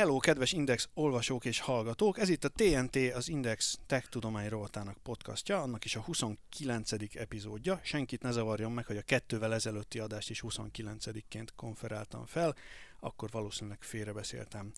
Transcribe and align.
Hello, 0.00 0.18
kedves 0.18 0.52
Index 0.52 0.88
olvasók 0.94 1.44
és 1.44 1.60
hallgatók! 1.60 2.18
Ez 2.18 2.28
itt 2.28 2.44
a 2.44 2.48
TNT, 2.48 2.96
az 3.14 3.28
Index 3.28 3.78
Tech 3.86 4.08
Tudomány 4.08 4.48
Rovatának 4.48 4.96
podcastja, 5.02 5.62
annak 5.62 5.84
is 5.84 5.96
a 5.96 6.00
29. 6.00 6.92
epizódja. 7.14 7.80
Senkit 7.82 8.22
ne 8.22 8.30
zavarjon 8.30 8.72
meg, 8.72 8.86
hogy 8.86 8.96
a 8.96 9.02
kettővel 9.02 9.54
ezelőtti 9.54 9.98
adást 9.98 10.30
is 10.30 10.42
29-ként 10.46 11.48
konferáltam 11.56 12.26
fel, 12.26 12.54
akkor 13.00 13.30
valószínűleg 13.30 13.82
félrebeszéltem. 13.82 14.72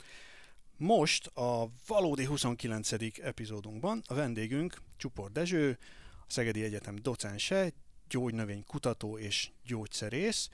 Most 0.76 1.26
a 1.26 1.68
valódi 1.86 2.24
29. 2.24 2.92
epizódunkban 3.22 4.02
a 4.06 4.14
vendégünk 4.14 4.76
Csupor 4.96 5.32
Dezső, 5.32 5.78
a 6.20 6.30
Szegedi 6.30 6.62
Egyetem 6.62 6.96
docense, 7.02 7.72
gyógynövény 8.08 8.64
kutató 8.66 9.18
és 9.18 9.50
gyógyszerész, 9.64 10.48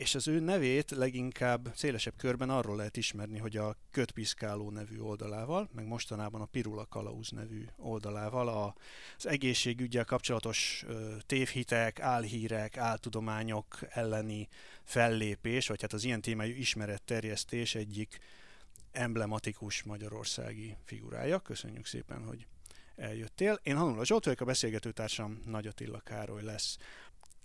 és 0.00 0.14
az 0.14 0.28
ő 0.28 0.38
nevét 0.38 0.90
leginkább 0.90 1.72
szélesebb 1.74 2.14
körben 2.16 2.50
arról 2.50 2.76
lehet 2.76 2.96
ismerni, 2.96 3.38
hogy 3.38 3.56
a 3.56 3.76
Kötpiszkáló 3.90 4.70
nevű 4.70 4.98
oldalával, 4.98 5.68
meg 5.74 5.86
mostanában 5.86 6.40
a 6.40 6.44
Pirula 6.44 6.86
Kalauz 6.86 7.30
nevű 7.30 7.64
oldalával 7.76 8.74
az 9.16 9.26
egészségügyel 9.26 10.04
kapcsolatos 10.04 10.84
tévhitek, 11.26 12.00
álhírek, 12.00 12.76
áltudományok 12.76 13.78
elleni 13.88 14.48
fellépés, 14.82 15.66
vagy 15.66 15.80
hát 15.80 15.92
az 15.92 16.04
ilyen 16.04 16.20
témájú 16.20 16.54
ismeretterjesztés 16.54 17.74
egyik 17.74 18.18
emblematikus 18.92 19.82
magyarországi 19.82 20.76
figurája. 20.84 21.38
Köszönjük 21.38 21.86
szépen, 21.86 22.24
hogy 22.24 22.46
eljöttél. 22.96 23.60
Én 23.62 23.76
Hanula 23.76 24.04
Zsolt 24.04 24.24
vagyok, 24.24 24.40
a 24.40 24.44
beszélgetőtársam 24.44 25.40
Nagy 25.46 25.66
Attila 25.66 25.98
Károly 25.98 26.42
lesz. 26.42 26.76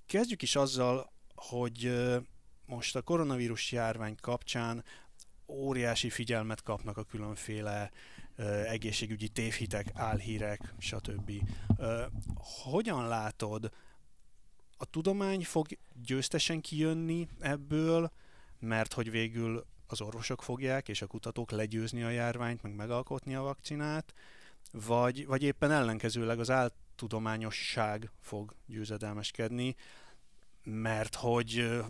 Kezdjük 0.05 0.41
is 0.41 0.55
azzal, 0.55 1.11
hogy 1.35 1.91
most 2.65 2.95
a 2.95 3.01
koronavírus 3.01 3.71
járvány 3.71 4.15
kapcsán 4.21 4.83
óriási 5.47 6.09
figyelmet 6.09 6.63
kapnak 6.63 6.97
a 6.97 7.03
különféle 7.03 7.91
uh, 8.37 8.71
egészségügyi 8.71 9.27
tévhitek, 9.27 9.91
álhírek, 9.93 10.73
stb. 10.79 11.31
Uh, 11.77 12.01
hogyan 12.63 13.07
látod, 13.07 13.71
a 14.77 14.85
tudomány 14.85 15.43
fog 15.43 15.67
győztesen 16.05 16.61
kijönni 16.61 17.27
ebből, 17.39 18.11
mert 18.59 18.93
hogy 18.93 19.11
végül 19.11 19.65
az 19.87 20.01
orvosok 20.01 20.43
fogják 20.43 20.87
és 20.87 21.01
a 21.01 21.07
kutatók 21.07 21.51
legyőzni 21.51 22.03
a 22.03 22.09
járványt, 22.09 22.61
meg 22.61 22.75
megalkotni 22.75 23.35
a 23.35 23.41
vakcinát, 23.41 24.13
vagy, 24.71 25.25
vagy 25.25 25.43
éppen 25.43 25.71
ellenkezőleg 25.71 26.39
az 26.39 26.49
áltudományosság 26.49 28.11
fog 28.21 28.55
győzedelmeskedni, 28.65 29.75
mert 30.63 31.15
hogy 31.15 31.83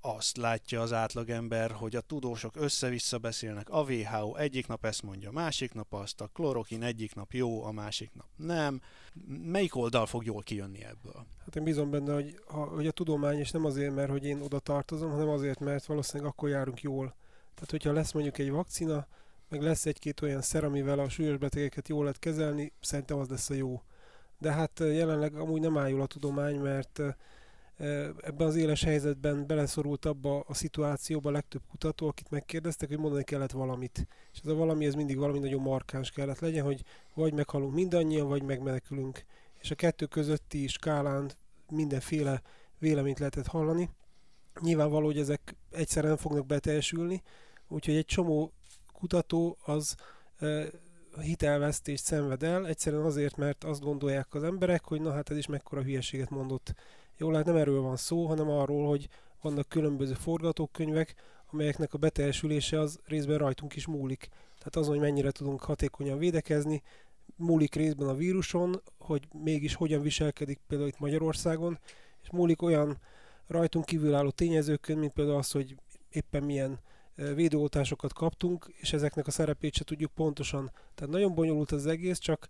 azt 0.00 0.36
látja 0.36 0.80
az 0.80 0.92
átlagember, 0.92 1.70
hogy 1.70 1.96
a 1.96 2.00
tudósok 2.00 2.56
össze-vissza 2.56 3.18
beszélnek. 3.18 3.68
A 3.70 3.82
WHO 3.82 4.36
egyik 4.36 4.66
nap 4.66 4.84
ezt 4.84 5.02
mondja, 5.02 5.30
másik 5.30 5.74
nap 5.74 5.92
azt, 5.94 6.20
a 6.20 6.30
klorokin 6.32 6.82
egyik 6.82 7.14
nap 7.14 7.32
jó, 7.32 7.64
a 7.64 7.72
másik 7.72 8.10
nap 8.14 8.26
nem. 8.36 8.80
Melyik 9.26 9.76
oldal 9.76 10.06
fog 10.06 10.24
jól 10.24 10.42
kijönni 10.42 10.84
ebből? 10.84 11.26
Hát 11.44 11.56
én 11.56 11.64
bízom 11.64 11.90
benne, 11.90 12.14
hogy, 12.14 12.38
ha, 12.46 12.64
hogy 12.64 12.86
a 12.86 12.90
tudomány, 12.90 13.38
és 13.38 13.50
nem 13.50 13.64
azért, 13.64 13.94
mert 13.94 14.10
hogy 14.10 14.24
én 14.24 14.40
oda 14.40 14.58
tartozom, 14.58 15.10
hanem 15.10 15.28
azért, 15.28 15.60
mert 15.60 15.86
valószínűleg 15.86 16.32
akkor 16.32 16.48
járunk 16.48 16.82
jól. 16.82 17.14
Tehát, 17.54 17.70
hogyha 17.70 17.92
lesz 17.92 18.12
mondjuk 18.12 18.38
egy 18.38 18.50
vakcina, 18.50 19.06
meg 19.48 19.62
lesz 19.62 19.86
egy-két 19.86 20.20
olyan 20.20 20.42
szer, 20.42 20.64
amivel 20.64 20.98
a 20.98 21.08
súlyos 21.08 21.36
betegeket 21.36 21.88
jól 21.88 22.02
lehet 22.04 22.18
kezelni, 22.18 22.72
szerintem 22.80 23.18
az 23.18 23.28
lesz 23.28 23.50
a 23.50 23.54
jó. 23.54 23.82
De 24.38 24.52
hát 24.52 24.78
jelenleg 24.78 25.34
amúgy 25.34 25.60
nem 25.60 25.78
áll 25.78 26.00
a 26.00 26.06
tudomány, 26.06 26.56
mert 26.56 27.00
ebben 27.76 28.46
az 28.46 28.56
éles 28.56 28.84
helyzetben 28.84 29.46
beleszorult 29.46 30.04
abba 30.04 30.40
a 30.40 30.54
szituációba 30.54 31.28
a 31.28 31.32
legtöbb 31.32 31.62
kutató, 31.70 32.06
akit 32.06 32.30
megkérdeztek, 32.30 32.88
hogy 32.88 32.98
mondani 32.98 33.24
kellett 33.24 33.50
valamit. 33.50 34.06
És 34.32 34.38
ez 34.44 34.50
a 34.50 34.54
valami, 34.54 34.86
ez 34.86 34.94
mindig 34.94 35.16
valami 35.16 35.38
nagyon 35.38 35.62
markáns 35.62 36.10
kellett 36.10 36.38
legyen, 36.38 36.64
hogy 36.64 36.82
vagy 37.14 37.32
meghalunk 37.32 37.74
mindannyian, 37.74 38.28
vagy 38.28 38.42
megmenekülünk. 38.42 39.24
És 39.60 39.70
a 39.70 39.74
kettő 39.74 40.06
közötti 40.06 40.66
skálán 40.66 41.30
mindenféle 41.70 42.42
véleményt 42.78 43.18
lehetett 43.18 43.46
hallani. 43.46 43.90
Nyilvánvaló, 44.60 45.06
hogy 45.06 45.18
ezek 45.18 45.56
egyszerűen 45.70 46.12
nem 46.12 46.22
fognak 46.22 46.46
beteljesülni, 46.46 47.22
úgyhogy 47.68 47.94
egy 47.94 48.04
csomó 48.04 48.52
kutató 48.92 49.56
az 49.64 49.94
e, 50.38 50.66
hitelvesztést 51.20 52.04
szenved 52.04 52.42
el, 52.42 52.66
egyszerűen 52.66 53.04
azért, 53.04 53.36
mert 53.36 53.64
azt 53.64 53.80
gondolják 53.80 54.34
az 54.34 54.42
emberek, 54.42 54.84
hogy 54.84 55.00
na 55.00 55.12
hát 55.12 55.30
ez 55.30 55.36
is 55.36 55.46
mekkora 55.46 55.82
hülyeséget 55.82 56.30
mondott 56.30 56.74
Jól 57.16 57.34
hát 57.34 57.44
nem 57.44 57.56
erről 57.56 57.80
van 57.80 57.96
szó, 57.96 58.26
hanem 58.26 58.48
arról, 58.48 58.88
hogy 58.88 59.08
vannak 59.40 59.68
különböző 59.68 60.12
forgatókönyvek, 60.12 61.14
amelyeknek 61.52 61.94
a 61.94 61.98
beteljesülése 61.98 62.80
az 62.80 63.00
részben 63.06 63.38
rajtunk 63.38 63.76
is 63.76 63.86
múlik. 63.86 64.28
Tehát 64.58 64.76
azon, 64.76 64.90
hogy 64.90 65.04
mennyire 65.04 65.30
tudunk 65.30 65.62
hatékonyan 65.62 66.18
védekezni, 66.18 66.82
múlik 67.36 67.74
részben 67.74 68.08
a 68.08 68.14
víruson, 68.14 68.82
hogy 68.98 69.28
mégis 69.32 69.74
hogyan 69.74 70.02
viselkedik 70.02 70.60
például 70.66 70.88
itt 70.88 70.98
Magyarországon, 70.98 71.78
és 72.22 72.30
múlik 72.30 72.62
olyan 72.62 72.98
rajtunk 73.46 73.84
kívülálló 73.84 74.30
tényezőkön, 74.30 74.98
mint 74.98 75.12
például 75.12 75.36
az, 75.36 75.50
hogy 75.50 75.76
éppen 76.10 76.42
milyen 76.42 76.80
védőoltásokat 77.14 78.12
kaptunk, 78.12 78.74
és 78.76 78.92
ezeknek 78.92 79.26
a 79.26 79.30
szerepét 79.30 79.74
se 79.74 79.84
tudjuk 79.84 80.10
pontosan. 80.10 80.72
Tehát 80.94 81.12
nagyon 81.12 81.34
bonyolult 81.34 81.72
az 81.72 81.86
egész, 81.86 82.18
csak 82.18 82.48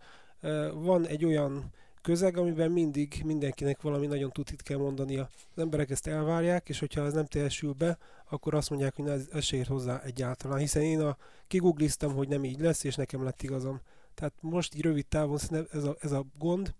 van 0.74 1.06
egy 1.06 1.24
olyan 1.24 1.72
közeg, 2.04 2.36
amiben 2.36 2.70
mindig 2.70 3.22
mindenkinek 3.24 3.82
valami 3.82 4.06
nagyon 4.06 4.30
tutit 4.30 4.62
kell 4.62 4.78
mondania. 4.78 5.28
Az 5.54 5.62
emberek 5.62 5.90
ezt 5.90 6.06
elvárják, 6.06 6.68
és 6.68 6.78
hogyha 6.78 7.04
ez 7.04 7.12
nem 7.12 7.26
teljesül 7.26 7.72
be, 7.72 7.98
akkor 8.30 8.54
azt 8.54 8.70
mondják, 8.70 8.96
hogy 8.96 9.08
ez, 9.08 9.28
ez 9.32 9.44
se 9.44 9.56
ér 9.56 9.66
hozzá 9.66 10.00
egyáltalán. 10.02 10.58
Hiszen 10.58 10.82
én 10.82 11.00
a, 11.00 11.16
kigugliztam, 11.46 12.14
hogy 12.14 12.28
nem 12.28 12.44
így 12.44 12.60
lesz, 12.60 12.84
és 12.84 12.94
nekem 12.94 13.24
lett 13.24 13.42
igazam. 13.42 13.80
Tehát 14.14 14.34
most 14.40 14.74
így 14.74 14.82
rövid 14.82 15.06
távon 15.06 15.38
ez 15.72 15.84
a, 15.84 15.96
ez 16.00 16.12
a 16.12 16.24
gond, 16.38 16.74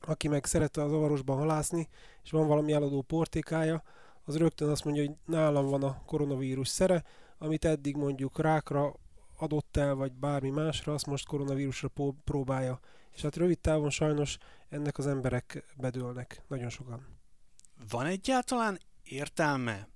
aki 0.00 0.28
meg 0.28 0.44
szerette 0.44 0.82
az 0.82 0.92
avarosban 0.92 1.36
halászni, 1.36 1.88
és 2.22 2.30
van 2.30 2.46
valami 2.46 2.72
eladó 2.72 3.02
portékája, 3.02 3.82
az 4.24 4.36
rögtön 4.36 4.68
azt 4.68 4.84
mondja, 4.84 5.04
hogy 5.04 5.14
nálam 5.26 5.66
van 5.66 5.82
a 5.82 6.02
koronavírus 6.06 6.68
szere, 6.68 7.04
amit 7.38 7.64
eddig 7.64 7.96
mondjuk 7.96 8.40
rákra 8.40 8.94
adott 9.42 9.76
el, 9.76 9.94
vagy 9.94 10.12
bármi 10.12 10.50
másra, 10.50 10.92
azt 10.92 11.06
most 11.06 11.26
koronavírusra 11.26 11.90
próbálja 12.24 12.80
és 13.14 13.22
hát 13.22 13.36
rövid 13.36 13.58
távon 13.58 13.90
sajnos 13.90 14.38
ennek 14.68 14.98
az 14.98 15.06
emberek 15.06 15.64
bedőlnek, 15.76 16.42
nagyon 16.48 16.68
sokan. 16.68 17.06
Van 17.90 18.06
egyáltalán 18.06 18.78
értelme, 19.02 19.88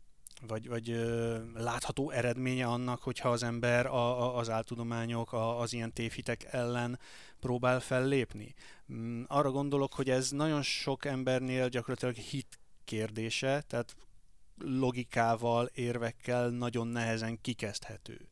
vagy, 0.47 0.69
vagy 0.69 0.91
ö, 0.91 1.39
látható 1.55 2.11
eredménye 2.11 2.67
annak, 2.67 3.03
hogyha 3.03 3.29
az 3.29 3.43
ember 3.43 3.87
a, 3.87 4.23
a, 4.23 4.37
az 4.37 4.51
áltudományok, 4.51 5.33
a, 5.33 5.61
az 5.61 5.73
ilyen 5.73 5.93
tévhitek 5.93 6.45
ellen 6.45 6.99
próbál 7.41 7.81
fellépni? 7.81 8.55
Mm, 8.93 9.23
arra 9.27 9.51
gondolok, 9.51 9.95
hogy 9.95 10.11
ez 10.11 10.31
nagyon 10.31 10.63
sok 10.63 11.05
embernél 11.05 11.69
gyakorlatilag 11.69 12.15
hit 12.15 12.59
kérdése, 12.85 13.61
tehát 13.61 13.97
logikával, 14.59 15.71
érvekkel 15.75 16.49
nagyon 16.49 16.87
nehezen 16.87 17.41
kikezdhető. 17.41 18.29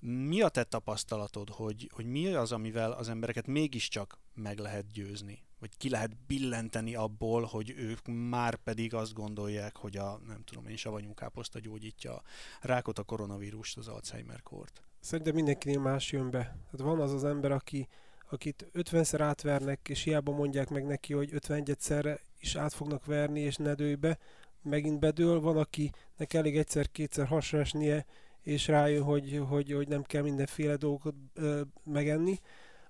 Mi 0.00 0.40
a 0.40 0.48
te 0.48 0.64
tapasztalatod, 0.64 1.48
hogy, 1.48 1.90
hogy 1.94 2.06
mi 2.06 2.34
az, 2.34 2.52
amivel 2.52 2.92
az 2.92 3.08
embereket 3.08 3.46
mégiscsak 3.46 4.18
meg 4.34 4.58
lehet 4.58 4.90
győzni? 4.92 5.42
Vagy 5.58 5.76
ki 5.76 5.90
lehet 5.90 6.16
billenteni 6.26 6.94
abból, 6.94 7.44
hogy 7.44 7.70
ők 7.76 8.06
már 8.06 8.54
pedig 8.54 8.94
azt 8.94 9.12
gondolják, 9.12 9.76
hogy 9.76 9.96
a, 9.96 10.20
nem 10.26 10.42
tudom 10.44 10.66
én, 10.66 10.76
savanyú 10.76 11.14
káposzta 11.14 11.58
gyógyítja 11.58 12.14
a 12.14 12.22
rákot, 12.60 12.98
a 12.98 13.02
koronavírust, 13.02 13.76
az 13.76 13.88
Alzheimer-kort? 13.88 14.82
Szerintem 15.00 15.34
mindenkinél 15.34 15.80
más 15.80 16.12
jön 16.12 16.30
be. 16.30 16.38
Tehát 16.40 16.80
van 16.80 17.00
az 17.00 17.12
az 17.12 17.24
ember, 17.24 17.52
aki, 17.52 17.88
akit 18.30 18.70
50-szer 18.74 19.20
átvernek, 19.20 19.88
és 19.88 20.02
hiába 20.02 20.32
mondják 20.32 20.68
meg 20.68 20.86
neki, 20.86 21.12
hogy 21.12 21.30
51-szerre 21.32 22.18
is 22.40 22.56
át 22.56 22.72
fognak 22.72 23.04
verni, 23.04 23.40
és 23.40 23.56
ne 23.56 23.74
dőj 23.74 23.94
be, 23.94 24.18
megint 24.62 24.98
bedől. 24.98 25.40
Van, 25.40 25.56
akinek 25.56 26.34
elég 26.34 26.56
egyszer-kétszer 26.58 27.26
hasra 27.26 27.58
esnie, 27.58 28.06
és 28.48 28.66
rájön, 28.66 29.02
hogy, 29.02 29.42
hogy, 29.48 29.72
hogy 29.72 29.88
nem 29.88 30.02
kell 30.02 30.22
mindenféle 30.22 30.76
dolgot 30.76 31.14
ö, 31.34 31.60
megenni. 31.84 32.38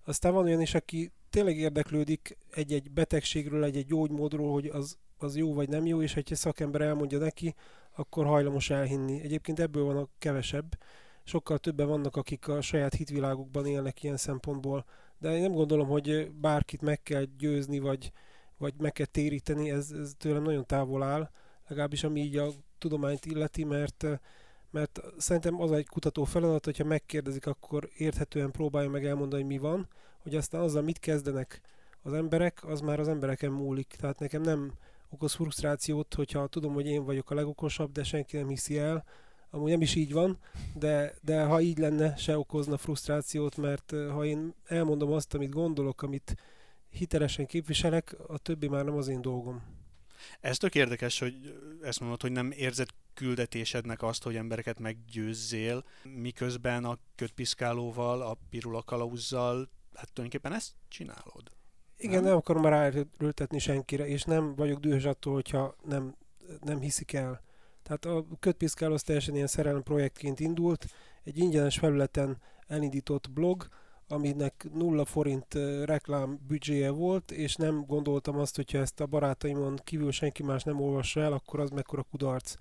Aztán 0.04 0.32
van 0.32 0.44
olyan 0.44 0.60
is, 0.60 0.74
aki 0.74 1.12
tényleg 1.30 1.56
érdeklődik 1.56 2.38
egy-egy 2.50 2.90
betegségről, 2.90 3.64
egy-egy 3.64 3.86
gyógymódról, 3.86 4.52
hogy 4.52 4.66
az, 4.66 4.98
az 5.16 5.36
jó 5.36 5.54
vagy 5.54 5.68
nem 5.68 5.86
jó, 5.86 6.02
és 6.02 6.14
ha 6.14 6.20
egy 6.24 6.36
szakember 6.36 6.80
elmondja 6.80 7.18
neki, 7.18 7.54
akkor 7.96 8.26
hajlamos 8.26 8.70
elhinni. 8.70 9.20
Egyébként 9.20 9.60
ebből 9.60 9.84
van 9.84 9.96
a 9.96 10.08
kevesebb. 10.18 10.78
Sokkal 11.24 11.58
többen 11.58 11.88
vannak, 11.88 12.16
akik 12.16 12.48
a 12.48 12.60
saját 12.60 12.94
hitvilágukban 12.94 13.66
élnek 13.66 14.02
ilyen 14.02 14.16
szempontból. 14.16 14.84
De 15.18 15.34
én 15.34 15.40
nem 15.40 15.52
gondolom, 15.52 15.88
hogy 15.88 16.30
bárkit 16.30 16.80
meg 16.80 17.02
kell 17.02 17.24
győzni, 17.38 17.78
vagy, 17.78 18.12
vagy 18.58 18.74
meg 18.78 18.92
kell 18.92 19.06
téríteni, 19.06 19.70
ez, 19.70 19.90
ez 19.90 20.12
tőlem 20.18 20.42
nagyon 20.42 20.66
távol 20.66 21.02
áll, 21.02 21.30
legalábbis 21.68 22.04
ami 22.04 22.20
így 22.20 22.36
a 22.36 22.50
tudományt 22.78 23.26
illeti, 23.26 23.64
mert 23.64 24.06
mert 24.70 25.00
szerintem 25.16 25.60
az 25.60 25.72
egy 25.72 25.86
kutató 25.86 26.24
feladat, 26.24 26.64
hogyha 26.64 26.84
megkérdezik, 26.84 27.46
akkor 27.46 27.88
érthetően 27.96 28.50
próbálja 28.50 28.90
meg 28.90 29.06
elmondani, 29.06 29.42
hogy 29.42 29.50
mi 29.50 29.58
van, 29.58 29.88
hogy 30.18 30.34
aztán 30.34 30.60
azzal 30.60 30.82
mit 30.82 30.98
kezdenek 30.98 31.60
az 32.02 32.12
emberek, 32.12 32.64
az 32.64 32.80
már 32.80 33.00
az 33.00 33.08
embereken 33.08 33.50
múlik. 33.50 33.96
Tehát 34.00 34.18
nekem 34.18 34.42
nem 34.42 34.72
okoz 35.08 35.32
frusztrációt, 35.32 36.14
hogyha 36.14 36.46
tudom, 36.46 36.74
hogy 36.74 36.86
én 36.86 37.04
vagyok 37.04 37.30
a 37.30 37.34
legokosabb, 37.34 37.92
de 37.92 38.04
senki 38.04 38.36
nem 38.36 38.48
hiszi 38.48 38.78
el, 38.78 39.04
amúgy 39.50 39.70
nem 39.70 39.80
is 39.80 39.94
így 39.94 40.12
van, 40.12 40.38
de, 40.74 41.14
de 41.22 41.42
ha 41.42 41.60
így 41.60 41.78
lenne, 41.78 42.16
se 42.16 42.38
okozna 42.38 42.76
frusztrációt, 42.76 43.56
mert 43.56 43.90
ha 43.90 44.24
én 44.24 44.54
elmondom 44.64 45.12
azt, 45.12 45.34
amit 45.34 45.50
gondolok, 45.50 46.02
amit 46.02 46.36
hitelesen 46.90 47.46
képviselek, 47.46 48.16
a 48.26 48.38
többi 48.38 48.68
már 48.68 48.84
nem 48.84 48.96
az 48.96 49.08
én 49.08 49.20
dolgom. 49.20 49.62
Ez 50.40 50.58
tök 50.58 50.74
érdekes, 50.74 51.18
hogy 51.18 51.34
ezt 51.82 52.00
mondod, 52.00 52.20
hogy 52.20 52.32
nem 52.32 52.50
érzed 52.50 52.88
küldetésednek 53.18 54.02
azt, 54.02 54.22
hogy 54.22 54.36
embereket 54.36 54.78
meggyőzzél, 54.78 55.84
miközben 56.02 56.84
a 56.84 56.98
kötpiszkálóval, 57.14 58.22
a 58.22 58.36
pirula 58.50 58.82
kalauzzal, 58.82 59.68
hát 59.94 60.12
tulajdonképpen 60.12 60.56
ezt 60.56 60.72
csinálod. 60.88 61.52
Igen, 61.96 62.14
nem, 62.14 62.24
nem 62.24 62.36
akarom 62.36 62.62
már 62.62 62.72
ráerőltetni 62.72 63.58
senkire, 63.58 64.06
és 64.06 64.22
nem 64.22 64.54
vagyok 64.54 64.80
dühös 64.80 65.04
attól, 65.04 65.34
hogyha 65.34 65.76
nem, 65.84 66.14
nem 66.60 66.80
hiszik 66.80 67.12
el. 67.12 67.42
Tehát 67.82 68.04
a 68.04 68.26
kötpiszkáló 68.40 68.94
az 68.94 69.02
teljesen 69.02 69.34
ilyen 69.34 69.46
szerelem 69.46 69.82
projektként 69.82 70.40
indult, 70.40 70.86
egy 71.24 71.38
ingyenes 71.38 71.78
felületen 71.78 72.38
elindított 72.66 73.30
blog, 73.30 73.68
aminek 74.08 74.66
nulla 74.72 75.04
forint 75.04 75.54
reklám 75.84 76.38
büdzséje 76.46 76.90
volt, 76.90 77.30
és 77.30 77.56
nem 77.56 77.84
gondoltam 77.86 78.38
azt, 78.38 78.56
hogyha 78.56 78.78
ezt 78.78 79.00
a 79.00 79.06
barátaimon 79.06 79.78
kívül 79.84 80.12
senki 80.12 80.42
más 80.42 80.62
nem 80.62 80.80
olvassa 80.80 81.20
el, 81.20 81.32
akkor 81.32 81.60
az 81.60 81.70
mekkora 81.70 82.02
kudarc. 82.02 82.54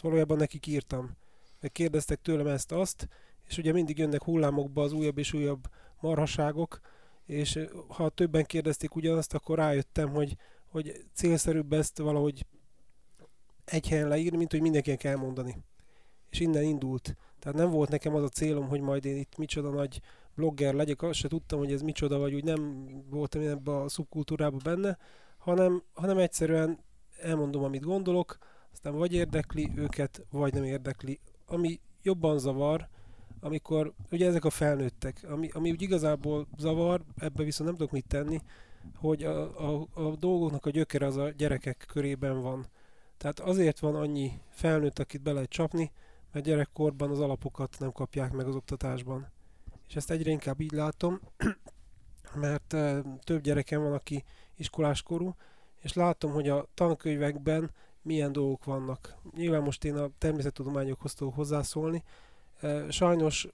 Valójában 0.00 0.36
nekik 0.36 0.66
írtam. 0.66 1.16
Meg 1.60 1.72
kérdeztek 1.72 2.20
tőlem 2.20 2.46
ezt-azt, 2.46 3.08
és 3.48 3.58
ugye 3.58 3.72
mindig 3.72 3.98
jönnek 3.98 4.22
hullámokba 4.22 4.82
az 4.82 4.92
újabb 4.92 5.18
és 5.18 5.32
újabb 5.32 5.68
marhaságok, 6.00 6.80
és 7.26 7.58
ha 7.88 8.08
többen 8.08 8.44
kérdezték 8.44 8.94
ugyanazt, 8.94 9.34
akkor 9.34 9.58
rájöttem, 9.58 10.10
hogy, 10.10 10.36
hogy 10.70 11.04
célszerűbb 11.12 11.72
ezt 11.72 11.98
valahogy 11.98 12.46
egy 13.64 13.88
helyen 13.88 14.08
leírni, 14.08 14.36
mint 14.36 14.50
hogy 14.50 14.60
mindenkinek 14.60 15.04
elmondani. 15.04 15.56
És 16.30 16.40
innen 16.40 16.62
indult. 16.62 17.16
Tehát 17.38 17.58
nem 17.58 17.70
volt 17.70 17.90
nekem 17.90 18.14
az 18.14 18.22
a 18.22 18.28
célom, 18.28 18.68
hogy 18.68 18.80
majd 18.80 19.04
én 19.04 19.16
itt 19.16 19.36
micsoda 19.36 19.70
nagy 19.70 20.00
blogger 20.34 20.74
legyek, 20.74 21.02
azt 21.02 21.18
se 21.18 21.28
tudtam, 21.28 21.58
hogy 21.58 21.72
ez 21.72 21.82
micsoda, 21.82 22.18
vagy 22.18 22.34
úgy 22.34 22.44
nem 22.44 22.86
voltam 23.10 23.40
én 23.40 23.48
ebbe 23.48 23.76
a 23.76 23.88
szubkultúrába 23.88 24.56
benne, 24.64 24.98
hanem, 25.38 25.82
hanem 25.94 26.18
egyszerűen 26.18 26.78
elmondom, 27.20 27.64
amit 27.64 27.84
gondolok, 27.84 28.38
aztán 28.78 28.96
vagy 28.96 29.12
érdekli 29.12 29.72
őket, 29.74 30.26
vagy 30.30 30.52
nem 30.52 30.64
érdekli. 30.64 31.20
Ami 31.46 31.80
jobban 32.02 32.38
zavar, 32.38 32.88
amikor, 33.40 33.92
ugye 34.10 34.26
ezek 34.26 34.44
a 34.44 34.50
felnőttek, 34.50 35.26
ami, 35.28 35.48
ami 35.52 35.70
úgy 35.70 35.82
igazából 35.82 36.46
zavar, 36.56 37.04
ebbe 37.16 37.42
viszont 37.42 37.68
nem 37.68 37.78
tudok 37.78 37.92
mit 37.92 38.06
tenni, 38.06 38.40
hogy 38.96 39.24
a, 39.24 39.68
a, 39.68 39.86
a 39.94 40.16
dolgoknak 40.16 40.66
a 40.66 40.70
gyökere 40.70 41.06
az 41.06 41.16
a 41.16 41.30
gyerekek 41.30 41.84
körében 41.88 42.42
van. 42.42 42.66
Tehát 43.16 43.40
azért 43.40 43.78
van 43.78 43.94
annyi 43.94 44.40
felnőtt, 44.48 44.98
akit 44.98 45.22
be 45.22 45.32
lehet 45.32 45.50
csapni, 45.50 45.92
mert 46.32 46.44
gyerekkorban 46.44 47.10
az 47.10 47.20
alapokat 47.20 47.76
nem 47.78 47.92
kapják 47.92 48.32
meg 48.32 48.46
az 48.46 48.54
oktatásban. 48.54 49.26
És 49.88 49.96
ezt 49.96 50.10
egyre 50.10 50.30
inkább 50.30 50.60
így 50.60 50.72
látom, 50.72 51.20
mert 52.44 52.76
több 53.24 53.40
gyerekem 53.40 53.82
van, 53.82 53.92
aki 53.92 54.24
iskoláskorú, 54.56 55.34
és 55.80 55.92
látom, 55.92 56.32
hogy 56.32 56.48
a 56.48 56.68
tankönyvekben 56.74 57.70
milyen 58.08 58.32
dolgok 58.32 58.64
vannak. 58.64 59.16
Nyilván 59.36 59.62
most 59.62 59.84
én 59.84 59.96
a 59.96 60.10
természettudományokhoz 60.18 61.14
tudok 61.14 61.34
hozzászólni. 61.34 62.02
Sajnos 62.88 63.48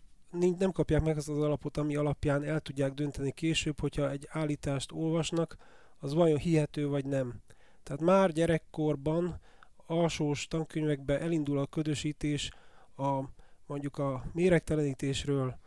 nem 0.58 0.72
kapják 0.72 1.02
meg 1.02 1.16
azt 1.16 1.28
az 1.28 1.38
alapot, 1.38 1.76
ami 1.76 1.96
alapján 1.96 2.44
el 2.44 2.60
tudják 2.60 2.92
dönteni 2.92 3.32
később, 3.32 3.80
hogyha 3.80 4.10
egy 4.10 4.28
állítást 4.30 4.92
olvasnak, 4.92 5.56
az 5.98 6.14
vajon 6.14 6.38
hihető 6.38 6.88
vagy 6.88 7.04
nem. 7.04 7.42
Tehát 7.82 8.00
már 8.02 8.32
gyerekkorban 8.32 9.40
alsós 9.86 10.46
tankönyvekben 10.46 11.20
elindul 11.20 11.58
a 11.58 11.66
ködösítés 11.66 12.50
a, 12.96 13.20
mondjuk 13.66 13.98
a 13.98 14.24
méregtelenítésről, 14.32 15.58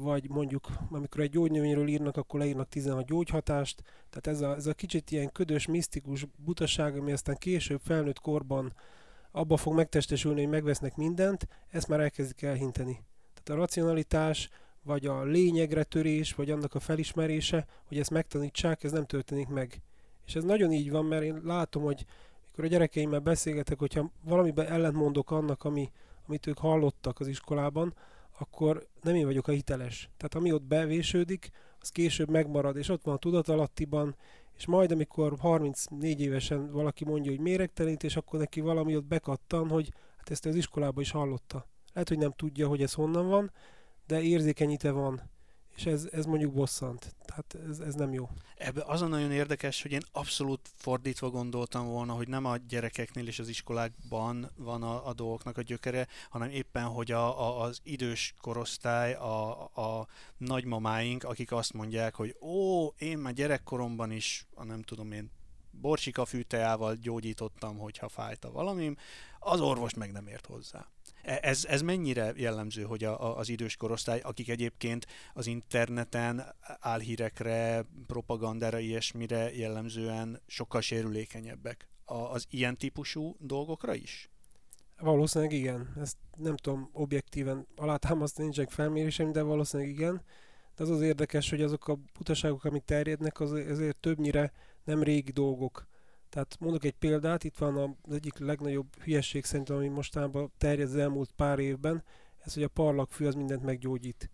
vagy 0.00 0.28
mondjuk 0.28 0.68
amikor 0.90 1.20
egy 1.20 1.30
gyógynövényről 1.30 1.88
írnak, 1.88 2.16
akkor 2.16 2.40
leírnak 2.40 2.68
16 2.68 3.06
gyógyhatást, 3.06 3.82
tehát 4.10 4.38
ez 4.38 4.40
a, 4.40 4.54
ez 4.54 4.66
a 4.66 4.74
kicsit 4.74 5.10
ilyen 5.10 5.32
ködös, 5.32 5.66
misztikus 5.66 6.26
butaság, 6.36 6.96
ami 6.96 7.12
aztán 7.12 7.36
később 7.36 7.80
felnőtt 7.84 8.20
korban 8.20 8.72
abba 9.32 9.56
fog 9.56 9.74
megtestesülni, 9.74 10.40
hogy 10.40 10.50
megvesznek 10.50 10.96
mindent, 10.96 11.48
ezt 11.68 11.88
már 11.88 12.00
elkezdik 12.00 12.42
elhinteni. 12.42 13.02
Tehát 13.32 13.60
a 13.60 13.64
racionalitás, 13.64 14.48
vagy 14.82 15.06
a 15.06 15.24
lényegre 15.24 15.84
törés, 15.84 16.34
vagy 16.34 16.50
annak 16.50 16.74
a 16.74 16.80
felismerése, 16.80 17.66
hogy 17.84 17.98
ezt 17.98 18.10
megtanítsák, 18.10 18.84
ez 18.84 18.92
nem 18.92 19.04
történik 19.04 19.48
meg. 19.48 19.82
És 20.26 20.34
ez 20.34 20.44
nagyon 20.44 20.72
így 20.72 20.90
van, 20.90 21.04
mert 21.04 21.22
én 21.22 21.40
látom, 21.44 21.82
hogy 21.82 22.04
mikor 22.50 22.64
a 22.64 22.68
gyerekeimmel 22.68 23.20
beszélgetek, 23.20 23.78
hogyha 23.78 24.10
valamiben 24.24 24.66
ellentmondok 24.66 25.30
annak, 25.30 25.64
ami, 25.64 25.90
amit 26.26 26.46
ők 26.46 26.58
hallottak 26.58 27.20
az 27.20 27.26
iskolában, 27.26 27.94
akkor 28.40 28.86
nem 29.02 29.14
én 29.14 29.26
vagyok 29.26 29.48
a 29.48 29.52
hiteles. 29.52 30.10
Tehát 30.16 30.34
ami 30.34 30.52
ott 30.52 30.62
bevésődik, 30.62 31.50
az 31.80 31.88
később 31.88 32.30
megmarad, 32.30 32.76
és 32.76 32.88
ott 32.88 33.02
van 33.02 33.14
a 33.14 33.18
tudatalattiban, 33.18 34.16
és 34.56 34.66
majd 34.66 34.92
amikor 34.92 35.36
34 35.38 36.20
évesen 36.20 36.70
valaki 36.72 37.04
mondja, 37.04 37.30
hogy 37.30 37.40
méregtelenítés, 37.40 38.16
akkor 38.16 38.38
neki 38.38 38.60
valami 38.60 38.96
ott 38.96 39.04
bekattan, 39.04 39.68
hogy 39.68 39.92
hát 40.16 40.30
ezt 40.30 40.46
az 40.46 40.54
iskolában 40.54 41.02
is 41.02 41.10
hallotta. 41.10 41.66
Lehet, 41.92 42.08
hogy 42.08 42.18
nem 42.18 42.32
tudja, 42.32 42.68
hogy 42.68 42.82
ez 42.82 42.92
honnan 42.92 43.28
van, 43.28 43.52
de 44.06 44.22
érzékenyite 44.22 44.90
van 44.90 45.30
és 45.80 45.86
ez, 45.86 46.08
ez 46.12 46.24
mondjuk 46.24 46.52
bosszant. 46.52 47.14
Tehát 47.24 47.56
ez, 47.70 47.78
ez 47.78 47.94
nem 47.94 48.12
jó. 48.12 48.28
Ebben 48.56 48.84
az 48.86 49.02
a 49.02 49.06
nagyon 49.06 49.32
érdekes, 49.32 49.82
hogy 49.82 49.92
én 49.92 50.02
abszolút 50.12 50.70
fordítva 50.76 51.30
gondoltam 51.30 51.86
volna, 51.86 52.12
hogy 52.12 52.28
nem 52.28 52.44
a 52.44 52.56
gyerekeknél 52.56 53.26
és 53.26 53.38
az 53.38 53.48
iskolákban 53.48 54.50
van 54.56 54.82
a, 54.82 55.06
a 55.06 55.12
dolgoknak 55.12 55.56
a 55.58 55.62
gyökere, 55.62 56.06
hanem 56.30 56.50
éppen, 56.50 56.84
hogy 56.84 57.10
a, 57.10 57.40
a, 57.40 57.62
az 57.62 57.80
idős 57.82 58.34
korosztály, 58.40 59.14
a, 59.14 59.62
a 59.62 60.06
nagymamáink, 60.36 61.24
akik 61.24 61.52
azt 61.52 61.72
mondják, 61.72 62.14
hogy 62.14 62.36
ó, 62.40 62.86
én 62.86 63.18
már 63.18 63.32
gyerekkoromban 63.32 64.10
is, 64.10 64.46
a 64.54 64.64
nem 64.64 64.82
tudom 64.82 65.12
én, 65.12 65.30
borsika 65.70 66.24
fűteával 66.24 66.94
gyógyítottam, 66.94 67.78
hogyha 67.78 68.08
fájt 68.08 68.44
a 68.44 68.50
valamim, 68.50 68.96
az 69.38 69.60
orvos 69.60 69.94
meg 69.94 70.12
nem 70.12 70.26
ért 70.26 70.46
hozzá. 70.46 70.86
E, 71.22 71.38
ez, 71.42 71.64
ez 71.64 71.82
mennyire 71.82 72.32
jellemző, 72.36 72.82
hogy 72.82 73.04
a, 73.04 73.22
a, 73.22 73.36
az 73.38 73.48
idős 73.48 73.76
korosztály, 73.76 74.20
akik 74.20 74.48
egyébként 74.48 75.06
az 75.34 75.46
interneten 75.46 76.54
álhírekre, 76.80 77.84
propagandára, 78.06 78.78
ilyesmire 78.78 79.54
jellemzően 79.54 80.42
sokkal 80.46 80.80
sérülékenyebbek 80.80 81.88
a, 82.04 82.14
az 82.14 82.46
ilyen 82.50 82.76
típusú 82.76 83.36
dolgokra 83.38 83.94
is? 83.94 84.30
Valószínűleg 84.98 85.52
igen. 85.52 85.92
Ezt 86.00 86.16
nem 86.36 86.56
tudom 86.56 86.90
objektíven 86.92 87.66
alátámasztani, 87.76 88.44
nincsenek 88.44 88.70
felmérésem, 88.70 89.32
de 89.32 89.42
valószínűleg 89.42 89.92
igen. 89.92 90.22
De 90.76 90.82
az 90.82 90.90
az 90.90 91.00
érdekes, 91.00 91.50
hogy 91.50 91.62
azok 91.62 91.88
a 91.88 91.98
butaságok, 92.18 92.64
amik 92.64 92.84
terjednek, 92.84 93.40
az, 93.40 93.50
azért 93.50 93.96
többnyire 93.96 94.52
nem 94.84 95.02
régi 95.02 95.30
dolgok. 95.30 95.86
Tehát 96.28 96.56
mondok 96.60 96.84
egy 96.84 96.94
példát, 96.94 97.44
itt 97.44 97.56
van 97.58 97.98
az 98.02 98.14
egyik 98.14 98.38
legnagyobb 98.38 98.86
hülyesség 99.02 99.44
szerintem, 99.44 99.76
ami 99.76 99.88
mostanában 99.88 100.52
terjed 100.58 100.88
az 100.88 100.96
elmúlt 100.96 101.30
pár 101.36 101.58
évben, 101.58 102.04
ez, 102.38 102.54
hogy 102.54 102.62
a 102.62 102.68
parlagfű 102.68 103.26
az 103.26 103.34
mindent 103.34 103.62
meggyógyít. 103.62 104.30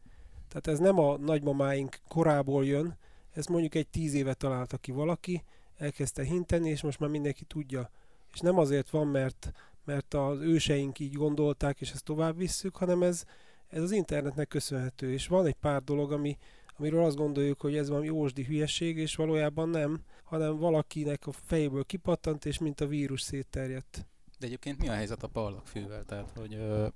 Tehát 0.48 0.66
ez 0.66 0.78
nem 0.78 0.98
a 0.98 1.16
nagymamáink 1.16 1.98
korából 2.08 2.66
jön, 2.66 2.98
ez 3.30 3.46
mondjuk 3.46 3.74
egy 3.74 3.88
tíz 3.88 4.14
éve 4.14 4.34
találta 4.34 4.76
ki 4.76 4.92
valaki, 4.92 5.44
elkezdte 5.76 6.24
hinteni, 6.24 6.68
és 6.68 6.82
most 6.82 6.98
már 6.98 7.10
mindenki 7.10 7.44
tudja. 7.44 7.90
És 8.32 8.40
nem 8.40 8.58
azért 8.58 8.90
van, 8.90 9.06
mert, 9.06 9.52
mert 9.84 10.14
az 10.14 10.40
őseink 10.40 10.98
így 10.98 11.12
gondolták, 11.12 11.80
és 11.80 11.90
ezt 11.90 12.04
tovább 12.04 12.36
visszük, 12.36 12.76
hanem 12.76 13.02
ez, 13.02 13.24
ez 13.68 13.82
az 13.82 13.90
internetnek 13.90 14.48
köszönhető. 14.48 15.12
És 15.12 15.26
van 15.26 15.46
egy 15.46 15.54
pár 15.54 15.82
dolog, 15.82 16.12
ami, 16.12 16.36
amiről 16.78 17.04
azt 17.04 17.16
gondoljuk, 17.16 17.61
hogy 17.61 17.76
ez 17.76 17.88
valami 17.88 18.06
jósdi 18.06 18.45
hülyeség, 18.45 18.97
és 18.97 19.16
valójában 19.16 19.68
nem, 19.68 20.02
hanem 20.25 20.56
valakinek 20.56 21.26
a 21.26 21.33
fejéből 21.33 21.85
kipattant, 21.85 22.45
és 22.45 22.59
mint 22.59 22.80
a 22.80 22.87
vírus 22.87 23.21
szétterjedt. 23.21 24.06
De 24.38 24.47
egyébként 24.47 24.78
mi 24.78 24.88
a 24.88 24.92
helyzet 24.92 25.23
a 25.23 25.28
parlagfűvel? 25.28 26.04
Tehát, 26.04 26.30
hogy 26.37 26.54
ö, 26.54 26.87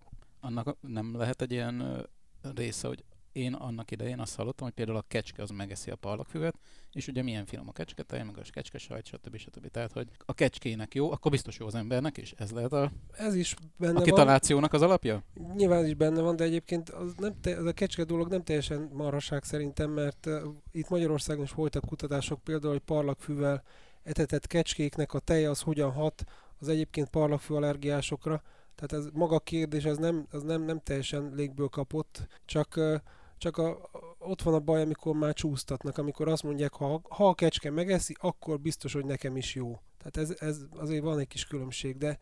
annak 0.40 0.76
nem 0.80 1.16
lehet 1.16 1.42
egy 1.42 1.52
ilyen 1.52 2.06
része, 2.54 2.88
hogy 2.88 3.04
én 3.32 3.54
annak 3.54 3.90
idején 3.90 4.18
azt 4.18 4.36
hallottam, 4.36 4.66
hogy 4.66 4.74
például 4.74 4.96
a 4.96 5.04
kecske 5.08 5.42
az 5.42 5.50
megeszi 5.50 5.90
a 5.90 5.96
parlagfüvet, 5.96 6.54
és 6.92 7.08
ugye 7.08 7.22
milyen 7.22 7.46
finom 7.46 7.68
a 7.68 7.72
kecske, 7.72 8.02
tej, 8.02 8.22
meg 8.22 8.38
a 8.38 8.42
kecske 8.50 8.78
sajt, 8.78 9.06
stb. 9.06 9.36
stb. 9.36 9.68
Tehát, 9.70 9.92
hogy 9.92 10.08
a 10.24 10.34
kecskének 10.34 10.94
jó, 10.94 11.12
akkor 11.12 11.30
biztos 11.30 11.58
jó 11.58 11.66
az 11.66 11.74
embernek 11.74 12.16
is. 12.16 12.34
Ez 12.36 12.50
lehet 12.50 12.72
a, 12.72 12.90
ez 13.12 13.34
is 13.34 13.54
benne 13.76 13.98
a 13.98 14.02
kitalációnak 14.02 14.72
az 14.72 14.82
alapja? 14.82 15.22
Nyilván 15.54 15.86
is 15.86 15.94
benne 15.94 16.20
van, 16.20 16.36
de 16.36 16.44
egyébként 16.44 16.88
az, 16.88 17.14
nem 17.16 17.40
te, 17.40 17.56
az 17.56 17.64
a 17.64 17.72
kecske 17.72 18.04
dolog 18.04 18.28
nem 18.28 18.42
teljesen 18.42 18.90
marhaság 18.92 19.44
szerintem, 19.44 19.90
mert 19.90 20.26
uh, 20.26 20.42
itt 20.72 20.88
Magyarországon 20.88 21.44
is 21.44 21.52
voltak 21.52 21.84
kutatások, 21.84 22.44
például, 22.44 22.72
hogy 22.72 22.82
parlagfűvel 22.82 23.62
etetett 24.02 24.46
kecskéknek 24.46 25.14
a 25.14 25.18
teje 25.18 25.50
az 25.50 25.60
hogyan 25.60 25.92
hat 25.92 26.24
az 26.58 26.68
egyébként 26.68 27.08
parlagfű 27.08 27.54
allergiásokra. 27.54 28.42
Tehát 28.74 29.04
ez 29.04 29.10
maga 29.12 29.34
a 29.34 29.40
kérdés, 29.40 29.84
az 29.84 29.98
nem, 29.98 30.26
az 30.30 30.42
nem, 30.42 30.62
nem 30.62 30.80
teljesen 30.80 31.32
légből 31.34 31.68
kapott, 31.68 32.26
csak 32.44 32.74
uh, 32.76 32.94
csak 33.40 33.56
a, 33.58 33.90
ott 34.18 34.42
van 34.42 34.54
a 34.54 34.60
baj, 34.60 34.82
amikor 34.82 35.16
már 35.16 35.34
csúsztatnak, 35.34 35.98
amikor 35.98 36.28
azt 36.28 36.42
mondják, 36.42 36.72
ha, 36.72 37.00
ha 37.08 37.28
a 37.28 37.34
kecske 37.34 37.70
megeszi, 37.70 38.16
akkor 38.20 38.60
biztos, 38.60 38.92
hogy 38.92 39.04
nekem 39.04 39.36
is 39.36 39.54
jó. 39.54 39.80
Tehát 39.98 40.16
ez, 40.30 40.36
ez 40.40 40.58
azért 40.70 41.02
van 41.02 41.18
egy 41.18 41.26
kis 41.26 41.44
különbség, 41.44 41.96
de 41.96 42.18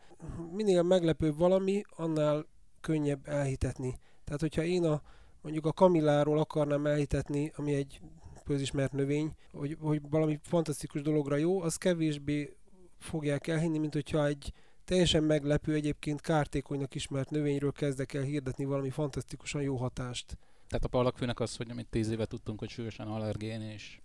minél 0.51 0.83
meglepőbb 0.83 1.37
valami, 1.37 1.81
annál 1.89 2.45
könnyebb 2.81 3.27
elhitetni. 3.27 3.97
Tehát, 4.23 4.41
hogyha 4.41 4.63
én 4.63 4.83
a, 4.83 5.01
mondjuk 5.41 5.65
a 5.65 5.73
kamilláról 5.73 6.39
akarnám 6.39 6.85
elhitetni, 6.85 7.51
ami 7.55 7.73
egy 7.73 8.01
közismert 8.43 8.91
növény, 8.91 9.35
hogy, 9.51 9.77
hogy 9.79 10.01
valami 10.09 10.39
fantasztikus 10.43 11.01
dologra 11.01 11.35
jó, 11.35 11.61
az 11.61 11.75
kevésbé 11.75 12.57
fogják 12.97 13.47
elhinni, 13.47 13.77
mint 13.77 13.93
hogyha 13.93 14.25
egy 14.25 14.53
teljesen 14.85 15.23
meglepő, 15.23 15.73
egyébként 15.73 16.21
kártékonynak 16.21 16.95
ismert 16.95 17.29
növényről 17.29 17.71
kezdek 17.71 18.13
el 18.13 18.23
hirdetni 18.23 18.65
valami 18.65 18.89
fantasztikusan 18.89 19.61
jó 19.61 19.75
hatást. 19.75 20.37
Tehát 20.69 20.85
a 20.85 20.87
parlagfűnek 20.87 21.39
az, 21.39 21.55
hogy 21.55 21.71
amit 21.71 21.87
tíz 21.89 22.09
éve 22.09 22.25
tudtunk, 22.25 22.59
hogy 22.59 22.69
súlyosan 22.69 23.07
allergén 23.07 23.61
és 23.61 23.99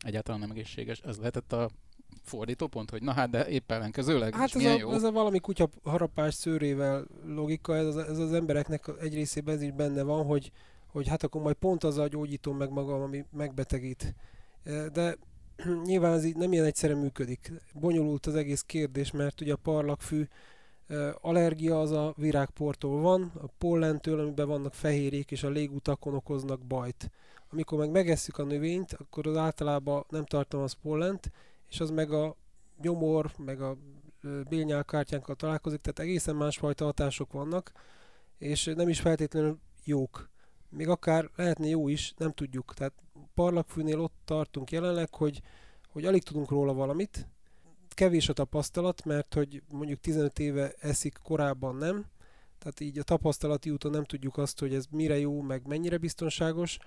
egyáltalán 0.00 0.40
nem 0.40 0.50
egészséges, 0.50 1.00
ez 1.00 1.16
lehetett 1.16 1.52
a 1.52 1.70
fordítópont, 2.22 2.90
hogy 2.90 3.02
na 3.02 3.12
hát, 3.12 3.30
de 3.30 3.48
épp 3.48 3.70
ellenkezőleg 3.70 4.34
Hát 4.34 4.54
ez 4.54 4.64
a, 4.64 4.76
jó. 4.78 4.92
ez 4.92 5.02
a 5.02 5.12
valami 5.12 5.38
kutya 5.38 5.68
harapás 5.84 6.34
szőrével 6.34 7.04
logika, 7.24 7.76
ez 7.76 7.86
az, 7.86 7.96
ez 7.96 8.18
az 8.18 8.32
embereknek 8.32 8.90
egy 9.00 9.14
részében 9.14 9.54
ez 9.54 9.62
is 9.62 9.70
benne 9.70 10.02
van, 10.02 10.24
hogy, 10.24 10.50
hogy 10.86 11.08
hát 11.08 11.22
akkor 11.22 11.42
majd 11.42 11.56
pont 11.56 11.84
azzal 11.84 12.08
gyógyítom 12.08 12.56
meg 12.56 12.70
magam, 12.70 13.00
ami 13.00 13.24
megbetegít. 13.30 14.14
De 14.92 15.16
nyilván 15.84 16.12
ez 16.12 16.24
így 16.24 16.36
nem 16.36 16.52
ilyen 16.52 16.64
egyszerűen 16.64 16.98
működik. 16.98 17.52
Bonyolult 17.74 18.26
az 18.26 18.34
egész 18.34 18.62
kérdés, 18.62 19.10
mert 19.10 19.40
ugye 19.40 19.52
a 19.52 19.56
parlagfű 19.56 20.26
allergia 21.20 21.80
az 21.80 21.90
a 21.90 22.14
virágportól 22.16 23.00
van, 23.00 23.32
a 23.34 23.46
pollentől, 23.58 24.20
amiben 24.20 24.48
vannak 24.48 24.74
fehérjék, 24.74 25.30
és 25.30 25.42
a 25.42 25.48
légutakon 25.48 26.14
okoznak 26.14 26.60
bajt. 26.60 27.10
Amikor 27.50 27.78
meg 27.78 27.90
megesszük 27.90 28.38
a 28.38 28.44
növényt, 28.44 28.92
akkor 28.92 29.26
az 29.26 29.36
általában 29.36 30.04
nem 30.08 30.24
tartalmaz 30.24 30.72
pollent, 30.72 31.30
és 31.68 31.80
az 31.80 31.90
meg 31.90 32.12
a 32.12 32.36
nyomor, 32.80 33.32
meg 33.38 33.60
a 33.60 33.76
bélnyálkártyánkkal 34.48 35.34
találkozik, 35.34 35.80
tehát 35.80 35.98
egészen 35.98 36.36
másfajta 36.36 36.84
hatások 36.84 37.32
vannak, 37.32 37.72
és 38.38 38.72
nem 38.76 38.88
is 38.88 39.00
feltétlenül 39.00 39.58
jók. 39.84 40.28
Még 40.68 40.88
akár 40.88 41.30
lehetne 41.36 41.66
jó 41.66 41.88
is, 41.88 42.14
nem 42.16 42.32
tudjuk. 42.32 42.74
Tehát 42.74 42.92
parlagfűnél 43.34 44.00
ott 44.00 44.14
tartunk 44.24 44.70
jelenleg, 44.70 45.14
hogy, 45.14 45.40
hogy 45.88 46.04
alig 46.04 46.22
tudunk 46.22 46.50
róla 46.50 46.72
valamit, 46.72 47.28
kevés 47.96 48.28
a 48.28 48.32
tapasztalat, 48.32 49.04
mert 49.04 49.34
hogy 49.34 49.62
mondjuk 49.68 50.00
15 50.00 50.38
éve 50.38 50.72
eszik, 50.78 51.18
korábban 51.22 51.76
nem, 51.76 52.04
tehát 52.58 52.80
így 52.80 52.98
a 52.98 53.02
tapasztalati 53.02 53.70
úton 53.70 53.90
nem 53.90 54.04
tudjuk 54.04 54.36
azt, 54.36 54.58
hogy 54.58 54.74
ez 54.74 54.84
mire 54.90 55.18
jó, 55.18 55.40
meg 55.40 55.66
mennyire 55.66 55.98
biztonságos. 55.98 56.78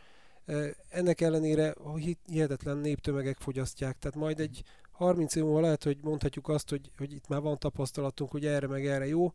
Ennek 0.89 1.22
ellenére 1.22 1.75
hi- 1.96 2.20
hihetetlen 2.25 2.78
néptömegek 2.78 3.38
fogyasztják, 3.38 3.98
tehát 4.00 4.18
majd 4.18 4.39
egy 4.39 4.63
30 4.92 5.36
év 5.36 5.44
múlva 5.44 5.60
lehet, 5.60 5.84
hogy 5.84 5.98
mondhatjuk 6.01 6.48
azt, 6.48 6.70
hogy, 6.70 6.92
hogy 6.98 7.13
itt 7.13 7.28
már 7.28 7.42
van 7.42 7.58
tapasztalatunk, 7.58 8.32
hogy 8.32 8.46
erre 8.46 8.68
meg 8.68 8.86
erre 8.86 9.08
jó, 9.08 9.34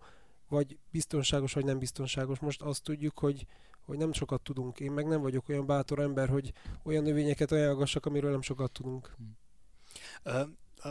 vagy 0.48 0.78
biztonságos, 0.90 1.52
vagy 1.52 1.64
nem 1.64 1.78
biztonságos. 1.78 2.38
Most 2.38 2.62
azt 2.62 2.82
tudjuk, 2.82 3.18
hogy, 3.18 3.46
hogy 3.84 3.98
nem 3.98 4.12
sokat 4.12 4.42
tudunk. 4.42 4.80
Én 4.80 4.92
meg 4.92 5.06
nem 5.06 5.20
vagyok 5.20 5.48
olyan 5.48 5.66
bátor 5.66 5.98
ember, 5.98 6.28
hogy 6.28 6.52
olyan 6.82 7.02
növényeket 7.02 7.52
ajánlgassak, 7.52 8.06
amiről 8.06 8.30
nem 8.30 8.42
sokat 8.42 8.72
tudunk. 8.72 9.16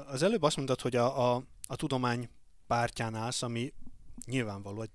Az 0.06 0.24
előbb 0.24 0.42
azt 0.42 0.56
mondtad, 0.56 0.82
hogy 0.82 0.96
a, 0.96 1.34
a, 1.36 1.44
a 1.68 1.76
tudomány 1.76 2.30
pártján 2.68 3.16
állsz, 3.16 3.42
ami 3.42 3.74
nyilvánvaló, 4.26 4.78
hogy 4.78 4.90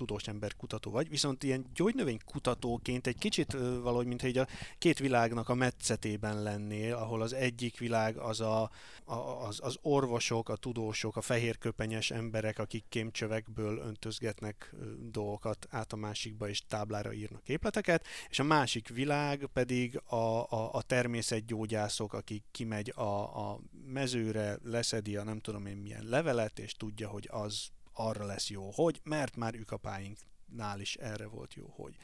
tudós 0.00 0.26
ember 0.26 0.56
kutató 0.56 0.90
vagy, 0.90 1.08
viszont 1.08 1.42
ilyen 1.42 1.66
gyógynövény 1.74 2.20
kutatóként 2.24 3.06
egy 3.06 3.18
kicsit 3.18 3.52
valahogy, 3.52 4.06
mintha 4.06 4.26
így 4.26 4.38
a 4.38 4.46
két 4.78 4.98
világnak 4.98 5.48
a 5.48 5.54
metszetében 5.54 6.42
lennél, 6.42 6.94
ahol 6.94 7.22
az 7.22 7.32
egyik 7.32 7.78
világ 7.78 8.16
az 8.16 8.40
a, 8.40 8.70
a, 9.04 9.14
az, 9.14 9.58
az 9.62 9.78
orvosok, 9.82 10.48
a 10.48 10.56
tudósok, 10.56 11.16
a 11.16 11.20
fehérköpenyes 11.20 12.10
emberek, 12.10 12.58
akik 12.58 12.84
kémcsövekből 12.88 13.78
öntözgetnek 13.78 14.74
dolgokat 15.10 15.66
át 15.70 15.92
a 15.92 15.96
másikba 15.96 16.48
és 16.48 16.62
táblára 16.66 17.12
írnak 17.12 17.42
képleteket, 17.42 18.06
és 18.28 18.38
a 18.38 18.44
másik 18.44 18.88
világ 18.88 19.48
pedig 19.52 20.00
a, 20.04 20.14
a, 20.50 20.74
a 20.74 20.82
természetgyógyászok, 20.82 22.12
akik 22.12 22.44
kimegy 22.50 22.92
a, 22.96 23.50
a 23.50 23.60
mezőre, 23.86 24.58
leszedi 24.64 25.16
a 25.16 25.24
nem 25.24 25.40
tudom 25.40 25.66
én 25.66 25.76
milyen 25.76 26.04
levelet, 26.04 26.58
és 26.58 26.72
tudja, 26.72 27.08
hogy 27.08 27.28
az 27.30 27.70
arra 28.06 28.24
lesz 28.24 28.50
jó, 28.50 28.70
hogy, 28.70 29.00
mert 29.04 29.36
már 29.36 29.54
ükapáinknál 29.54 30.80
is 30.80 30.94
erre 30.94 31.26
volt 31.26 31.54
jó, 31.54 31.66
hogy. 31.66 31.96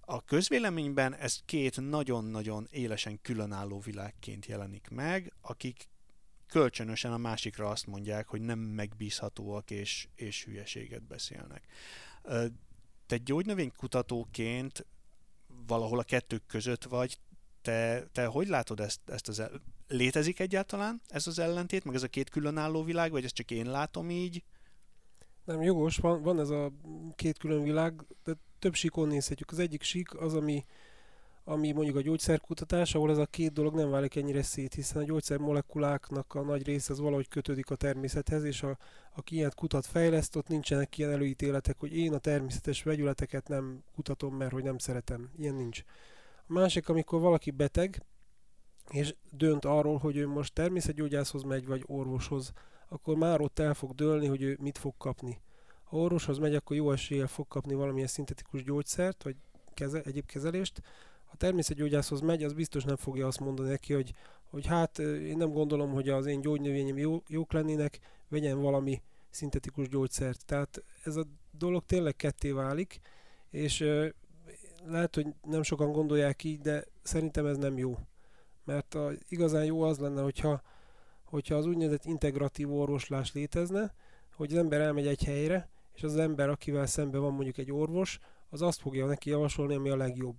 A 0.00 0.24
közvéleményben 0.24 1.14
ez 1.14 1.40
két 1.44 1.80
nagyon-nagyon 1.80 2.66
élesen 2.70 3.20
különálló 3.22 3.80
világként 3.80 4.46
jelenik 4.46 4.88
meg, 4.88 5.32
akik 5.40 5.88
kölcsönösen 6.46 7.12
a 7.12 7.16
másikra 7.16 7.68
azt 7.68 7.86
mondják, 7.86 8.28
hogy 8.28 8.40
nem 8.40 8.58
megbízhatóak 8.58 9.70
és, 9.70 10.08
és 10.14 10.44
hülyeséget 10.44 11.02
beszélnek. 11.02 11.66
Te 13.06 13.16
gyógynövénykutatóként 13.16 14.86
valahol 15.66 15.98
a 15.98 16.02
kettők 16.02 16.46
között 16.46 16.84
vagy, 16.84 17.20
te, 17.62 18.06
te 18.12 18.26
hogy 18.26 18.48
látod 18.48 18.80
ezt, 18.80 19.00
ezt 19.06 19.28
az 19.28 19.38
el... 19.38 19.50
Létezik 19.88 20.40
egyáltalán 20.40 21.00
ez 21.08 21.26
az 21.26 21.38
ellentét, 21.38 21.84
meg 21.84 21.94
ez 21.94 22.02
a 22.02 22.08
két 22.08 22.30
különálló 22.30 22.82
világ, 22.82 23.10
vagy 23.10 23.24
ezt 23.24 23.34
csak 23.34 23.50
én 23.50 23.70
látom 23.70 24.10
így? 24.10 24.42
Nem, 25.46 25.62
jogos, 25.62 25.96
van, 25.96 26.22
van 26.22 26.40
ez 26.40 26.50
a 26.50 26.72
két 27.14 27.38
külön 27.38 27.62
világ, 27.62 28.04
de 28.24 28.32
több 28.58 28.74
síkon 28.74 29.08
nézhetjük. 29.08 29.50
Az 29.50 29.58
egyik 29.58 29.82
sík 29.82 30.14
az, 30.20 30.34
ami, 30.34 30.64
ami 31.44 31.72
mondjuk 31.72 31.96
a 31.96 32.00
gyógyszerkutatás, 32.00 32.94
ahol 32.94 33.10
ez 33.10 33.18
a 33.18 33.26
két 33.26 33.52
dolog 33.52 33.74
nem 33.74 33.90
válik 33.90 34.16
ennyire 34.16 34.42
szét, 34.42 34.74
hiszen 34.74 35.02
a 35.02 35.04
gyógyszermolekuláknak 35.04 36.34
a 36.34 36.42
nagy 36.42 36.66
része 36.66 36.92
az 36.92 37.00
valahogy 37.00 37.28
kötődik 37.28 37.70
a 37.70 37.74
természethez, 37.74 38.44
és 38.44 38.62
a, 38.62 38.78
aki 39.14 39.34
ilyet 39.34 39.54
kutat, 39.54 39.86
fejleszt, 39.86 40.36
ott 40.36 40.48
nincsenek 40.48 40.98
ilyen 40.98 41.10
előítéletek, 41.10 41.78
hogy 41.78 41.96
én 41.96 42.12
a 42.14 42.18
természetes 42.18 42.82
vegyületeket 42.82 43.48
nem 43.48 43.82
kutatom, 43.94 44.34
mert 44.34 44.52
hogy 44.52 44.64
nem 44.64 44.78
szeretem. 44.78 45.30
Ilyen 45.38 45.54
nincs. 45.54 45.82
A 46.46 46.52
másik, 46.52 46.88
amikor 46.88 47.20
valaki 47.20 47.50
beteg, 47.50 48.02
és 48.90 49.14
dönt 49.30 49.64
arról, 49.64 49.98
hogy 49.98 50.16
ő 50.16 50.28
most 50.28 50.54
természetgyógyászhoz 50.54 51.42
megy, 51.42 51.66
vagy 51.66 51.82
orvoshoz, 51.86 52.52
akkor 52.88 53.16
már 53.16 53.40
ott 53.40 53.58
el 53.58 53.74
fog 53.74 53.94
dőlni, 53.94 54.26
hogy 54.26 54.42
ő 54.42 54.56
mit 54.60 54.78
fog 54.78 54.94
kapni. 54.98 55.40
Ha 55.84 55.96
orvoshoz 55.96 56.38
megy, 56.38 56.54
akkor 56.54 56.76
jó 56.76 56.90
eséllyel 56.90 57.26
fog 57.26 57.48
kapni 57.48 57.74
valamilyen 57.74 58.08
szintetikus 58.08 58.64
gyógyszert, 58.64 59.22
vagy 59.22 59.36
keze, 59.74 60.02
egyéb 60.02 60.26
kezelést. 60.26 60.82
Ha 61.24 61.36
természetgyógyászhoz 61.36 62.20
megy, 62.20 62.44
az 62.44 62.52
biztos 62.52 62.84
nem 62.84 62.96
fogja 62.96 63.26
azt 63.26 63.40
mondani 63.40 63.68
neki, 63.68 63.92
hogy, 63.92 64.14
hogy 64.50 64.66
hát 64.66 64.98
én 64.98 65.36
nem 65.36 65.52
gondolom, 65.52 65.92
hogy 65.92 66.08
az 66.08 66.26
én 66.26 66.40
gyógynövényem 66.40 66.98
jó, 66.98 67.22
jók 67.26 67.52
lennének, 67.52 67.98
vegyen 68.28 68.60
valami 68.60 69.02
szintetikus 69.30 69.88
gyógyszert. 69.88 70.44
Tehát 70.44 70.84
ez 71.04 71.16
a 71.16 71.24
dolog 71.50 71.84
tényleg 71.86 72.16
ketté 72.16 72.50
válik, 72.50 73.00
és 73.50 73.84
lehet, 74.84 75.14
hogy 75.14 75.26
nem 75.42 75.62
sokan 75.62 75.92
gondolják 75.92 76.44
így, 76.44 76.60
de 76.60 76.84
szerintem 77.02 77.46
ez 77.46 77.56
nem 77.56 77.78
jó. 77.78 77.98
Mert 78.64 78.94
a, 78.94 79.10
igazán 79.28 79.64
jó 79.64 79.82
az 79.82 79.98
lenne, 79.98 80.22
hogyha 80.22 80.62
hogyha 81.36 81.54
az 81.54 81.66
úgynevezett 81.66 82.04
integratív 82.04 82.72
orvoslás 82.72 83.32
létezne, 83.32 83.94
hogy 84.36 84.52
az 84.52 84.58
ember 84.58 84.80
elmegy 84.80 85.06
egy 85.06 85.24
helyre, 85.24 85.68
és 85.94 86.02
az 86.02 86.16
ember, 86.16 86.48
akivel 86.48 86.86
szemben 86.86 87.20
van 87.20 87.32
mondjuk 87.32 87.58
egy 87.58 87.72
orvos, 87.72 88.18
az 88.48 88.62
azt 88.62 88.80
fogja 88.80 89.06
neki 89.06 89.30
javasolni, 89.30 89.74
ami 89.74 89.88
a 89.88 89.96
legjobb. 89.96 90.36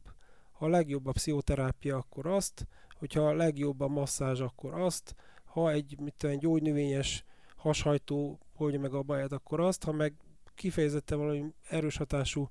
Ha 0.52 0.66
a 0.66 0.70
legjobb 0.70 1.06
a 1.06 1.12
pszichoterápia, 1.12 1.98
akkor 1.98 2.28
azt, 2.28 2.68
hogyha 3.00 3.28
a 3.28 3.34
legjobb 3.34 3.80
a 3.80 3.88
masszázs, 3.88 4.42
akkor 4.42 4.74
azt, 4.74 5.16
ha 5.46 5.72
egy, 5.72 6.00
mit 6.00 6.14
tudom, 6.18 6.38
gyógynövényes 6.38 7.26
hashajtó 7.56 8.40
oldja 8.56 8.80
meg 8.80 8.94
a 8.94 9.02
baját, 9.02 9.32
akkor 9.32 9.60
azt, 9.60 9.84
ha 9.84 9.92
meg 9.92 10.14
kifejezetten 10.56 11.18
valami 11.18 11.46
erős 11.70 11.98
hatású 11.98 12.50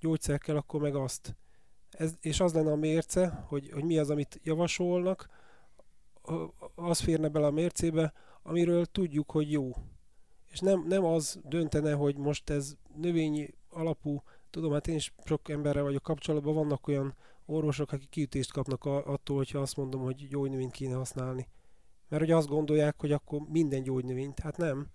gyógyszer 0.00 0.38
kell, 0.38 0.56
akkor 0.56 0.80
meg 0.80 0.94
azt. 0.94 1.36
Ez, 1.90 2.14
és 2.20 2.40
az 2.40 2.54
lenne 2.54 2.70
a 2.70 2.76
mérce, 2.76 3.44
hogy, 3.46 3.70
hogy 3.72 3.84
mi 3.84 3.98
az, 3.98 4.10
amit 4.10 4.40
javasolnak, 4.42 5.28
az 6.74 7.00
férne 7.00 7.28
bele 7.28 7.46
a 7.46 7.50
mércébe, 7.50 8.12
amiről 8.42 8.86
tudjuk, 8.86 9.30
hogy 9.30 9.50
jó. 9.50 9.70
És 10.46 10.60
nem, 10.60 10.84
nem 10.88 11.04
az 11.04 11.40
döntene, 11.44 11.92
hogy 11.92 12.16
most 12.16 12.50
ez 12.50 12.74
növényi 12.96 13.54
alapú, 13.70 14.22
tudom, 14.50 14.72
hát 14.72 14.88
én 14.88 14.94
is 14.94 15.12
sok 15.24 15.48
emberrel 15.48 15.82
vagyok 15.82 16.02
kapcsolatban, 16.02 16.54
vannak 16.54 16.88
olyan 16.88 17.14
orvosok, 17.46 17.92
akik 17.92 18.08
kiütést 18.08 18.52
kapnak 18.52 18.84
attól, 18.84 19.36
hogyha 19.36 19.58
azt 19.58 19.76
mondom, 19.76 20.02
hogy 20.02 20.28
gyógynövényt 20.28 20.72
kéne 20.72 20.94
használni. 20.94 21.48
Mert 22.08 22.22
hogy 22.22 22.32
azt 22.32 22.48
gondolják, 22.48 23.00
hogy 23.00 23.12
akkor 23.12 23.40
minden 23.48 23.82
gyógynövényt. 23.82 24.38
Hát 24.38 24.56
nem. 24.56 24.88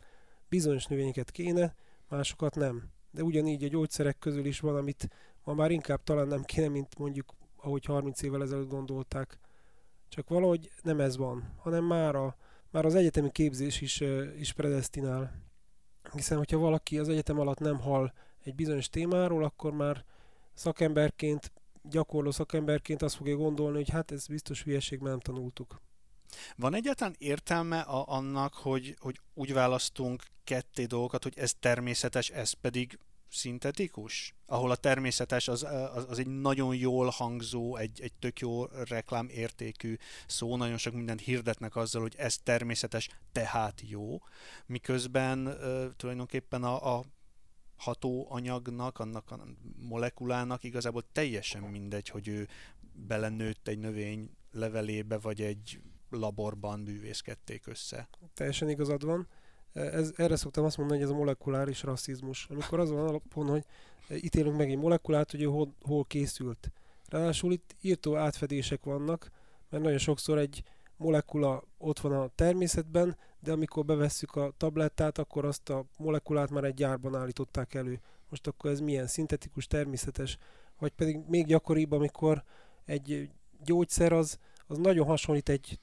Bizonyos 0.49 0.85
növényeket 0.85 1.31
kéne, 1.31 1.75
másokat 2.09 2.55
nem. 2.55 2.89
De 3.11 3.23
ugyanígy 3.23 3.63
a 3.63 3.67
gyógyszerek 3.67 4.17
közül 4.19 4.45
is 4.45 4.59
van, 4.59 4.75
amit 4.75 5.09
ma 5.43 5.53
már 5.53 5.71
inkább 5.71 6.03
talán 6.03 6.27
nem 6.27 6.43
kéne, 6.43 6.67
mint 6.67 6.97
mondjuk 6.97 7.33
ahogy 7.55 7.85
30 7.85 8.21
évvel 8.21 8.41
ezelőtt 8.41 8.69
gondolták. 8.69 9.39
Csak 10.09 10.29
valahogy 10.29 10.71
nem 10.81 10.99
ez 10.99 11.17
van, 11.17 11.53
hanem 11.57 11.83
már, 11.83 12.15
a, 12.15 12.35
már 12.71 12.85
az 12.85 12.95
egyetemi 12.95 13.31
képzés 13.31 13.81
is, 13.81 14.03
is 14.37 14.53
predestinál. 14.53 15.47
Hiszen, 16.13 16.37
hogyha 16.37 16.57
valaki 16.57 16.99
az 16.99 17.09
egyetem 17.09 17.39
alatt 17.39 17.59
nem 17.59 17.79
hall 17.79 18.13
egy 18.43 18.55
bizonyos 18.55 18.89
témáról, 18.89 19.43
akkor 19.43 19.71
már 19.73 20.05
szakemberként, 20.53 21.51
gyakorló 21.83 22.31
szakemberként 22.31 23.01
azt 23.01 23.15
fogja 23.15 23.35
gondolni, 23.35 23.75
hogy 23.77 23.89
hát 23.89 24.11
ez 24.11 24.27
biztos 24.27 24.63
hülyeség, 24.63 24.99
mert 24.99 25.11
nem 25.11 25.35
tanultuk. 25.35 25.81
Van 26.55 26.75
egyáltalán 26.75 27.15
értelme 27.17 27.79
a, 27.79 28.07
annak, 28.07 28.53
hogy, 28.53 28.95
hogy 28.99 29.19
úgy 29.33 29.53
választunk 29.53 30.23
ketté 30.43 30.85
dolgokat, 30.85 31.23
hogy 31.23 31.37
ez 31.37 31.53
természetes, 31.59 32.29
ez 32.29 32.51
pedig 32.51 32.99
szintetikus, 33.31 34.35
ahol 34.45 34.71
a 34.71 34.75
természetes 34.75 35.47
az, 35.47 35.63
az, 35.93 36.05
az 36.09 36.19
egy 36.19 36.27
nagyon 36.27 36.75
jól 36.75 37.09
hangzó, 37.09 37.75
egy, 37.75 38.01
egy 38.01 38.13
tök 38.13 38.39
jó 38.39 38.65
reklám 38.65 39.27
értékű 39.29 39.95
szó, 40.27 40.57
nagyon 40.57 40.77
sok 40.77 40.93
mindent 40.93 41.21
hirdetnek 41.21 41.75
azzal, 41.75 42.01
hogy 42.01 42.15
ez 42.17 42.37
természetes, 42.37 43.09
tehát 43.31 43.81
jó, 43.85 44.17
miközben 44.65 45.47
uh, 45.47 45.85
tulajdonképpen 45.95 46.63
a, 46.63 46.97
a 46.97 47.03
hatóanyagnak, 47.75 48.99
annak 48.99 49.31
a 49.31 49.39
molekulának 49.75 50.63
igazából 50.63 51.03
teljesen 51.11 51.61
mindegy, 51.61 52.09
hogy 52.09 52.27
ő 52.27 52.47
belenőtt 52.91 53.67
egy 53.67 53.79
növény 53.79 54.29
levelébe, 54.51 55.17
vagy 55.17 55.41
egy 55.41 55.81
laborban 56.09 56.83
bűvészkedték 56.83 57.67
össze. 57.67 58.09
Teljesen 58.33 58.69
igazad 58.69 59.05
van. 59.05 59.27
Ez, 59.73 60.11
erre 60.15 60.35
szoktam 60.35 60.65
azt 60.65 60.77
mondani, 60.77 60.99
hogy 60.99 61.09
ez 61.09 61.15
a 61.15 61.17
molekuláris 61.17 61.83
rasszizmus. 61.83 62.47
Amikor 62.49 62.79
az 62.79 62.89
van 62.89 63.07
alapon, 63.07 63.47
hogy 63.47 63.65
ítélünk 64.09 64.57
meg 64.57 64.69
egy 64.69 64.77
molekulát, 64.77 65.31
hogy 65.31 65.45
hol, 65.45 65.73
hol 65.81 66.03
készült. 66.03 66.71
Ráadásul 67.07 67.51
itt 67.51 67.75
írtó 67.81 68.15
átfedések 68.15 68.83
vannak, 68.83 69.31
mert 69.69 69.83
nagyon 69.83 69.97
sokszor 69.97 70.37
egy 70.37 70.63
molekula 70.97 71.63
ott 71.77 71.99
van 71.99 72.11
a 72.11 72.29
természetben, 72.35 73.17
de 73.39 73.51
amikor 73.51 73.85
bevesszük 73.85 74.35
a 74.35 74.53
tablettát, 74.57 75.17
akkor 75.17 75.45
azt 75.45 75.69
a 75.69 75.85
molekulát 75.97 76.49
már 76.49 76.63
egy 76.63 76.73
gyárban 76.73 77.15
állították 77.15 77.73
elő. 77.73 77.99
Most 78.29 78.47
akkor 78.47 78.71
ez 78.71 78.79
milyen 78.79 79.07
szintetikus, 79.07 79.67
természetes, 79.67 80.37
vagy 80.79 80.91
pedig 80.91 81.19
még 81.27 81.45
gyakoribb, 81.45 81.91
amikor 81.91 82.43
egy 82.85 83.29
gyógyszer 83.63 84.13
az, 84.13 84.39
az 84.67 84.77
nagyon 84.77 85.05
hasonlít 85.05 85.49
egy 85.49 85.79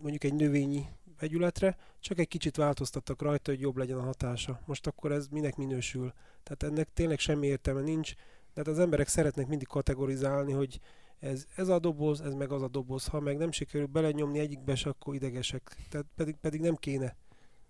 mondjuk 0.00 0.24
egy 0.24 0.34
növényi 0.34 0.86
vegyületre, 1.20 1.76
csak 2.00 2.18
egy 2.18 2.28
kicsit 2.28 2.56
változtattak 2.56 3.22
rajta, 3.22 3.50
hogy 3.50 3.60
jobb 3.60 3.76
legyen 3.76 3.98
a 3.98 4.02
hatása. 4.04 4.60
Most 4.66 4.86
akkor 4.86 5.12
ez 5.12 5.26
minek 5.26 5.56
minősül? 5.56 6.12
Tehát 6.42 6.62
ennek 6.62 6.92
tényleg 6.92 7.18
semmi 7.18 7.46
értelme 7.46 7.80
nincs, 7.80 8.14
de 8.54 8.60
hát 8.60 8.68
az 8.68 8.78
emberek 8.78 9.08
szeretnek 9.08 9.46
mindig 9.46 9.66
kategorizálni, 9.66 10.52
hogy 10.52 10.80
ez, 11.18 11.46
ez 11.56 11.68
a 11.68 11.78
doboz, 11.78 12.20
ez 12.20 12.34
meg 12.34 12.52
az 12.52 12.62
a 12.62 12.68
doboz. 12.68 13.06
Ha 13.06 13.20
meg 13.20 13.36
nem 13.36 13.52
sikerül 13.52 13.86
belenyomni 13.86 14.38
egyikbe 14.38 14.74
se, 14.74 14.88
akkor 14.88 15.14
idegesek. 15.14 15.76
Tehát 15.88 16.06
pedig, 16.16 16.36
pedig 16.36 16.60
nem 16.60 16.74
kéne. 16.74 17.16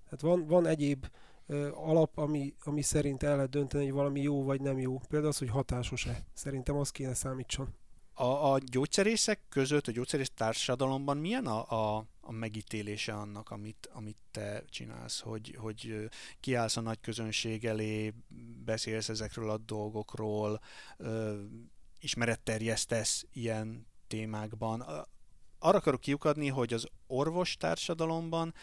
Tehát 0.04 0.20
van, 0.20 0.46
van 0.46 0.66
egyéb 0.66 1.06
ö, 1.46 1.70
alap, 1.74 2.18
ami, 2.18 2.54
ami 2.64 2.82
szerint 2.82 3.22
el 3.22 3.34
lehet 3.34 3.50
dönteni, 3.50 3.84
hogy 3.84 3.92
valami 3.92 4.20
jó 4.20 4.44
vagy 4.44 4.60
nem 4.60 4.78
jó. 4.78 4.98
Például 4.98 5.30
az, 5.30 5.38
hogy 5.38 5.48
hatásos-e. 5.48 6.24
Szerintem 6.34 6.76
az 6.76 6.90
kéne 6.90 7.14
számítson. 7.14 7.74
A, 8.14 8.52
a 8.52 8.58
gyógyszerészek 8.58 9.40
között, 9.48 9.86
a 9.86 9.92
gyógyszerész 9.92 10.30
társadalomban 10.34 11.16
milyen 11.16 11.46
a, 11.46 11.96
a, 11.96 12.04
a 12.20 12.32
megítélése 12.32 13.12
annak, 13.12 13.50
amit, 13.50 13.88
amit 13.92 14.16
te 14.30 14.64
csinálsz, 14.68 15.20
hogy, 15.20 15.56
hogy 15.58 16.08
kiállsz 16.40 16.76
a 16.76 16.80
nagy 16.80 17.00
közönség 17.00 17.64
elé, 17.64 18.14
beszélsz 18.64 19.08
ezekről 19.08 19.50
a 19.50 19.58
dolgokról, 19.58 20.60
ismeretterjesztesz 22.00 23.26
ilyen 23.32 23.86
témákban. 24.06 24.80
Arra 25.58 25.78
akarok 25.78 26.00
kiukadni, 26.00 26.48
hogy 26.48 26.72
az 26.72 26.86
orvos 27.06 27.56
társadalomban 27.56 28.54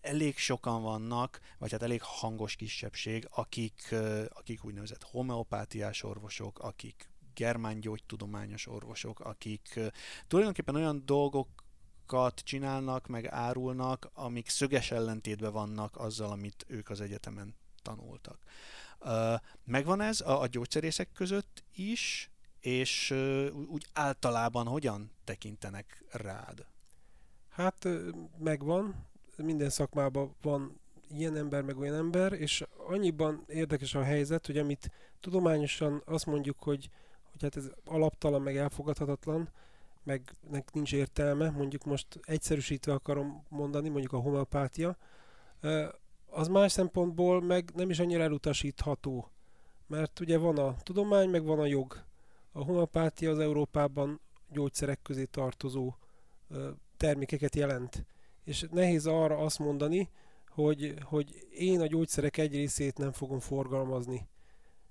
elég 0.00 0.38
sokan 0.38 0.82
vannak, 0.82 1.40
vagy 1.58 1.70
hát 1.70 1.82
elég 1.82 2.02
hangos 2.02 2.56
kisebbség, 2.56 3.26
akik, 3.30 3.94
akik 4.28 4.64
úgynevezett 4.64 5.02
homeopátiás 5.02 6.02
orvosok, 6.02 6.58
akik 6.58 7.10
germángyógytudományos 7.34 8.66
orvosok, 8.66 9.20
akik 9.20 9.80
tulajdonképpen 10.26 10.74
olyan 10.74 11.04
dolgokat 12.06 12.40
csinálnak, 12.40 13.06
meg 13.06 13.26
árulnak, 13.26 14.10
amik 14.14 14.48
szöges 14.48 14.90
ellentétben 14.90 15.52
vannak 15.52 15.96
azzal, 15.96 16.30
amit 16.30 16.64
ők 16.68 16.90
az 16.90 17.00
egyetemen 17.00 17.54
tanultak. 17.82 18.38
Megvan 19.64 20.00
ez 20.00 20.20
a, 20.20 20.40
a 20.40 20.46
gyógyszerészek 20.46 21.12
között 21.12 21.64
is, 21.74 22.30
és 22.60 23.10
úgy 23.68 23.86
általában 23.92 24.66
hogyan 24.66 25.10
tekintenek 25.24 26.04
rád? 26.10 26.66
Hát 27.48 27.88
megvan, 28.38 29.06
minden 29.36 29.70
szakmában 29.70 30.34
van 30.42 30.80
ilyen 31.08 31.36
ember, 31.36 31.62
meg 31.62 31.78
olyan 31.78 31.94
ember, 31.94 32.32
és 32.32 32.64
annyiban 32.86 33.44
érdekes 33.46 33.94
a 33.94 34.02
helyzet, 34.02 34.46
hogy 34.46 34.58
amit 34.58 34.90
tudományosan 35.20 36.02
azt 36.04 36.26
mondjuk, 36.26 36.58
hogy, 36.58 36.90
hogy 37.30 37.42
hát 37.42 37.56
ez 37.56 37.70
alaptalan, 37.84 38.42
meg 38.42 38.56
elfogadhatatlan, 38.56 39.48
meg 40.04 40.36
nincs 40.72 40.92
értelme, 40.92 41.50
mondjuk 41.50 41.84
most 41.84 42.06
egyszerűsítve 42.22 42.92
akarom 42.92 43.44
mondani, 43.48 43.88
mondjuk 43.88 44.12
a 44.12 44.18
homeopátia, 44.18 44.96
az 46.26 46.48
más 46.48 46.72
szempontból 46.72 47.42
meg 47.42 47.70
nem 47.74 47.90
is 47.90 47.98
annyira 47.98 48.22
elutasítható. 48.22 49.30
Mert 49.86 50.20
ugye 50.20 50.38
van 50.38 50.58
a 50.58 50.74
tudomány, 50.82 51.28
meg 51.28 51.44
van 51.44 51.58
a 51.58 51.66
jog. 51.66 52.04
A 52.52 52.64
homeopátia 52.64 53.30
az 53.30 53.38
Európában 53.38 54.20
gyógyszerek 54.48 55.02
közé 55.02 55.24
tartozó 55.24 55.94
termékeket 56.96 57.56
jelent. 57.56 58.06
És 58.44 58.66
nehéz 58.70 59.06
arra 59.06 59.36
azt 59.36 59.58
mondani, 59.58 60.10
hogy, 60.48 60.94
hogy 61.02 61.46
én 61.50 61.80
a 61.80 61.86
gyógyszerek 61.86 62.36
egy 62.36 62.52
részét 62.52 62.98
nem 62.98 63.12
fogom 63.12 63.40
forgalmazni. 63.40 64.28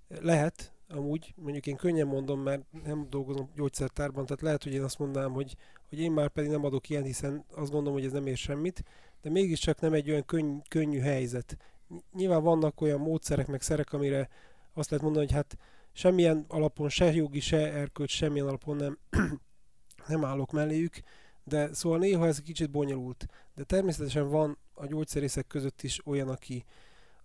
Lehet, 0.08 0.74
amúgy, 0.92 1.34
mondjuk 1.36 1.68
én 1.68 1.76
könnyen 1.76 2.08
mondom, 2.08 2.42
mert 2.42 2.62
nem 2.84 3.08
dolgozom 3.10 3.50
gyógyszertárban, 3.56 4.26
tehát 4.26 4.42
lehet, 4.42 4.64
hogy 4.64 4.74
én 4.74 4.84
azt 4.84 5.00
mondanám, 5.00 5.32
hogy, 5.32 5.56
hogy 5.90 6.00
én 6.00 6.12
már 6.12 6.30
pedig 6.30 6.50
nem 6.50 6.66
adok 6.66 6.90
ilyen, 6.90 7.04
hiszen 7.04 7.46
azt 7.56 7.72
gondolom, 7.72 7.94
hogy 7.94 8.06
ez 8.06 8.12
nem 8.12 8.28
ér 8.28 8.38
semmit, 8.38 8.84
de 9.22 9.30
mégiscsak 9.30 9.80
nem 9.80 9.94
egy 9.94 10.10
olyan 10.10 10.26
könny, 10.26 10.58
könnyű 10.70 11.00
helyzet. 11.00 11.58
Nyilván 12.14 12.44
vannak 12.44 12.82
olyan 12.82 13.00
módszerek, 13.00 13.48
meg 13.48 13.62
szerek, 13.62 13.94
amire 13.94 14.30
azt 14.74 14.90
lehet 14.90 15.06
mondani, 15.06 15.26
hogy 15.26 15.36
hát 15.36 15.58
semmilyen 15.92 16.46
alapon, 16.48 16.90
se 16.90 17.14
jogi, 17.14 17.40
se 17.40 17.74
erkölcs, 17.74 18.12
semmilyen 18.12 18.48
alapon 18.48 18.76
nem, 18.76 18.98
nem 20.08 20.26
állok 20.26 20.52
melléjük, 20.52 21.00
de 21.44 21.74
szóval 21.74 21.98
néha 21.98 22.28
ez 22.28 22.42
kicsit 22.42 22.72
bonyolult. 22.72 23.26
De 23.56 23.64
természetesen 23.64 24.30
van 24.30 24.58
a 24.74 24.86
gyógyszerészek 24.86 25.48
között 25.48 25.82
is 25.82 26.06
olyan, 26.06 26.30
aki, 26.30 26.66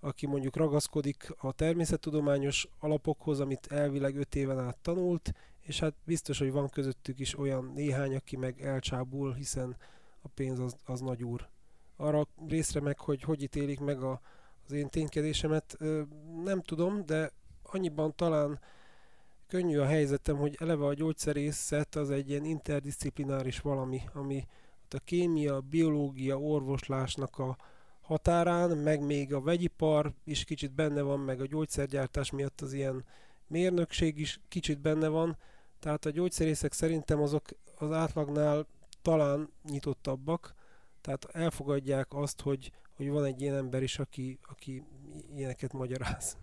aki 0.00 0.26
mondjuk 0.26 0.56
ragaszkodik 0.56 1.35
a 1.38 1.52
természettudományos 1.52 2.68
alapokhoz, 2.78 3.40
amit 3.40 3.66
elvileg 3.66 4.16
öt 4.16 4.35
éven 4.35 4.59
át 4.59 4.78
tanult, 4.78 5.32
és 5.61 5.80
hát 5.80 5.94
biztos, 6.04 6.38
hogy 6.38 6.52
van 6.52 6.68
közöttük 6.68 7.18
is 7.18 7.38
olyan 7.38 7.72
néhány, 7.74 8.14
aki 8.14 8.37
meg 8.37 8.61
elcsábul, 8.62 9.35
hiszen 9.35 9.76
a 10.22 10.28
pénz 10.28 10.59
az, 10.59 10.76
az 10.85 11.00
nagy 11.00 11.24
úr. 11.24 11.48
Arra 11.96 12.26
részre 12.48 12.80
meg, 12.80 12.98
hogy 12.98 13.22
hogy 13.22 13.42
ítélik 13.42 13.80
meg 13.80 14.02
a, 14.02 14.20
az 14.66 14.72
én 14.72 14.88
ténykedésemet, 14.88 15.76
nem 16.44 16.62
tudom, 16.62 17.06
de 17.06 17.32
annyiban 17.62 18.14
talán 18.16 18.61
könnyű 19.46 19.78
a 19.78 19.87
helyzetem, 19.87 20.37
hogy 20.37 20.56
eleve 20.59 20.85
a 20.85 20.94
gyógyszerészet 20.94 21.94
az 21.94 22.11
egy 22.11 22.30
ilyen 22.30 22.44
interdisziplináris 22.44 23.61
valami, 23.61 24.00
ami 24.12 24.46
a 24.90 24.98
kémia, 25.04 25.61
biológia, 25.61 26.38
orvoslásnak 26.40 27.38
a 27.38 27.56
határán, 28.06 28.70
meg 28.70 29.00
még 29.00 29.34
a 29.34 29.40
vegyipar 29.40 30.12
is 30.24 30.44
kicsit 30.44 30.72
benne 30.72 31.02
van, 31.02 31.20
meg 31.20 31.40
a 31.40 31.46
gyógyszergyártás 31.46 32.30
miatt 32.30 32.60
az 32.60 32.72
ilyen 32.72 33.04
mérnökség 33.46 34.18
is 34.18 34.40
kicsit 34.48 34.80
benne 34.80 35.08
van, 35.08 35.36
tehát 35.78 36.04
a 36.04 36.10
gyógyszerészek 36.10 36.72
szerintem 36.72 37.20
azok 37.20 37.44
az 37.78 37.92
átlagnál 37.92 38.66
talán 39.02 39.48
nyitottabbak, 39.70 40.54
tehát 41.00 41.24
elfogadják 41.24 42.14
azt, 42.14 42.40
hogy, 42.40 42.72
hogy 42.96 43.08
van 43.08 43.24
egy 43.24 43.40
ilyen 43.40 43.56
ember 43.56 43.82
is, 43.82 43.98
aki, 43.98 44.38
aki 44.42 44.84
ilyeneket 45.34 45.72
magyaráz. 45.72 46.36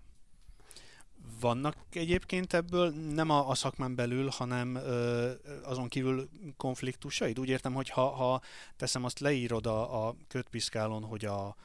Vannak 1.40 1.76
egyébként 1.92 2.54
ebből 2.54 2.90
nem 2.90 3.30
a, 3.30 3.50
a 3.50 3.56
szakmán 3.56 3.96
belül, 3.96 4.28
hanem 4.28 4.76
ö, 4.76 5.32
azon 5.64 5.88
kívül 5.88 6.30
konfliktusaid? 6.58 7.40
Úgy 7.40 7.50
értem, 7.50 7.74
hogy 7.74 7.90
ha, 7.90 8.10
ha 8.10 8.42
teszem 8.76 9.04
azt 9.04 9.20
leírod 9.20 9.66
a, 9.66 10.08
a 10.08 10.16
kötpiszkálon, 10.28 11.04
hogy 11.04 11.26
a, 11.26 11.56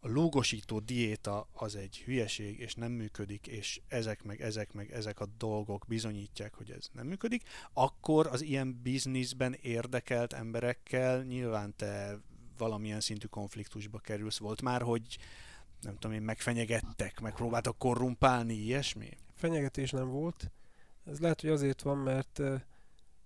a 0.00 0.08
lúgosító 0.08 0.78
diéta 0.78 1.48
az 1.52 1.76
egy 1.76 2.02
hülyeség, 2.04 2.58
és 2.58 2.74
nem 2.74 2.92
működik, 2.92 3.46
és 3.46 3.80
ezek 3.88 4.22
meg 4.22 4.40
ezek 4.40 4.72
meg 4.72 4.92
ezek 4.92 5.20
a 5.20 5.26
dolgok 5.38 5.84
bizonyítják, 5.88 6.54
hogy 6.54 6.70
ez 6.70 6.88
nem 6.92 7.06
működik, 7.06 7.42
akkor 7.72 8.26
az 8.26 8.42
ilyen 8.42 8.80
bizniszben 8.82 9.56
érdekelt 9.60 10.32
emberekkel 10.32 11.22
nyilván 11.22 11.74
te 11.76 12.18
valamilyen 12.58 13.00
szintű 13.00 13.26
konfliktusba 13.26 13.98
kerülsz. 13.98 14.38
Volt 14.38 14.62
már, 14.62 14.82
hogy 14.82 15.18
nem 15.82 15.96
tudom 15.98 16.16
én, 16.16 16.22
megfenyegettek, 16.22 17.20
megpróbáltak 17.20 17.78
korrumpálni, 17.78 18.54
ilyesmi? 18.54 19.08
Fenyegetés 19.34 19.90
nem 19.90 20.08
volt. 20.08 20.50
Ez 21.04 21.20
lehet, 21.20 21.40
hogy 21.40 21.50
azért 21.50 21.82
van, 21.82 21.98
mert 21.98 22.40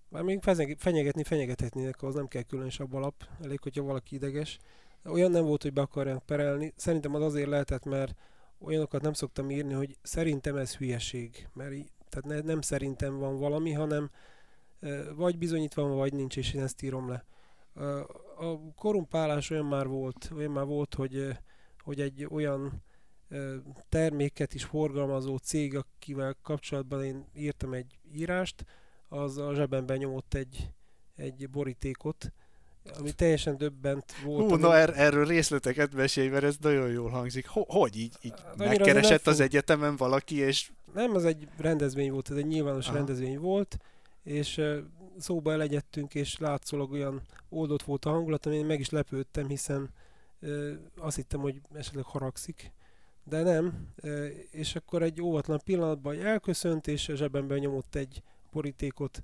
már 0.09 0.23
még 0.23 0.41
fenyegetni 0.77 1.23
fenyegethetnének, 1.23 2.03
az 2.03 2.15
nem 2.15 2.27
kell 2.27 2.41
különösebb 2.41 2.93
alap, 2.93 3.27
elég, 3.43 3.59
hogyha 3.61 3.83
valaki 3.83 4.15
ideges. 4.15 4.57
Olyan 5.03 5.31
nem 5.31 5.45
volt, 5.45 5.61
hogy 5.61 5.73
be 5.73 5.81
akarják 5.81 6.19
perelni. 6.25 6.73
Szerintem 6.75 7.15
az 7.15 7.21
azért 7.21 7.49
lehetett, 7.49 7.85
mert 7.85 8.15
olyanokat 8.59 9.01
nem 9.01 9.13
szoktam 9.13 9.49
írni, 9.49 9.73
hogy 9.73 9.97
szerintem 10.01 10.55
ez 10.55 10.75
hülyeség. 10.75 11.47
Mert 11.53 11.73
így, 11.73 11.91
tehát 12.09 12.25
ne, 12.25 12.47
nem 12.53 12.61
szerintem 12.61 13.17
van 13.17 13.37
valami, 13.37 13.71
hanem 13.71 14.11
vagy 15.15 15.37
bizonyítva 15.37 15.81
van, 15.81 15.95
vagy 15.95 16.13
nincs, 16.13 16.37
és 16.37 16.53
én 16.53 16.61
ezt 16.61 16.81
írom 16.81 17.09
le. 17.09 17.25
A 18.37 18.73
korrumpálás 18.75 19.49
olyan 19.49 19.65
már 19.65 19.87
volt, 19.87 20.31
olyan 20.35 20.51
már 20.51 20.65
volt, 20.65 20.93
hogy 20.93 21.37
hogy 21.85 22.01
egy 22.01 22.27
olyan 22.29 22.83
terméket 23.89 24.53
is 24.53 24.63
forgalmazó 24.63 25.37
cég, 25.37 25.75
akivel 25.75 26.35
kapcsolatban 26.41 27.03
én 27.03 27.25
írtam 27.33 27.73
egy 27.73 27.99
írást, 28.13 28.65
az 29.09 29.37
a 29.37 29.53
zsebemben 29.53 29.97
nyomott 29.97 30.33
egy, 30.33 30.69
egy 31.15 31.49
borítékot, 31.49 32.31
ami 32.99 33.11
teljesen 33.11 33.57
döbbent 33.57 34.15
volt. 34.23 34.47
Hú, 34.47 34.53
ami- 34.53 34.61
na 34.61 34.75
er, 34.75 34.99
erről 34.99 35.25
részleteket 35.25 35.93
mesélj, 35.93 36.27
mert 36.27 36.43
ez 36.43 36.57
nagyon 36.61 36.89
jól 36.89 37.09
hangzik. 37.09 37.47
Ho, 37.47 37.63
hogy 37.67 37.95
így, 37.97 38.15
így 38.21 38.33
annyira 38.45 38.65
megkeresett 38.69 39.23
nem 39.25 39.33
az 39.33 39.39
fog- 39.39 39.49
egyetemen 39.49 39.95
valaki, 39.95 40.35
és 40.35 40.71
Nem, 40.93 41.15
az 41.15 41.25
egy 41.25 41.47
rendezvény 41.57 42.11
volt, 42.11 42.31
ez 42.31 42.37
egy 42.37 42.47
nyilvános 42.47 42.85
Aha. 42.87 42.95
rendezvény 42.95 43.39
volt, 43.39 43.77
és 44.23 44.61
szóba 45.17 45.51
elegyedtünk, 45.51 46.15
és 46.15 46.37
látszólag 46.37 46.91
olyan 46.91 47.21
oldott 47.49 47.83
volt 47.83 48.05
a 48.05 48.09
hangulat, 48.09 48.45
amin 48.45 48.59
én 48.59 48.65
meg 48.65 48.79
is 48.79 48.89
lepődtem, 48.89 49.47
hiszen 49.47 49.89
azt 50.97 51.15
hittem, 51.15 51.39
hogy 51.39 51.61
esetleg 51.73 52.03
haragszik, 52.03 52.71
de 53.23 53.41
nem, 53.41 53.93
és 54.51 54.75
akkor 54.75 55.03
egy 55.03 55.21
óvatlan 55.21 55.61
pillanatban 55.63 56.21
elköszönt, 56.21 56.87
és 56.87 57.09
a 57.09 57.15
zsebemben 57.15 57.57
nyomott 57.57 57.95
egy 57.95 58.23
borítékot, 58.51 59.23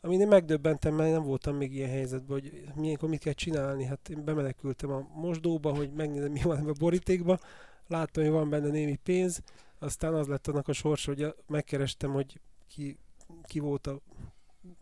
amin 0.00 0.20
én 0.20 0.28
megdöbbentem, 0.28 0.94
mert 0.94 1.12
nem 1.12 1.22
voltam 1.22 1.56
még 1.56 1.74
ilyen 1.74 1.90
helyzetben, 1.90 2.40
hogy 2.40 2.64
milyenkor 2.74 3.08
mit 3.08 3.20
kell 3.20 3.32
csinálni. 3.32 3.84
Hát 3.84 4.08
én 4.08 4.24
bemenekültem 4.24 4.90
a 4.90 5.08
mosdóba, 5.14 5.74
hogy 5.74 5.92
megnézem, 5.92 6.32
mi 6.32 6.40
van 6.42 6.56
ebben 6.56 6.68
a 6.68 6.78
borítékban. 6.78 7.40
Láttam, 7.86 8.22
hogy 8.22 8.32
van 8.32 8.50
benne 8.50 8.68
némi 8.68 8.96
pénz, 8.96 9.42
aztán 9.78 10.14
az 10.14 10.26
lett 10.26 10.46
annak 10.46 10.68
a 10.68 10.72
sorsa, 10.72 11.14
hogy 11.14 11.34
megkerestem, 11.46 12.12
hogy 12.12 12.40
ki, 12.68 12.98
ki 13.42 13.58
volt 13.58 13.86
a 13.86 14.00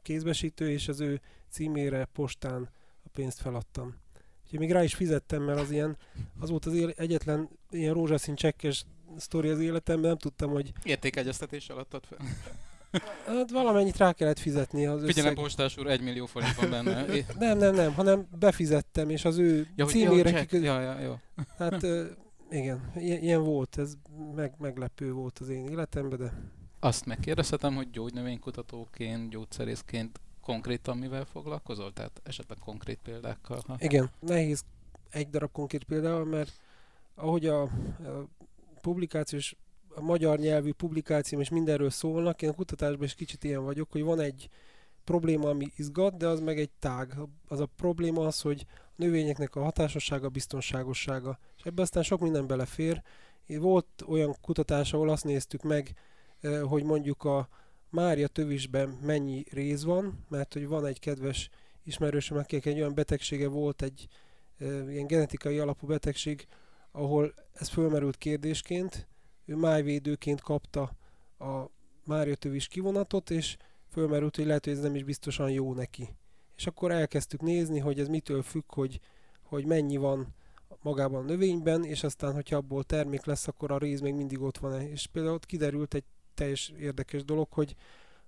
kézbesítő, 0.02 0.70
és 0.70 0.88
az 0.88 1.00
ő 1.00 1.20
címére 1.48 2.04
postán 2.04 2.68
a 3.04 3.08
pénzt 3.12 3.40
feladtam. 3.40 3.94
Úgyhogy 4.48 4.60
még 4.66 4.72
rá 4.72 4.82
is 4.82 4.94
fizettem, 4.94 5.42
mert 5.42 5.60
az 5.60 5.70
ilyen, 5.70 5.96
az 6.40 6.50
volt 6.50 6.66
az 6.66 6.74
éle, 6.74 6.92
egyetlen 6.96 7.48
ilyen 7.70 7.94
rózsaszín 7.94 8.34
csekkes 8.34 8.84
sztori 9.16 9.48
az 9.48 9.60
életemben, 9.60 10.08
nem 10.08 10.18
tudtam, 10.18 10.50
hogy 10.50 10.72
Értékegyeztetés 10.82 11.68
alatt 11.68 11.94
ad 11.94 12.04
fel. 12.04 12.18
hát 13.26 13.50
valamennyit 13.50 13.96
rá 13.96 14.12
kellett 14.12 14.38
fizetni 14.38 14.86
az 14.86 15.04
Figyelem, 15.04 15.30
összeg. 15.30 15.34
postás 15.44 15.76
úr, 15.78 15.86
egy 15.86 16.00
millió 16.00 16.26
forint 16.26 16.54
van 16.54 16.70
benne. 16.70 17.06
É- 17.06 17.34
Nem, 17.38 17.58
nem, 17.58 17.74
nem, 17.74 17.94
hanem 17.94 18.28
befizettem, 18.38 19.10
és 19.10 19.24
az 19.24 19.38
ő 19.38 19.66
Ja, 19.76 19.86
címére 19.86 20.30
ja, 20.30 20.40
kikö... 20.40 20.58
ja, 20.58 20.80
ja, 20.80 21.00
jó. 21.00 21.14
Hát 21.58 21.82
igen, 22.50 22.92
ilyen, 22.96 23.22
ilyen 23.22 23.42
volt, 23.42 23.78
ez 23.78 23.92
meg, 24.34 24.54
meglepő 24.58 25.12
volt 25.12 25.38
az 25.38 25.48
én 25.48 25.66
életemben, 25.66 26.18
de 26.18 26.32
Azt 26.80 27.06
megkérdezhetem, 27.06 27.74
hogy 27.74 27.90
gyógynövénykutatóként, 27.90 29.30
gyógyszerészként 29.30 30.20
konkrétan 30.48 30.96
mivel 30.96 31.24
foglalkozol? 31.24 31.92
Tehát 31.92 32.20
esetleg 32.24 32.58
konkrét 32.58 32.98
példákkal? 33.02 33.62
Ha? 33.66 33.76
igen, 33.78 34.10
nehéz 34.20 34.64
egy 35.10 35.30
darab 35.30 35.52
konkrét 35.52 35.84
példával, 35.84 36.24
mert 36.24 36.52
ahogy 37.14 37.46
a, 37.46 37.62
a 37.62 37.68
publikációs, 38.80 39.56
a 39.88 40.00
magyar 40.00 40.38
nyelvű 40.38 40.72
publikációm 40.72 41.40
és 41.40 41.48
mindenről 41.48 41.90
szólnak, 41.90 42.42
én 42.42 42.48
a 42.48 42.52
kutatásban 42.54 43.04
is 43.04 43.14
kicsit 43.14 43.44
ilyen 43.44 43.64
vagyok, 43.64 43.90
hogy 43.90 44.02
van 44.02 44.20
egy 44.20 44.48
probléma, 45.04 45.48
ami 45.48 45.72
izgat, 45.76 46.16
de 46.16 46.26
az 46.26 46.40
meg 46.40 46.58
egy 46.58 46.70
tág. 46.78 47.14
Az 47.48 47.60
a 47.60 47.68
probléma 47.76 48.26
az, 48.26 48.40
hogy 48.40 48.66
a 48.70 48.92
növényeknek 48.96 49.56
a 49.56 49.62
hatásossága, 49.62 50.28
biztonságossága, 50.28 51.38
és 51.56 51.64
ebbe 51.64 51.82
aztán 51.82 52.02
sok 52.02 52.20
minden 52.20 52.46
belefér. 52.46 53.02
Volt 53.46 54.04
olyan 54.06 54.36
kutatás, 54.40 54.92
ahol 54.92 55.08
azt 55.08 55.24
néztük 55.24 55.62
meg, 55.62 55.94
eh, 56.40 56.60
hogy 56.62 56.84
mondjuk 56.84 57.24
a 57.24 57.48
Mária 57.90 58.26
tövisben 58.26 58.88
mennyi 58.88 59.44
réz 59.50 59.84
van, 59.84 60.24
mert 60.28 60.52
hogy 60.52 60.66
van 60.66 60.86
egy 60.86 60.98
kedves 60.98 61.50
ismerősöm, 61.82 62.38
akinek 62.38 62.66
egy 62.66 62.78
olyan 62.78 62.94
betegsége 62.94 63.48
volt, 63.48 63.82
egy 63.82 64.08
eh, 64.58 64.92
ilyen 64.92 65.06
genetikai 65.06 65.58
alapú 65.58 65.86
betegség, 65.86 66.46
ahol 66.92 67.34
ez 67.52 67.68
fölmerült 67.68 68.16
kérdésként, 68.16 69.08
ő 69.44 69.56
májvédőként 69.56 70.40
kapta 70.40 70.96
a 71.38 71.64
Mária 72.04 72.34
tövis 72.34 72.68
kivonatot, 72.68 73.30
és 73.30 73.56
fölmerült, 73.90 74.36
hogy 74.36 74.46
lehet, 74.46 74.64
hogy 74.64 74.72
ez 74.72 74.80
nem 74.80 74.94
is 74.94 75.04
biztosan 75.04 75.50
jó 75.50 75.74
neki. 75.74 76.08
És 76.56 76.66
akkor 76.66 76.90
elkezdtük 76.90 77.40
nézni, 77.40 77.78
hogy 77.78 78.00
ez 78.00 78.08
mitől 78.08 78.42
függ, 78.42 78.74
hogy, 78.74 79.00
hogy 79.42 79.64
mennyi 79.64 79.96
van 79.96 80.34
magában 80.82 81.22
a 81.22 81.26
növényben, 81.26 81.84
és 81.84 82.04
aztán, 82.04 82.32
hogyha 82.32 82.56
abból 82.56 82.84
termék 82.84 83.24
lesz, 83.24 83.48
akkor 83.48 83.72
a 83.72 83.78
réz 83.78 84.00
még 84.00 84.14
mindig 84.14 84.40
ott 84.40 84.58
van-e. 84.58 84.88
És 84.88 85.06
például 85.06 85.34
ott 85.34 85.46
kiderült 85.46 85.94
egy 85.94 86.04
teljes 86.38 86.72
érdekes 86.78 87.24
dolog, 87.24 87.48
hogy, 87.50 87.76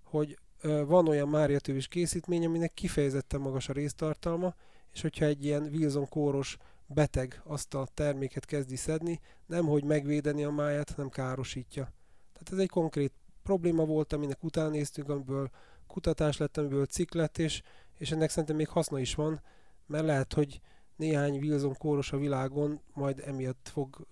hogy 0.02 0.38
van 0.62 1.08
olyan 1.08 1.28
Mária 1.28 1.58
tövis 1.58 1.88
készítmény, 1.88 2.46
aminek 2.46 2.74
kifejezetten 2.74 3.40
magas 3.40 3.68
a 3.68 3.72
résztartalma, 3.72 4.54
és 4.92 5.00
hogyha 5.00 5.24
egy 5.24 5.44
ilyen 5.44 5.62
Wilson 5.62 6.08
kóros 6.08 6.56
beteg 6.86 7.40
azt 7.44 7.74
a 7.74 7.88
terméket 7.94 8.44
kezdi 8.44 8.76
szedni, 8.76 9.20
nem 9.46 9.66
hogy 9.66 9.84
megvédeni 9.84 10.44
a 10.44 10.50
máját, 10.50 10.90
hanem 10.90 11.10
károsítja. 11.10 11.92
Tehát 12.32 12.52
ez 12.52 12.58
egy 12.58 12.68
konkrét 12.68 13.12
probléma 13.42 13.84
volt, 13.84 14.12
aminek 14.12 14.42
utána 14.44 14.68
néztünk, 14.68 15.08
amiből 15.08 15.50
kutatás 15.86 16.36
lett, 16.36 16.56
amiből 16.56 16.86
cikk 16.86 17.12
lett, 17.12 17.38
és, 17.38 17.62
és 17.98 18.10
ennek 18.10 18.30
szerintem 18.30 18.56
még 18.56 18.68
haszna 18.68 18.98
is 18.98 19.14
van, 19.14 19.42
mert 19.86 20.04
lehet, 20.04 20.32
hogy 20.32 20.60
néhány 20.96 21.38
Wilson 21.38 21.76
kóros 21.78 22.12
a 22.12 22.16
világon 22.16 22.80
majd 22.94 23.22
emiatt 23.26 23.68
fog 23.72 24.06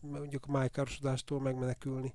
mondjuk 0.00 0.46
májkárosodástól 0.46 1.40
megmenekülni. 1.40 2.14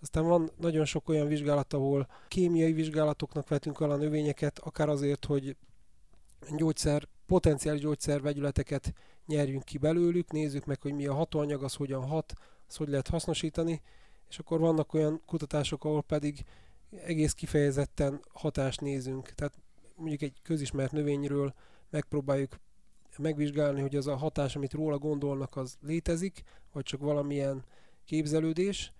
Aztán 0.00 0.24
van 0.24 0.50
nagyon 0.56 0.84
sok 0.84 1.08
olyan 1.08 1.28
vizsgálat, 1.28 1.72
ahol 1.72 2.08
kémiai 2.28 2.72
vizsgálatoknak 2.72 3.48
vetünk 3.48 3.80
alá 3.80 3.96
növényeket, 3.96 4.58
akár 4.58 4.88
azért, 4.88 5.24
hogy 5.24 5.56
gyógyszer, 6.56 7.08
potenciális 7.26 7.80
gyógyszervegyületeket 7.80 8.92
nyerjünk 9.26 9.64
ki 9.64 9.78
belőlük, 9.78 10.32
nézzük 10.32 10.64
meg, 10.64 10.82
hogy 10.82 10.94
mi 10.94 11.06
a 11.06 11.14
hatóanyag, 11.14 11.62
az 11.62 11.74
hogyan 11.74 12.06
hat, 12.06 12.32
az 12.68 12.76
hogy 12.76 12.88
lehet 12.88 13.08
hasznosítani, 13.08 13.82
és 14.28 14.38
akkor 14.38 14.58
vannak 14.58 14.94
olyan 14.94 15.22
kutatások, 15.26 15.84
ahol 15.84 16.02
pedig 16.02 16.44
egész 17.04 17.32
kifejezetten 17.32 18.20
hatást 18.32 18.80
nézünk. 18.80 19.28
Tehát 19.28 19.58
mondjuk 19.94 20.22
egy 20.22 20.40
közismert 20.42 20.92
növényről 20.92 21.54
megpróbáljuk 21.90 22.56
megvizsgálni, 23.18 23.80
hogy 23.80 23.96
az 23.96 24.06
a 24.06 24.16
hatás, 24.16 24.56
amit 24.56 24.72
róla 24.72 24.98
gondolnak, 24.98 25.56
az 25.56 25.76
létezik, 25.80 26.42
vagy 26.72 26.82
csak 26.82 27.00
valamilyen 27.00 27.64
képzelődés, 28.04 28.92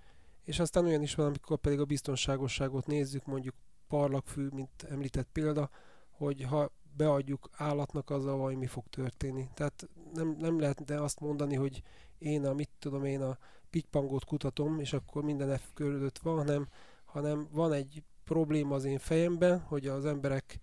és 0.46 0.58
aztán 0.58 0.84
olyan 0.84 1.02
is 1.02 1.14
van, 1.14 1.26
amikor 1.26 1.58
pedig 1.58 1.80
a 1.80 1.84
biztonságosságot 1.84 2.86
nézzük, 2.86 3.24
mondjuk 3.24 3.54
parlagfű, 3.88 4.48
mint 4.48 4.82
említett 4.82 5.28
példa, 5.32 5.70
hogy 6.10 6.42
ha 6.42 6.70
beadjuk 6.96 7.50
állatnak, 7.52 8.10
azzal 8.10 8.36
valami 8.36 8.66
fog 8.66 8.86
történni. 8.86 9.48
Tehát 9.54 9.88
nem, 10.12 10.36
nem 10.38 10.60
lehetne 10.60 11.02
azt 11.02 11.20
mondani, 11.20 11.54
hogy 11.54 11.82
én 12.18 12.46
a, 12.46 12.52
mit 12.52 12.70
tudom 12.78 13.04
én, 13.04 13.22
a 13.22 13.38
pitypangot 13.70 14.24
kutatom, 14.24 14.80
és 14.80 14.92
akkor 14.92 15.24
minden 15.24 15.58
F 15.58 15.70
körülött 15.74 16.18
van, 16.18 16.36
hanem, 16.36 16.68
hanem 17.04 17.48
van 17.50 17.72
egy 17.72 18.02
probléma 18.24 18.74
az 18.74 18.84
én 18.84 18.98
fejemben, 18.98 19.60
hogy 19.60 19.86
az 19.86 20.04
emberek 20.04 20.58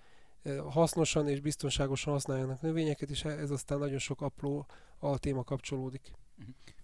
hasznosan 0.69 1.27
és 1.27 1.39
biztonságosan 1.39 2.13
használjanak 2.13 2.61
növényeket, 2.61 3.09
és 3.09 3.23
ez 3.23 3.51
aztán 3.51 3.79
nagyon 3.79 3.97
sok 3.97 4.21
apró 4.21 4.65
altéma 4.99 5.43
kapcsolódik. 5.43 6.11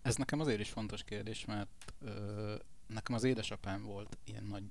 Ez 0.01 0.15
nekem 0.15 0.39
azért 0.39 0.59
is 0.59 0.69
fontos 0.69 1.03
kérdés, 1.03 1.45
mert 1.45 1.93
ö, 2.01 2.55
nekem 2.93 3.15
az 3.15 3.23
édesapám 3.23 3.83
volt 3.83 4.17
ilyen 4.23 4.43
nagy 4.43 4.63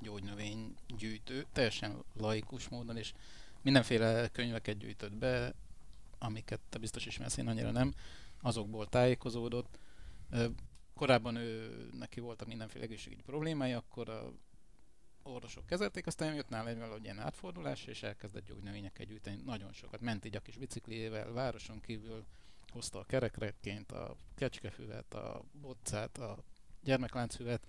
gyógynövénygyűjtő, 0.00 1.46
teljesen 1.52 2.04
laikus 2.16 2.68
módon, 2.68 2.96
és 2.96 3.12
mindenféle 3.62 4.28
könyveket 4.28 4.78
gyűjtött 4.78 5.14
be, 5.14 5.54
amiket 6.18 6.60
te 6.68 6.78
biztos 6.78 7.06
ismersz, 7.06 7.36
én 7.36 7.48
annyira 7.48 7.70
nem, 7.70 7.94
azokból 8.42 8.88
tájékozódott. 8.88 9.78
Korábban 10.94 11.36
ő, 11.36 11.76
neki 11.98 12.20
voltak 12.20 12.48
mindenféle 12.48 12.84
egészségügyi 12.84 13.22
problémái, 13.22 13.72
akkor 13.72 14.08
a 14.08 14.32
orvosok 15.22 15.66
kezelték, 15.66 16.06
aztán 16.06 16.34
jött 16.34 16.48
nála 16.48 16.68
egy 16.68 16.78
valahogy 16.78 17.04
ilyen 17.04 17.18
átfordulás, 17.18 17.84
és 17.84 18.02
elkezdett 18.02 18.46
gyógynövényeket 18.46 19.06
gyűjteni. 19.06 19.42
Nagyon 19.44 19.72
sokat 19.72 20.00
ment 20.00 20.24
így 20.24 20.36
a 20.36 20.40
kis 20.40 20.56
bicikliével, 20.56 21.32
városon 21.32 21.80
kívül 21.80 22.24
hozta 22.72 22.98
a 22.98 23.04
kerekreként, 23.04 23.92
a 23.92 24.16
kecskefüvet, 24.34 25.14
a 25.14 25.44
bocát, 25.52 26.18
a 26.18 26.44
gyermekláncfüvet, 26.86 27.66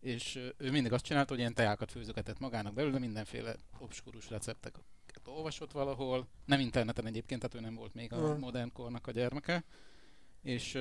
és 0.00 0.36
ő 0.56 0.70
mindig 0.70 0.92
azt 0.92 1.04
csinálta, 1.04 1.30
hogy 1.30 1.38
ilyen 1.38 1.54
teákat 1.54 1.90
főzögetett 1.90 2.38
magának 2.38 2.74
belőle, 2.74 2.98
mindenféle 2.98 3.56
obskurus 3.78 4.30
recepteket 4.30 4.84
olvasott 5.28 5.72
valahol, 5.72 6.28
nem 6.44 6.60
interneten 6.60 7.06
egyébként, 7.06 7.40
tehát 7.40 7.56
ő 7.56 7.60
nem 7.60 7.74
volt 7.74 7.94
még 7.94 8.12
a 8.12 8.36
modern 8.38 8.72
kornak 8.72 9.06
a 9.06 9.10
gyermeke, 9.10 9.64
és 10.42 10.72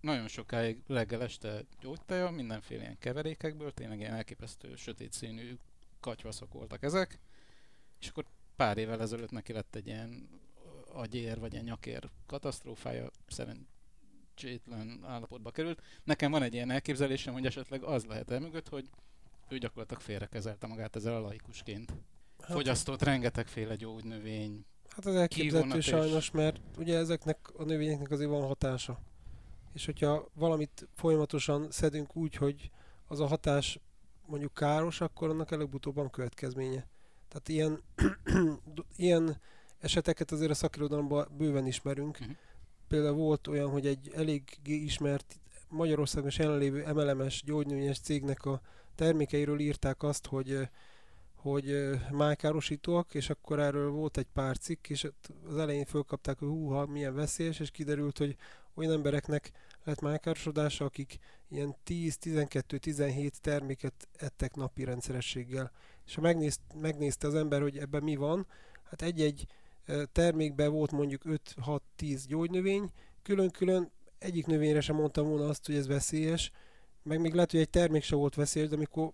nagyon 0.00 0.28
sokáig 0.28 0.82
reggel 0.86 1.22
este 1.22 1.64
gyógyteja, 1.80 2.30
mindenféle 2.30 2.82
ilyen 2.82 2.98
keverékekből, 2.98 3.72
tényleg 3.72 3.98
ilyen 3.98 4.14
elképesztő 4.14 4.76
sötét 4.76 5.12
színű 5.12 5.56
katyvaszok 6.00 6.52
voltak 6.52 6.82
ezek, 6.82 7.18
és 8.00 8.08
akkor 8.08 8.24
pár 8.56 8.78
évvel 8.78 9.00
ezelőtt 9.00 9.30
neki 9.30 9.52
lett 9.52 9.74
egy 9.74 9.86
ilyen 9.86 10.28
agyér 10.92 11.38
vagy 11.38 11.52
ilyen 11.52 11.64
nyakér 11.64 12.10
katasztrófája, 12.26 13.10
szerencsétlen 14.36 15.00
állapotba 15.04 15.50
került. 15.50 15.82
Nekem 16.04 16.30
van 16.30 16.42
egy 16.42 16.54
ilyen 16.54 16.70
elképzelésem, 16.70 17.32
hogy 17.32 17.46
esetleg 17.46 17.82
az 17.82 18.04
lehet 18.04 18.30
el 18.30 18.40
mögött, 18.40 18.68
hogy 18.68 18.88
ő 19.48 19.58
gyakorlatilag 19.58 20.02
félrekezelte 20.02 20.66
magát 20.66 20.96
ezzel 20.96 21.14
a 21.14 21.20
laikusként. 21.20 21.92
Hát, 22.40 22.52
Fogyasztott 22.52 23.02
rengetegféle 23.02 23.74
gyógynövény. 23.76 24.64
hát 24.90 25.06
az 25.06 25.14
elképzelhető 25.14 25.80
sajnos, 25.80 26.30
mert 26.30 26.60
ugye 26.78 26.96
ezeknek 26.96 27.38
a 27.56 27.64
növényeknek 27.64 28.10
azért 28.10 28.30
van 28.30 28.46
hatása. 28.46 29.00
és 29.72 29.84
hogyha 29.84 30.28
valamit 30.34 30.88
folyamatosan 30.94 31.70
szedünk 31.70 32.16
úgy, 32.16 32.34
hogy 32.34 32.70
az 33.06 33.20
a 33.20 33.26
hatás 33.26 33.78
mondjuk 34.26 34.54
káros, 34.54 35.00
akkor 35.00 35.28
annak 35.28 35.50
előbb-utóbb 35.50 35.94
van 35.94 36.10
következménye. 36.10 36.86
Tehát 37.28 37.48
ilyen, 37.48 37.82
ilyen 38.96 39.40
eseteket 39.78 40.30
azért 40.30 40.50
a 40.50 40.54
szakirodalomban 40.54 41.28
bőven 41.36 41.66
ismerünk. 41.66 42.18
Mhm. 42.18 42.30
Például 42.88 43.14
volt 43.14 43.46
olyan, 43.46 43.70
hogy 43.70 43.86
egy 43.86 44.10
elég 44.14 44.42
ismert 44.64 45.40
Magyarországon 45.68 46.28
is 46.28 46.38
jelenlévő 46.38 46.92
MLMS 46.92 47.42
gyógynövényes 47.44 47.98
cégnek 47.98 48.44
a 48.44 48.60
termékeiről 48.94 49.58
írták 49.58 50.02
azt, 50.02 50.26
hogy 50.26 50.68
hogy 51.34 51.90
májkárosítóak, 52.10 53.14
és 53.14 53.30
akkor 53.30 53.60
erről 53.60 53.90
volt 53.90 54.16
egy 54.16 54.26
pár 54.32 54.58
cikk, 54.58 54.88
és 54.88 55.08
az 55.48 55.58
elején 55.58 55.84
fölkapták, 55.84 56.38
hogy 56.38 56.48
húha, 56.48 56.86
milyen 56.86 57.14
veszélyes, 57.14 57.60
és 57.60 57.70
kiderült, 57.70 58.18
hogy 58.18 58.36
olyan 58.74 58.92
embereknek 58.92 59.50
lett 59.84 60.00
májkárosodása, 60.00 60.84
akik 60.84 61.18
ilyen 61.48 61.76
10-12-17 61.86 63.30
terméket 63.30 64.08
ettek 64.16 64.54
napi 64.54 64.84
rendszerességgel. 64.84 65.72
És 66.06 66.14
ha 66.14 66.20
megnéz, 66.20 66.58
megnézte 66.74 67.26
az 67.26 67.34
ember, 67.34 67.60
hogy 67.60 67.78
ebben 67.78 68.02
mi 68.02 68.16
van, 68.16 68.46
hát 68.82 69.02
egy-egy 69.02 69.46
termékben 70.12 70.72
volt 70.72 70.92
mondjuk 70.92 71.22
5-6-10 71.24 72.22
gyógynövény, 72.26 72.90
külön-külön 73.22 73.90
egyik 74.18 74.46
növényre 74.46 74.80
sem 74.80 74.96
mondtam 74.96 75.28
volna 75.28 75.48
azt, 75.48 75.66
hogy 75.66 75.74
ez 75.74 75.86
veszélyes, 75.86 76.50
meg 77.02 77.20
még 77.20 77.34
lehet, 77.34 77.50
hogy 77.50 77.60
egy 77.60 77.70
termék 77.70 78.02
sem 78.02 78.18
volt 78.18 78.34
veszélyes, 78.34 78.68
de 78.68 78.74
amikor 78.74 79.12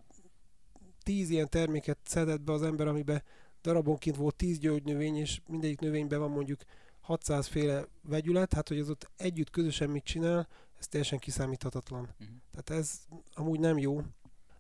10 1.03 1.31
ilyen 1.31 1.49
terméket 1.49 1.99
szedett 2.05 2.41
be 2.41 2.53
az 2.53 2.63
ember, 2.63 2.87
amiben 2.87 3.23
darabonként 3.63 4.17
volt 4.17 4.37
10 4.37 4.59
gyógynövény, 4.59 5.17
és 5.17 5.41
mindegyik 5.47 5.81
növényben 5.81 6.19
van 6.19 6.31
mondjuk 6.31 6.61
600 7.01 7.47
féle 7.47 7.87
vegyület, 8.03 8.53
hát 8.53 8.69
hogy 8.69 8.79
az 8.79 8.91
ott 8.91 9.11
együtt 9.17 9.51
közösen 9.51 9.91
mit 9.91 10.05
csinál, 10.05 10.49
ez 10.79 10.89
teljesen 10.89 11.19
kiszámíthatatlan. 11.19 12.15
Mhm. 12.19 12.29
Tehát 12.51 12.83
ez 12.83 12.99
amúgy 13.33 13.61
nem 13.61 13.79
jó. 13.79 14.03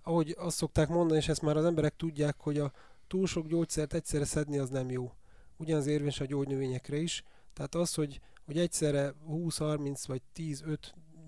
Ahogy 0.02 0.34
azt 0.38 0.56
szokták 0.56 0.88
mondani, 0.88 1.18
és 1.18 1.28
ezt 1.28 1.42
már 1.42 1.56
az 1.56 1.64
emberek 1.64 1.96
tudják, 1.96 2.40
hogy 2.40 2.58
a 2.58 2.72
túl 3.06 3.26
sok 3.26 3.46
gyógyszert 3.46 3.94
egyszerre 3.94 4.24
szedni 4.24 4.58
az 4.58 4.70
nem 4.70 4.90
jó. 4.90 5.12
Ugyanaz 5.56 5.86
érvényes 5.86 6.20
a 6.20 6.24
gyógynövényekre 6.24 6.96
is. 6.96 7.22
Tehát 7.52 7.74
az, 7.74 7.94
hogy, 7.94 8.20
hogy 8.44 8.58
egyszerre 8.58 9.14
20-30 9.28 10.02
vagy 10.06 10.22
10-5 10.34 10.78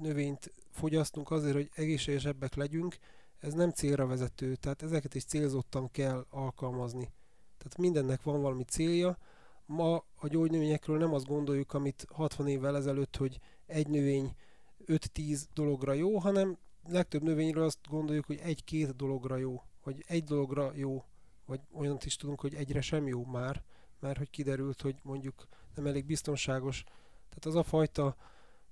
növényt 0.00 0.52
fogyasztunk 0.70 1.30
azért, 1.30 1.54
hogy 1.54 1.70
egészségesebbek 1.74 2.54
legyünk, 2.54 2.96
ez 3.38 3.52
nem 3.52 3.70
célra 3.70 4.06
vezető, 4.06 4.54
tehát 4.54 4.82
ezeket 4.82 5.14
is 5.14 5.24
célzottan 5.24 5.90
kell 5.90 6.26
alkalmazni. 6.30 7.12
Tehát 7.58 7.78
mindennek 7.78 8.22
van 8.22 8.40
valami 8.40 8.64
célja. 8.64 9.18
Ma 9.66 10.04
a 10.14 10.28
gyógynövényekről 10.28 10.98
nem 10.98 11.14
azt 11.14 11.26
gondoljuk, 11.26 11.72
amit 11.72 12.06
60 12.10 12.48
évvel 12.48 12.76
ezelőtt, 12.76 13.16
hogy 13.16 13.38
egy 13.66 13.88
növény 13.88 14.34
5-10 14.86 15.44
dologra 15.54 15.92
jó, 15.92 16.18
hanem 16.18 16.58
legtöbb 16.88 17.22
növényről 17.22 17.64
azt 17.64 17.88
gondoljuk, 17.88 18.26
hogy 18.26 18.38
egy-két 18.42 18.96
dologra 18.96 19.36
jó, 19.36 19.62
vagy 19.82 20.04
egy 20.06 20.24
dologra 20.24 20.72
jó, 20.74 21.04
vagy 21.46 21.60
olyant 21.72 22.04
is 22.04 22.16
tudunk, 22.16 22.40
hogy 22.40 22.54
egyre 22.54 22.80
sem 22.80 23.06
jó 23.06 23.24
már, 23.24 23.64
mert 24.04 24.18
hogy 24.18 24.30
kiderült, 24.30 24.80
hogy 24.80 24.96
mondjuk 25.02 25.46
nem 25.74 25.86
elég 25.86 26.04
biztonságos. 26.04 26.84
Tehát 27.28 27.46
az 27.46 27.54
a 27.54 27.62
fajta 27.62 28.16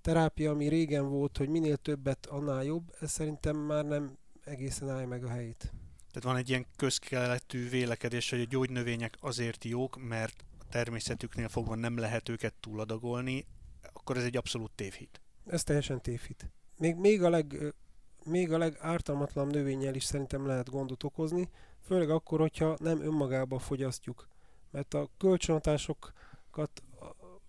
terápia, 0.00 0.50
ami 0.50 0.68
régen 0.68 1.08
volt, 1.08 1.36
hogy 1.36 1.48
minél 1.48 1.76
többet, 1.76 2.26
annál 2.26 2.64
jobb, 2.64 2.94
ez 3.00 3.10
szerintem 3.10 3.56
már 3.56 3.84
nem 3.84 4.18
egészen 4.44 4.90
állja 4.90 5.06
meg 5.06 5.24
a 5.24 5.28
helyét. 5.28 5.72
Tehát 6.10 6.22
van 6.22 6.36
egy 6.36 6.48
ilyen 6.48 6.66
közkeletű 6.76 7.68
vélekedés, 7.68 8.30
hogy 8.30 8.40
a 8.40 8.44
gyógynövények 8.44 9.16
azért 9.20 9.64
jók, 9.64 10.08
mert 10.08 10.44
a 10.58 10.64
természetüknél 10.70 11.48
fogva 11.48 11.74
nem 11.74 11.98
lehet 11.98 12.28
őket 12.28 12.54
túladagolni, 12.60 13.46
akkor 13.92 14.16
ez 14.16 14.24
egy 14.24 14.36
abszolút 14.36 14.70
tévhit. 14.74 15.20
Ez 15.46 15.64
teljesen 15.64 16.00
tévhit. 16.00 16.50
Még, 16.78 16.96
még, 16.96 17.22
a 17.22 17.30
leg, 17.30 17.74
még 18.24 18.52
a 18.52 18.58
legártalmatlanabb 18.58 19.52
növényel 19.52 19.94
is 19.94 20.04
szerintem 20.04 20.46
lehet 20.46 20.70
gondot 20.70 21.02
okozni, 21.02 21.48
főleg 21.80 22.10
akkor, 22.10 22.40
hogyha 22.40 22.76
nem 22.80 23.00
önmagába 23.00 23.58
fogyasztjuk. 23.58 24.30
Mert 24.72 24.94
a 24.94 25.08
kölcsönhatásokat 25.18 26.82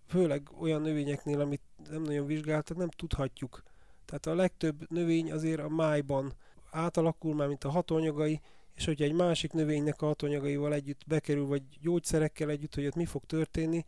főleg 0.07 0.49
olyan 0.59 0.81
növényeknél, 0.81 1.39
amit 1.41 1.61
nem 1.89 2.01
nagyon 2.01 2.25
vizsgáltak, 2.25 2.77
nem 2.77 2.89
tudhatjuk. 2.89 3.63
Tehát 4.05 4.25
a 4.25 4.35
legtöbb 4.35 4.91
növény 4.91 5.31
azért 5.31 5.59
a 5.59 5.69
májban 5.69 6.33
átalakul 6.71 7.35
már, 7.35 7.47
mint 7.47 7.63
a 7.63 7.69
hatóanyagai, 7.69 8.41
és 8.75 8.85
hogyha 8.85 9.03
egy 9.03 9.13
másik 9.13 9.51
növénynek 9.51 10.01
a 10.01 10.05
hatóanyagaival 10.05 10.73
együtt 10.73 11.01
bekerül, 11.07 11.45
vagy 11.45 11.63
gyógyszerekkel 11.81 12.49
együtt, 12.49 12.75
hogy 12.75 12.85
ott 12.85 12.95
mi 12.95 13.05
fog 13.05 13.25
történni, 13.25 13.85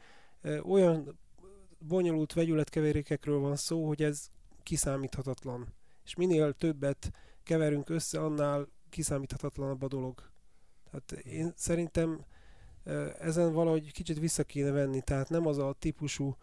olyan 0.64 1.20
bonyolult 1.78 2.34
vegyületkeverékekről 2.34 3.40
van 3.40 3.56
szó, 3.56 3.88
hogy 3.88 4.04
ez 4.04 4.28
kiszámíthatatlan. 4.64 5.74
És 6.06 6.16
minél 6.16 6.54
többet 6.54 7.12
keverünk 7.44 7.90
össze, 7.90 8.20
annál 8.20 8.68
kiszámíthatatlanabb 8.90 9.82
a 9.82 9.88
dolog. 9.88 10.32
Tehát 10.84 11.26
én 11.26 11.54
szerintem 11.56 12.26
ezen 13.20 13.54
valahogy 13.54 13.92
kicsit 13.92 14.20
vissza 14.20 14.44
kéne 14.44 14.72
venni, 14.72 15.02
tehát 15.02 15.30
nem 15.30 15.48
az 15.48 15.58
a 15.58 15.76
típusú 15.80 16.38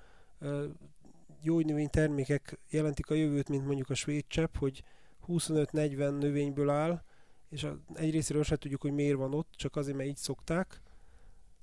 gyógynövény 1.42 1.90
termékek 1.90 2.59
jelentik 2.70 3.11
a 3.11 3.14
jövőt, 3.14 3.48
mint 3.48 3.66
mondjuk 3.66 3.90
a 3.90 3.94
svéd 3.94 4.24
csepp, 4.26 4.57
hogy 4.57 4.83
25-40 5.28 6.18
növényből 6.18 6.70
áll, 6.70 7.02
és 7.48 7.64
a, 7.64 7.78
egyrésztről 7.94 8.42
se 8.42 8.57
tudjuk, 8.57 8.81
hogy 8.81 8.92
miért 8.92 9.16
van 9.16 9.35
ott, 9.35 9.48
csak 9.57 9.76
azért, 9.76 9.96
mert 9.96 10.09
így 10.09 10.16
szokták. 10.16 10.83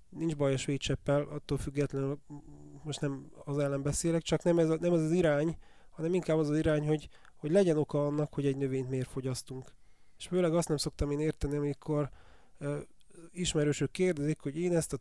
Nincs 0.09 0.35
baj 0.35 0.53
a 0.53 0.57
svéd 0.57 0.79
cseppel, 0.79 1.21
attól 1.21 1.57
függetlenül 1.57 2.19
most 2.83 3.01
nem 3.01 3.31
az 3.45 3.57
ellen 3.57 3.81
beszélek, 3.81 4.21
csak 4.21 4.43
nem 4.43 4.59
ez, 4.59 4.69
a, 4.69 4.77
nem 4.79 4.93
ez 4.93 5.01
az 5.01 5.11
irány, 5.11 5.57
hanem 5.89 6.13
inkább 6.13 6.37
az 6.37 6.49
az 6.49 6.57
irány, 6.57 6.87
hogy, 6.87 7.09
hogy 7.35 7.51
legyen 7.51 7.77
oka 7.77 8.05
annak, 8.05 8.33
hogy 8.33 8.45
egy 8.45 8.57
növényt 8.57 8.89
miért 8.89 9.09
fogyasztunk. 9.09 9.73
És 10.17 10.27
főleg 10.27 10.53
azt 10.53 10.67
nem 10.67 10.77
szoktam 10.77 11.11
én 11.11 11.19
érteni, 11.19 11.55
amikor 11.55 12.09
ismerősök 13.31 13.91
kérdezik, 13.91 14.39
hogy 14.39 14.57
én 14.57 14.75
ezt 14.75 14.93
a 14.93 14.97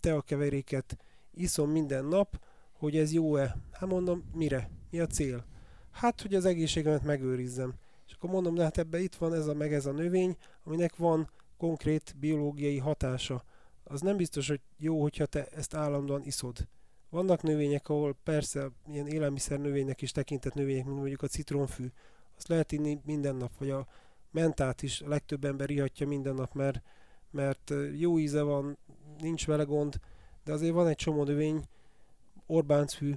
teakeveréket 0.00 0.96
iszom 1.34 1.70
minden 1.70 2.04
nap, 2.04 2.44
hogy 2.72 2.96
ez 2.96 3.12
jó-e. 3.12 3.56
Hát 3.72 3.88
mondom, 3.88 4.30
mire? 4.32 4.70
Mi 4.90 5.00
a 5.00 5.06
cél? 5.06 5.44
Hát, 5.90 6.20
hogy 6.20 6.34
az 6.34 6.44
egészségemet 6.44 7.04
megőrizzem. 7.04 7.74
És 8.06 8.12
akkor 8.12 8.30
mondom, 8.30 8.54
de 8.54 8.62
hát 8.62 8.78
ebbe 8.78 9.00
itt 9.00 9.14
van 9.14 9.34
ez 9.34 9.46
a 9.46 9.54
meg 9.54 9.72
ez 9.72 9.86
a 9.86 9.92
növény, 9.92 10.36
aminek 10.64 10.96
van 10.96 11.30
konkrét 11.56 12.14
biológiai 12.18 12.78
hatása. 12.78 13.44
Az 13.84 14.00
nem 14.00 14.16
biztos, 14.16 14.48
hogy 14.48 14.60
jó, 14.78 15.00
hogyha 15.02 15.26
te 15.26 15.46
ezt 15.46 15.74
állandóan 15.74 16.22
iszod. 16.24 16.68
Vannak 17.10 17.42
növények, 17.42 17.88
ahol 17.88 18.16
persze 18.24 18.70
ilyen 18.86 19.06
élelmiszer 19.06 19.58
növénynek 19.58 20.02
is 20.02 20.12
tekintett 20.12 20.54
növények, 20.54 20.84
mint 20.84 20.96
mondjuk 20.96 21.22
a 21.22 21.26
citronfű. 21.26 21.86
Azt 22.36 22.48
lehet 22.48 22.72
inni 22.72 23.00
minden 23.04 23.36
nap, 23.36 23.58
vagy 23.58 23.70
a 23.70 23.86
mentát 24.30 24.82
is 24.82 25.00
a 25.00 25.08
legtöbb 25.08 25.44
ember 25.44 25.70
ihatja 25.70 26.06
minden 26.06 26.34
nap, 26.34 26.54
mert, 26.54 26.82
mert 27.30 27.72
jó 27.98 28.18
íze 28.18 28.42
van, 28.42 28.78
nincs 29.18 29.46
vele 29.46 29.62
gond, 29.62 30.00
de 30.44 30.52
azért 30.52 30.74
van 30.74 30.86
egy 30.86 30.96
csomó 30.96 31.24
növény, 31.24 31.64
Orbánchű, 32.46 33.14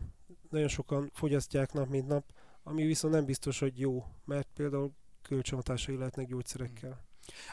nagyon 0.49 0.67
sokan 0.67 1.09
fogyasztják 1.13 1.73
nap 1.73 1.89
mint 1.89 2.07
nap, 2.07 2.23
ami 2.63 2.85
viszont 2.85 3.13
nem 3.13 3.25
biztos, 3.25 3.59
hogy 3.59 3.79
jó, 3.79 4.05
mert 4.25 4.47
például 4.55 4.91
kölcsönhatásai 5.21 5.95
lehetnek 5.95 6.27
gyógyszerekkel. 6.27 7.05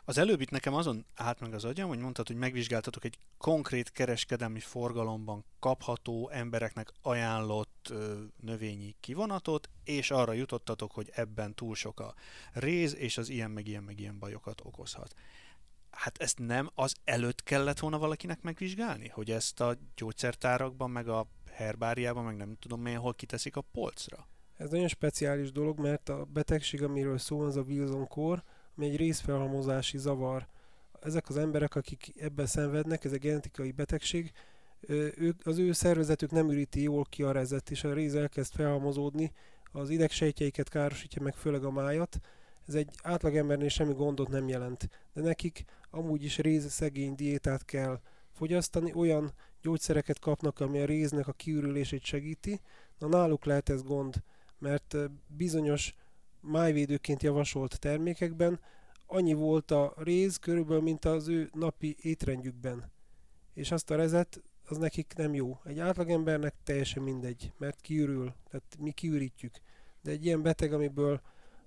Az 0.04 0.18
előbb 0.18 0.40
itt 0.40 0.50
nekem 0.50 0.74
azon 0.74 1.04
állt 1.14 1.40
meg 1.40 1.54
az 1.54 1.64
agyam, 1.64 1.88
hogy 1.88 1.98
mondtad, 1.98 2.26
hogy 2.26 2.36
megvizsgáltatok 2.36 3.04
egy 3.04 3.18
konkrét 3.38 3.90
kereskedelmi 3.90 4.60
forgalomban 4.60 5.44
kapható 5.58 6.30
embereknek 6.30 6.92
ajánlott 7.02 7.88
ö, 7.90 8.22
növényi 8.40 8.96
kivonatot, 9.00 9.68
és 9.84 10.10
arra 10.10 10.32
jutottatok, 10.32 10.92
hogy 10.92 11.10
ebben 11.14 11.54
túl 11.54 11.74
sok 11.74 12.00
a 12.00 12.14
réz, 12.52 12.94
és 12.94 13.18
az 13.18 13.28
ilyen 13.28 13.50
meg 13.50 13.66
ilyen 13.66 13.82
meg 13.82 14.00
ilyen 14.00 14.18
bajokat 14.18 14.60
okozhat. 14.64 15.14
Hát 15.90 16.18
ezt 16.18 16.38
nem 16.38 16.70
az 16.74 16.94
előtt 17.04 17.42
kellett 17.42 17.78
volna 17.78 17.98
valakinek 17.98 18.42
megvizsgálni, 18.42 19.08
hogy 19.08 19.30
ezt 19.30 19.60
a 19.60 19.76
gyógyszertárakban, 19.96 20.90
meg 20.90 21.08
a 21.08 21.26
herbáriában, 21.50 22.24
meg 22.24 22.36
nem 22.36 22.56
tudom 22.58 22.80
milyen, 22.80 23.00
hol 23.00 23.14
kiteszik 23.14 23.56
a 23.56 23.60
polcra? 23.72 24.28
Ez 24.56 24.70
nagyon 24.70 24.88
speciális 24.88 25.52
dolog, 25.52 25.78
mert 25.78 26.08
a 26.08 26.24
betegség, 26.24 26.82
amiről 26.82 27.18
szó 27.18 27.36
van, 27.36 27.46
az 27.46 27.56
a 27.56 27.62
Wilson 27.62 28.06
kór, 28.06 28.42
ami 28.76 28.86
egy 28.86 28.96
részfelhalmozási 28.96 29.98
zavar. 29.98 30.46
Ezek 31.00 31.28
az 31.28 31.36
emberek, 31.36 31.74
akik 31.74 32.12
ebben 32.16 32.46
szenvednek, 32.46 33.04
ez 33.04 33.12
egy 33.12 33.20
genetikai 33.20 33.72
betegség, 33.72 34.32
ők, 35.16 35.46
az 35.46 35.58
ő 35.58 35.72
szervezetük 35.72 36.30
nem 36.30 36.50
üríti 36.50 36.82
jól 36.82 37.04
ki 37.04 37.22
a 37.22 37.32
rezet, 37.32 37.70
és 37.70 37.84
a 37.84 37.92
réz 37.92 38.14
elkezd 38.14 38.54
felhalmozódni, 38.54 39.32
az 39.72 39.90
idegsejtjeiket 39.90 40.68
károsítja 40.68 41.22
meg, 41.22 41.34
főleg 41.34 41.64
a 41.64 41.70
májat. 41.70 42.20
Ez 42.70 42.76
egy 42.76 42.90
átlagembernél 43.02 43.68
semmi 43.68 43.92
gondot 43.92 44.28
nem 44.28 44.48
jelent, 44.48 44.88
de 45.12 45.20
nekik 45.22 45.64
amúgy 45.90 46.24
is 46.24 46.38
réz 46.38 46.70
szegény 46.70 47.14
diétát 47.14 47.64
kell 47.64 48.00
fogyasztani, 48.30 48.92
olyan 48.92 49.32
gyógyszereket 49.62 50.18
kapnak, 50.18 50.60
ami 50.60 50.80
a 50.80 50.84
réznek 50.84 51.28
a 51.28 51.32
kiürülését 51.32 52.04
segíti. 52.04 52.60
Na 52.98 53.08
náluk 53.08 53.44
lehet 53.44 53.68
ez 53.68 53.82
gond, 53.82 54.22
mert 54.58 54.96
bizonyos 55.26 55.94
májvédőként 56.40 57.22
javasolt 57.22 57.78
termékekben 57.78 58.60
annyi 59.06 59.32
volt 59.32 59.70
a 59.70 59.94
réz 59.96 60.36
körülbelül, 60.36 60.82
mint 60.82 61.04
az 61.04 61.28
ő 61.28 61.50
napi 61.52 61.96
étrendjükben. 62.00 62.92
És 63.54 63.70
azt 63.70 63.90
a 63.90 63.96
rezet, 63.96 64.42
az 64.64 64.76
nekik 64.76 65.12
nem 65.16 65.34
jó. 65.34 65.60
Egy 65.64 65.78
átlagembernek 65.78 66.54
teljesen 66.64 67.02
mindegy, 67.02 67.52
mert 67.58 67.80
kiürül, 67.80 68.34
tehát 68.50 68.76
mi 68.78 68.90
kiürítjük. 68.90 69.60
De 70.02 70.10
egy 70.10 70.24
ilyen 70.24 70.42
beteg, 70.42 70.72
amiből 70.72 71.20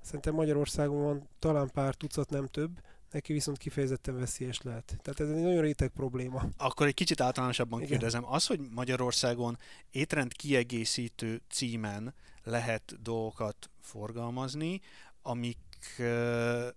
szerintem 0.04 0.34
Magyarországon 0.34 1.04
van 1.04 1.30
talán 1.40 1.70
pár 1.72 1.96
tucat, 1.96 2.30
nem 2.30 2.48
több, 2.48 2.80
neki 3.12 3.34
viszont 3.34 3.58
kifejezetten 3.58 4.20
veszélyes 4.20 4.62
lehet. 4.62 4.98
Tehát 5.02 5.20
ez 5.20 5.30
egy 5.38 5.44
nagyon 5.44 5.62
réteg 5.62 5.90
probléma. 5.90 6.44
Akkor 6.58 6.88
egy 6.88 6.94
kicsit 6.94 7.22
általánosabban 7.22 7.80
Igen. 7.80 7.92
kérdezem. 7.92 8.26
Az, 8.26 8.48
hogy 8.48 8.60
Magyarországon 8.60 9.58
étrend 9.92 10.34
kiegészítő 10.34 11.42
címen 11.50 12.14
lehet 12.44 13.02
dolgokat 13.02 13.70
forgalmazni, 13.80 14.82
amik 15.22 15.58
uh, 16.00 16.68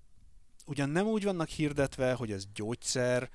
ugyan 0.66 0.88
nem 0.88 1.06
úgy 1.06 1.24
vannak 1.24 1.48
hirdetve, 1.48 2.12
hogy 2.12 2.32
ez 2.32 2.44
gyógyszer, 2.54 3.30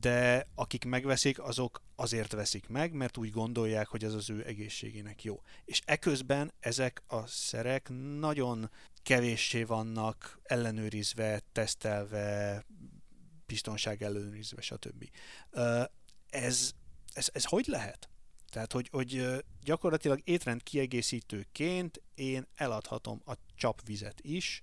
de 0.00 0.48
akik 0.54 0.84
megveszik, 0.84 1.42
azok 1.42 1.82
azért 1.96 2.32
veszik 2.32 2.68
meg, 2.68 2.92
mert 2.92 3.16
úgy 3.16 3.30
gondolják, 3.30 3.86
hogy 3.88 4.04
ez 4.04 4.14
az 4.14 4.30
ő 4.30 4.46
egészségének 4.46 5.24
jó. 5.24 5.42
És 5.64 5.80
eközben 5.84 6.52
ezek 6.60 7.02
a 7.06 7.26
szerek 7.26 7.88
nagyon 8.18 8.70
kevéssé 9.02 9.62
vannak 9.62 10.40
ellenőrizve, 10.42 11.42
tesztelve, 11.52 12.64
biztonság 13.46 14.02
ellenőrizve, 14.02 14.60
stb. 14.60 15.10
Ez, 16.28 16.72
ez, 17.12 17.28
ez 17.32 17.44
hogy 17.44 17.66
lehet? 17.66 18.08
Tehát, 18.50 18.72
hogy, 18.72 18.88
hogy 18.92 19.44
gyakorlatilag 19.62 20.20
étrend 20.24 20.62
kiegészítőként 20.62 22.02
én 22.14 22.46
eladhatom 22.54 23.22
a 23.24 23.32
csapvizet 23.54 24.20
is, 24.20 24.62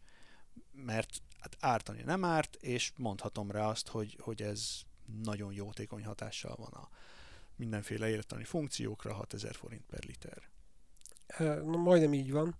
mert 0.71 1.21
hát 1.39 1.57
ártani 1.59 2.01
nem 2.01 2.23
árt, 2.23 2.55
és 2.55 2.91
mondhatom 2.95 3.51
rá 3.51 3.67
azt, 3.67 3.87
hogy, 3.87 4.17
hogy 4.19 4.41
ez 4.41 4.81
nagyon 5.21 5.53
jótékony 5.53 6.05
hatással 6.05 6.55
van 6.55 6.71
a 6.71 6.89
mindenféle 7.55 8.09
értani 8.09 8.43
funkciókra, 8.43 9.13
6000 9.13 9.55
forint 9.55 9.83
per 9.85 10.03
liter. 10.03 10.49
Na, 11.63 11.77
majdnem 11.77 12.13
így 12.13 12.31
van. 12.31 12.55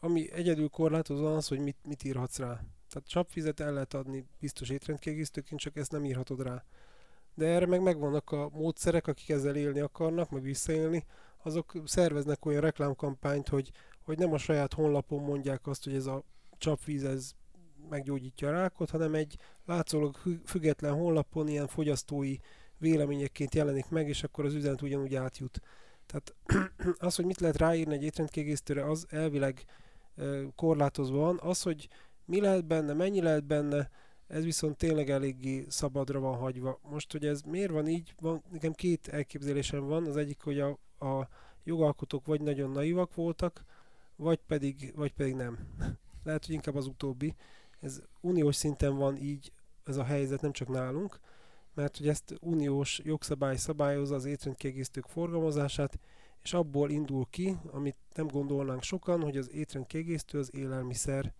Ami 0.00 0.32
egyedül 0.32 0.68
korlátozó 0.68 1.26
az, 1.26 1.48
hogy 1.48 1.58
mit, 1.58 1.76
mit 1.84 2.04
írhatsz 2.04 2.38
rá. 2.38 2.64
Tehát 2.88 3.08
csapvizet 3.08 3.60
el 3.60 3.72
lehet 3.72 3.94
adni 3.94 4.26
biztos 4.40 4.68
étrendkiegészítőként, 4.68 5.60
csak 5.60 5.76
ezt 5.76 5.90
nem 5.90 6.04
írhatod 6.04 6.42
rá. 6.42 6.64
De 7.34 7.46
erre 7.46 7.66
meg 7.66 7.82
megvannak 7.82 8.32
a 8.32 8.48
módszerek, 8.52 9.06
akik 9.06 9.28
ezzel 9.28 9.56
élni 9.56 9.80
akarnak, 9.80 10.30
meg 10.30 10.42
visszaélni, 10.42 11.04
azok 11.42 11.72
szerveznek 11.84 12.44
olyan 12.44 12.60
reklámkampányt, 12.60 13.48
hogy, 13.48 13.70
hogy 14.02 14.18
nem 14.18 14.32
a 14.32 14.38
saját 14.38 14.72
honlapon 14.72 15.22
mondják 15.22 15.66
azt, 15.66 15.84
hogy 15.84 15.94
ez 15.94 16.06
a 16.06 16.24
csapvíz 16.58 17.04
ez 17.04 17.32
meggyógyítja 17.88 18.48
a 18.48 18.52
rákot, 18.52 18.90
hanem 18.90 19.14
egy 19.14 19.36
látszólag 19.66 20.16
független 20.44 20.94
honlapon 20.94 21.48
ilyen 21.48 21.66
fogyasztói 21.66 22.36
véleményekként 22.78 23.54
jelenik 23.54 23.88
meg, 23.88 24.08
és 24.08 24.22
akkor 24.22 24.44
az 24.44 24.54
üzenet 24.54 24.82
ugyanúgy 24.82 25.14
átjut. 25.14 25.60
Tehát 26.06 26.34
az, 27.08 27.14
hogy 27.14 27.24
mit 27.24 27.40
lehet 27.40 27.56
ráírni 27.56 27.94
egy 27.94 28.02
étrendkiegészítőre, 28.02 28.84
az 28.84 29.06
elvileg 29.10 29.64
korlátozva 30.54 31.18
van. 31.18 31.38
Az, 31.42 31.62
hogy 31.62 31.88
mi 32.24 32.40
lehet 32.40 32.66
benne, 32.66 32.92
mennyi 32.92 33.20
lehet 33.20 33.44
benne, 33.44 33.90
ez 34.26 34.44
viszont 34.44 34.76
tényleg 34.76 35.10
eléggé 35.10 35.64
szabadra 35.68 36.20
van 36.20 36.36
hagyva. 36.36 36.78
Most, 36.82 37.12
hogy 37.12 37.26
ez 37.26 37.42
miért 37.42 37.70
van 37.70 37.88
így, 37.88 38.14
van, 38.20 38.42
nekem 38.50 38.72
két 38.72 39.08
elképzelésem 39.08 39.86
van. 39.86 40.06
Az 40.06 40.16
egyik, 40.16 40.40
hogy 40.40 40.60
a, 40.60 40.68
a 41.06 41.28
jogalkotók 41.64 42.26
vagy 42.26 42.40
nagyon 42.40 42.70
naivak 42.70 43.14
voltak, 43.14 43.64
vagy 44.16 44.40
pedig, 44.46 44.92
vagy 44.96 45.12
pedig 45.12 45.34
nem. 45.34 45.58
Lehet, 46.24 46.46
hogy 46.46 46.54
inkább 46.54 46.74
az 46.74 46.86
utóbbi. 46.86 47.34
Ez 47.80 48.00
uniós 48.20 48.56
szinten 48.56 48.96
van 48.96 49.16
így 49.16 49.52
ez 49.84 49.96
a 49.96 50.04
helyzet, 50.04 50.40
nem 50.40 50.52
csak 50.52 50.68
nálunk, 50.68 51.20
mert 51.74 51.96
hogy 51.96 52.08
ezt 52.08 52.34
uniós 52.40 53.00
jogszabály 53.04 53.56
szabályozza 53.56 54.14
az 54.14 54.24
étrendkiegészítők 54.24 55.06
forgalmazását, 55.06 55.98
és 56.42 56.52
abból 56.52 56.90
indul 56.90 57.26
ki, 57.30 57.56
amit 57.70 57.96
nem 58.14 58.26
gondolnánk 58.26 58.82
sokan, 58.82 59.22
hogy 59.22 59.36
az 59.36 59.52
étrendkiegészítő 59.52 60.38
az 60.38 60.54
élelmiszer. 60.54 61.34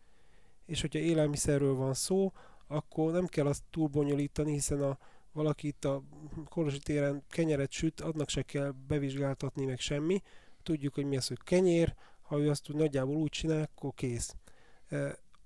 És 0.66 0.80
hogyha 0.80 0.98
élelmiszerről 0.98 1.74
van 1.74 1.94
szó, 1.94 2.32
akkor 2.66 3.12
nem 3.12 3.26
kell 3.26 3.46
azt 3.46 3.62
túl 3.70 3.88
bonyolítani, 3.88 4.52
hiszen 4.52 4.82
a 4.82 4.98
valaki 5.32 5.66
itt 5.66 5.84
a 5.84 6.02
Kolosi 6.48 6.78
téren 6.78 7.22
kenyeret 7.28 7.70
süt, 7.70 8.00
annak 8.00 8.28
se 8.28 8.42
kell 8.42 8.74
bevizsgáltatni 8.86 9.64
meg 9.64 9.78
semmi. 9.78 10.22
Tudjuk, 10.62 10.94
hogy 10.94 11.04
mi 11.04 11.16
az, 11.16 11.26
hogy 11.26 11.42
kenyér, 11.42 11.94
ha 12.22 12.38
ő 12.38 12.50
azt 12.50 12.70
úgy 12.70 12.76
nagyjából 12.76 13.16
úgy 13.16 13.30
csinál, 13.30 13.62
akkor 13.62 13.94
kész. 13.94 14.34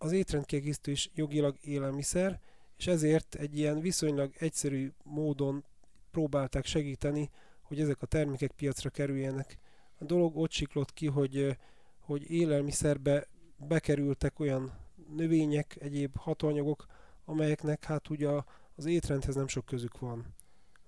Az 0.03 0.13
étrendkiegészítő 0.13 0.91
is 0.91 1.11
jogilag 1.15 1.57
élelmiszer, 1.61 2.41
és 2.77 2.87
ezért 2.87 3.35
egy 3.35 3.59
ilyen 3.59 3.81
viszonylag 3.81 4.33
egyszerű 4.39 4.93
módon 5.05 5.65
próbálták 6.11 6.65
segíteni, 6.65 7.31
hogy 7.63 7.81
ezek 7.81 8.03
a 8.03 8.07
termékek 8.07 8.51
piacra 8.51 8.91
kerüljenek. 8.91 9.59
A 9.99 10.05
dolog 10.05 10.37
ott 10.37 10.51
siklott 10.51 10.93
ki, 10.93 11.07
hogy, 11.07 11.57
hogy 12.01 12.31
élelmiszerbe 12.31 13.27
bekerültek 13.57 14.41
olyan 14.41 14.73
növények, 15.17 15.77
egyéb 15.81 16.17
hatóanyagok, 16.17 16.87
amelyeknek 17.25 17.85
hát 17.85 18.11
ugye 18.11 18.29
az 18.75 18.85
étrendhez 18.85 19.35
nem 19.35 19.49
sok 19.49 19.65
közük 19.65 19.99
van. 19.99 20.35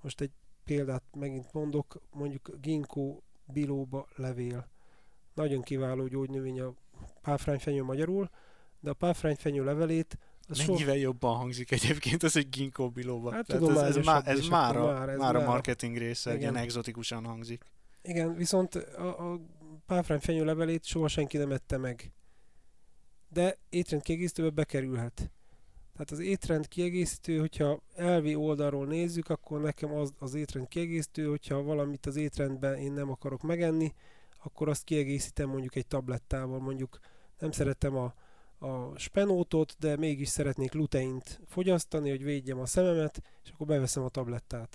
Most 0.00 0.20
egy 0.20 0.32
példát 0.64 1.04
megint 1.12 1.52
mondok, 1.52 2.00
mondjuk 2.12 2.50
ginkgo 2.60 3.20
biloba 3.52 4.08
levél. 4.16 4.68
Nagyon 5.34 5.62
kiváló 5.62 6.06
gyógynövény 6.06 6.60
a 6.60 6.74
páfrányfenyő 7.20 7.82
magyarul, 7.82 8.30
de 8.84 8.90
a 8.90 8.94
páfrányfenyő 8.94 9.64
levelét 9.64 10.18
az 10.48 10.58
so- 10.58 10.68
Mennyivel 10.68 10.96
jobban 10.96 11.36
hangzik 11.36 11.70
egyébként 11.70 12.22
az, 12.22 12.32
hogy 12.32 12.48
ginkgo 12.48 12.90
biloba. 12.90 13.32
Hát 13.32 13.46
Tehát 13.46 13.68
ez, 13.68 13.96
ez, 13.96 14.04
má, 14.04 14.20
ez 14.20 14.48
már, 14.48 14.76
a, 14.76 14.84
már, 14.84 15.08
ez 15.08 15.18
már 15.18 15.36
a 15.36 15.44
marketing 15.44 15.96
része, 15.96 16.30
Igen. 16.30 16.40
ilyen 16.40 16.56
exotikusan 16.56 17.24
hangzik. 17.24 17.64
Igen, 18.02 18.34
viszont 18.34 18.74
a, 18.74 19.32
a 19.32 19.40
páfrányfenyő 19.86 20.44
levelét 20.44 20.84
soha 20.84 21.08
senki 21.08 21.36
nem 21.36 21.52
ette 21.52 21.76
meg. 21.76 22.12
De 23.28 23.58
étrend 23.68 24.02
kiegészítőbe 24.02 24.50
bekerülhet. 24.50 25.30
Tehát 25.92 26.10
az 26.10 26.18
étrend 26.18 26.68
kiegészítő, 26.68 27.38
hogyha 27.38 27.82
elvi 27.94 28.34
oldalról 28.34 28.86
nézzük, 28.86 29.28
akkor 29.28 29.60
nekem 29.60 29.94
az 29.94 30.12
az 30.18 30.34
étrend 30.34 30.68
kiegészítő, 30.68 31.26
hogyha 31.26 31.62
valamit 31.62 32.06
az 32.06 32.16
étrendben 32.16 32.76
én 32.76 32.92
nem 32.92 33.10
akarok 33.10 33.42
megenni, 33.42 33.94
akkor 34.44 34.68
azt 34.68 34.84
kiegészítem 34.84 35.48
mondjuk 35.48 35.76
egy 35.76 35.86
tablettával, 35.86 36.58
mondjuk 36.58 36.98
nem 37.38 37.50
szeretem 37.50 37.96
a, 37.96 38.14
a 38.58 38.98
spenótot, 38.98 39.76
de 39.78 39.96
mégis 39.96 40.28
szeretnék 40.28 40.72
luteint 40.72 41.40
fogyasztani, 41.46 42.10
hogy 42.10 42.22
védjem 42.22 42.58
a 42.58 42.66
szememet, 42.66 43.22
és 43.44 43.50
akkor 43.50 43.66
beveszem 43.66 44.02
a 44.02 44.08
tablettát. 44.08 44.70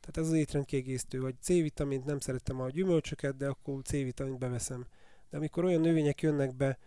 Tehát 0.00 0.16
ez 0.16 0.26
az 0.26 0.32
étrendkiegészítő, 0.32 1.20
vagy 1.20 1.34
C-vitamint 1.40 2.04
nem 2.04 2.18
szeretem 2.18 2.60
a 2.60 2.70
gyümölcsöket, 2.70 3.36
de 3.36 3.48
akkor 3.48 3.82
C-vitamint 3.82 4.38
beveszem. 4.38 4.86
De 5.30 5.36
amikor 5.36 5.64
olyan 5.64 5.80
növények 5.80 6.20
jönnek 6.20 6.54
be 6.54 6.78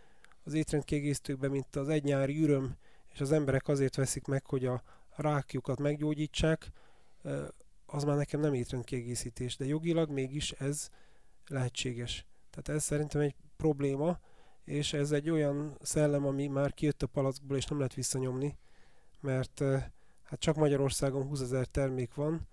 az 0.44 0.54
étrendkiegészítőkbe, 0.54 1.48
mint 1.48 1.76
az 1.76 1.90
egynyári 1.90 2.42
üröm, 2.42 2.78
és 3.14 3.22
az 3.22 3.32
emberek 3.32 3.68
azért 3.68 3.96
veszik 3.96 4.26
meg, 4.26 4.46
hogy 4.46 4.66
a 4.66 4.84
rákjukat 5.16 5.80
meggyógyítsák, 5.80 6.72
az 7.86 8.04
már 8.04 8.16
nekem 8.16 8.40
nem 8.40 8.54
étrendkiegészítés, 8.54 9.58
de 9.58 9.66
jogilag 9.66 10.10
mégis 10.10 10.52
ez 10.52 10.90
lehetséges. 11.48 12.26
Tehát 12.50 12.80
ez 12.80 12.84
szerintem 12.84 13.22
egy 13.22 13.36
probléma, 13.58 14.20
és 14.66 14.94
ez 14.94 15.12
egy 15.12 15.30
olyan 15.30 15.78
szellem, 15.82 16.26
ami 16.26 16.48
már 16.48 16.74
kijött 16.74 17.04
a 17.04 17.08
palackból, 17.08 17.58
és 17.58 17.66
nem 17.66 17.78
lehet 17.78 17.94
visszanyomni, 17.94 18.58
mert 19.20 19.60
hát 20.24 20.40
csak 20.40 20.56
Magyarországon 20.56 21.28
20 21.28 21.42
ezer 21.42 21.66
termék 21.66 22.14
van, 22.14 22.48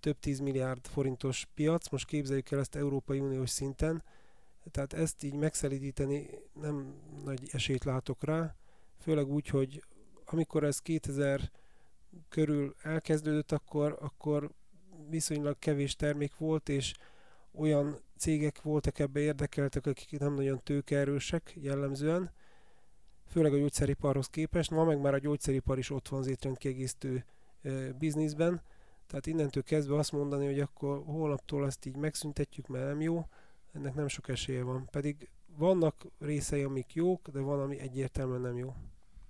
több 0.00 0.18
10 0.18 0.38
milliárd 0.38 0.86
forintos 0.86 1.46
piac, 1.54 1.88
most 1.88 2.06
képzeljük 2.06 2.50
el 2.50 2.58
ezt 2.58 2.74
Európai 2.74 3.20
Uniós 3.20 3.50
szinten, 3.50 4.02
tehát 4.70 4.92
ezt 4.92 5.22
így 5.22 5.34
megszelidíteni 5.34 6.28
nem 6.52 6.94
nagy 7.24 7.48
esélyt 7.52 7.84
látok 7.84 8.24
rá, 8.24 8.54
főleg 8.98 9.26
úgy, 9.26 9.48
hogy 9.48 9.84
amikor 10.24 10.64
ez 10.64 10.78
2000 10.78 11.50
körül 12.28 12.74
elkezdődött, 12.82 13.52
akkor, 13.52 13.98
akkor 14.00 14.50
viszonylag 15.08 15.58
kevés 15.58 15.96
termék 15.96 16.36
volt, 16.36 16.68
és 16.68 16.94
olyan 17.54 17.98
cégek 18.16 18.62
voltak 18.62 18.98
ebbe 18.98 19.20
érdekeltek, 19.20 19.86
akik 19.86 20.18
nem 20.18 20.34
nagyon 20.34 20.62
tőkeerősek 20.62 21.52
jellemzően, 21.60 22.32
főleg 23.26 23.52
a 23.52 23.56
gyógyszeriparhoz 23.56 24.26
képest. 24.26 24.70
Ma 24.70 24.84
meg 24.84 25.00
már 25.00 25.14
a 25.14 25.18
gyógyszeripar 25.18 25.78
is 25.78 25.90
ott 25.90 26.08
van 26.08 26.20
az 26.20 26.26
étrendkiegészítő 26.26 27.24
bizniszben, 27.98 28.62
tehát 29.06 29.26
innentől 29.26 29.62
kezdve 29.62 29.96
azt 29.96 30.12
mondani, 30.12 30.46
hogy 30.46 30.60
akkor 30.60 31.02
holnaptól 31.04 31.66
ezt 31.66 31.86
így 31.86 31.96
megszüntetjük, 31.96 32.66
mert 32.66 32.86
nem 32.86 33.00
jó, 33.00 33.28
ennek 33.72 33.94
nem 33.94 34.08
sok 34.08 34.28
esélye 34.28 34.62
van. 34.62 34.88
Pedig 34.90 35.28
vannak 35.56 36.06
részei, 36.18 36.62
amik 36.62 36.94
jók, 36.94 37.28
de 37.28 37.40
van, 37.40 37.60
ami 37.60 37.78
egyértelműen 37.78 38.40
nem 38.40 38.56
jó. 38.56 38.74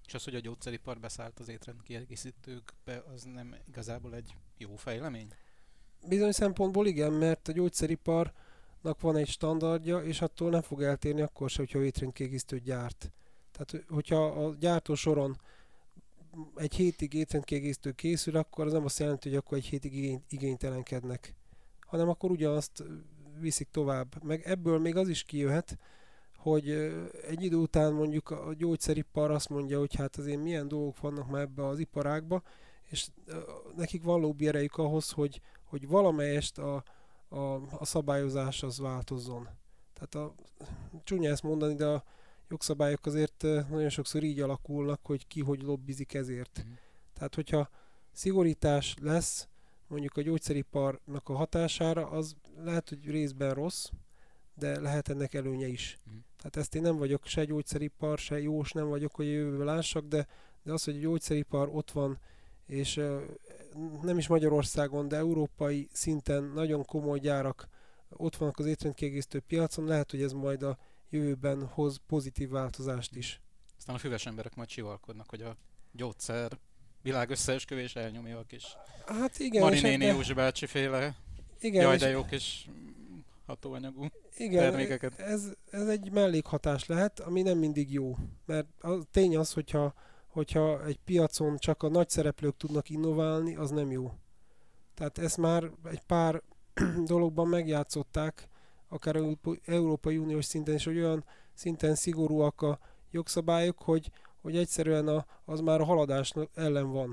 És 0.07 0.15
az, 0.15 0.25
hogy 0.25 0.35
a 0.35 0.41
gyógyszeripar 0.41 0.99
beszállt 0.99 1.39
az 1.39 1.49
étrend 1.49 1.83
kiegészítőkbe, 1.83 3.03
az 3.15 3.23
nem 3.23 3.57
igazából 3.67 4.15
egy 4.15 4.35
jó 4.59 4.77
fejlemény? 4.77 5.29
Bizonyos 6.09 6.35
szempontból 6.35 6.87
igen, 6.87 7.13
mert 7.13 7.49
a 7.49 7.53
gyógyszeriparnak 7.53 9.01
van 9.01 9.17
egy 9.17 9.29
standardja, 9.29 9.99
és 9.99 10.21
attól 10.21 10.51
nem 10.51 10.63
fog 10.63 10.83
eltérni 10.83 11.21
akkor 11.21 11.51
se, 11.51 11.59
hogyha 11.59 11.85
étrendkiegészítőt 11.85 12.63
gyárt. 12.63 13.13
Tehát, 13.53 13.85
hogyha 13.89 14.25
a 14.25 14.55
gyártó 14.55 14.95
soron 14.95 15.37
egy 16.57 16.75
hétig 16.75 17.15
étrendkiegészítő 17.15 17.93
készül, 17.93 18.37
akkor 18.37 18.67
az 18.67 18.73
nem 18.73 18.85
azt 18.85 18.99
jelenti, 18.99 19.29
hogy 19.29 19.39
akkor 19.39 19.59
egy 19.59 19.65
hétig 19.65 19.97
igény, 19.97 20.23
igénytelenkednek, 20.29 21.35
hanem 21.81 22.09
akkor 22.09 22.31
ugyanazt 22.31 22.85
viszik 23.41 23.69
tovább. 23.71 24.23
Meg 24.23 24.43
ebből 24.45 24.79
még 24.79 24.97
az 24.97 25.09
is 25.09 25.23
kijöhet, 25.23 25.79
hogy 26.37 26.71
egy 27.29 27.43
idő 27.43 27.57
után 27.57 27.93
mondjuk 27.93 28.31
a 28.31 28.55
gyógyszeripar 28.59 29.31
azt 29.31 29.49
mondja, 29.49 29.79
hogy 29.79 29.95
hát 29.95 30.17
azért 30.17 30.43
milyen 30.43 30.69
dolgok 30.69 31.01
vannak 31.01 31.31
már 31.31 31.43
ebbe 31.43 31.67
az 31.67 31.79
iparágba, 31.79 32.43
és 32.91 33.09
nekik 33.77 34.03
van 34.03 34.21
lobby 34.21 34.47
erejük 34.47 34.77
ahhoz, 34.77 35.11
hogy, 35.11 35.41
hogy 35.75 35.89
valamelyest 35.89 36.59
a, 36.59 36.85
a, 37.29 37.55
a 37.79 37.85
szabályozás 37.85 38.63
az 38.63 38.79
változzon. 38.79 39.49
Tehát 39.93 40.15
a, 40.15 40.35
csúnya 41.05 41.31
ezt 41.31 41.43
mondani, 41.43 41.75
de 41.75 41.87
a 41.87 42.05
jogszabályok 42.49 43.07
azért 43.07 43.43
nagyon 43.43 43.89
sokszor 43.89 44.23
így 44.23 44.41
alakulnak, 44.41 45.01
hogy 45.03 45.27
ki 45.27 45.41
hogy 45.41 45.63
lobbizik 45.63 46.15
ezért. 46.15 46.65
Mm. 46.67 46.73
Tehát, 47.15 47.35
hogyha 47.35 47.69
szigorítás 48.13 48.97
lesz 49.01 49.49
mondjuk 49.87 50.17
a 50.17 50.23
gyógyszeriparnak 50.23 51.29
a 51.29 51.35
hatására, 51.35 52.11
az 52.11 52.35
lehet, 52.65 52.89
hogy 52.89 53.11
részben 53.11 53.55
rossz, 53.55 53.89
de 54.55 54.81
lehet 54.81 55.09
ennek 55.09 55.35
előnye 55.35 55.67
is. 55.67 55.99
Mm. 56.11 56.17
Tehát 56.37 56.57
ezt 56.57 56.75
én 56.75 56.83
nem 56.83 56.97
vagyok 56.97 57.27
se 57.27 57.45
gyógyszeripar, 57.45 58.19
se 58.19 58.41
jós 58.41 58.73
nem 58.73 58.89
vagyok, 58.89 59.15
hogy 59.15 59.27
jövőbe 59.27 59.65
lássak, 59.65 60.07
de, 60.07 60.27
de 60.63 60.73
az, 60.73 60.85
hogy 60.85 60.97
a 60.97 61.01
gyógyszeripar 61.01 61.69
ott 61.73 61.91
van, 61.91 62.19
és 62.67 63.01
nem 64.03 64.19
is 64.19 64.27
Magyarországon, 64.27 65.09
de 65.09 65.17
európai 65.17 65.89
szinten 65.93 66.45
nagyon 66.45 66.85
komoly 66.85 67.19
gyárak 67.19 67.69
ott 68.09 68.37
vannak 68.37 68.59
az 68.59 68.67
étrendkiegészítő 68.67 69.41
piacon, 69.41 69.85
lehet, 69.85 70.11
hogy 70.11 70.23
ez 70.23 70.33
majd 70.33 70.63
a 70.63 70.79
jövőben 71.11 71.67
hoz 71.67 72.01
pozitív 72.07 72.49
változást 72.49 73.17
is. 73.17 73.41
Aztán 73.79 73.95
a 73.95 73.99
füves 73.99 74.27
emberek 74.27 74.55
majd 74.55 74.69
csivalkodnak, 74.69 75.31
hogy 75.31 75.43
a 75.43 75.57
gyógyszer 75.93 76.59
világ 77.03 77.31
összeesküvés 77.31 77.97
elnyomja 77.97 78.39
a 78.39 78.45
kis 78.45 78.77
hát 79.07 79.39
igen, 79.39 79.63
Marinéni 79.63 80.05
Józsi 80.05 80.33
bácsi 80.33 80.67
féle 80.67 81.17
igen, 81.61 81.83
jaj, 81.83 81.97
de 81.97 82.09
jó 82.09 82.25
kis 82.25 82.69
hatóanyagú 83.47 84.07
igen, 84.37 84.63
termékeket. 84.63 85.19
Ez, 85.19 85.53
ez 85.71 85.89
egy 85.89 86.11
mellékhatás 86.11 86.87
lehet, 86.87 87.21
ami 87.21 87.43
nem 87.43 87.59
mindig 87.59 87.93
jó. 87.93 88.17
Mert 88.45 88.67
a 88.81 89.05
tény 89.11 89.37
az, 89.37 89.53
hogyha, 89.53 89.95
hogyha 90.35 90.85
egy 90.85 90.99
piacon 91.05 91.57
csak 91.57 91.83
a 91.83 91.89
nagy 91.89 92.09
szereplők 92.09 92.57
tudnak 92.57 92.91
innoválni, 92.91 93.57
az 93.57 93.71
nem 93.71 93.91
jó. 93.91 94.13
Tehát 94.95 95.19
ezt 95.19 95.37
már 95.37 95.71
egy 95.85 96.03
pár 96.07 96.43
dologban 97.05 97.49
megjátszották, 97.49 98.49
akár 98.89 99.17
Európai 99.65 100.19
Uniós 100.19 100.45
szinten 100.45 100.75
is, 100.75 100.85
hogy 100.85 100.97
olyan 100.97 101.25
szinten 101.53 101.95
szigorúak 101.95 102.63
a 102.63 102.79
jogszabályok, 103.11 103.79
hogy, 103.79 104.11
hogy 104.43 104.57
egyszerűen 104.57 105.09
a, 105.09 105.27
az 105.45 105.61
már 105.61 105.81
a 105.81 105.85
haladás 105.85 106.33
ellen 106.55 106.91
van. 106.91 107.13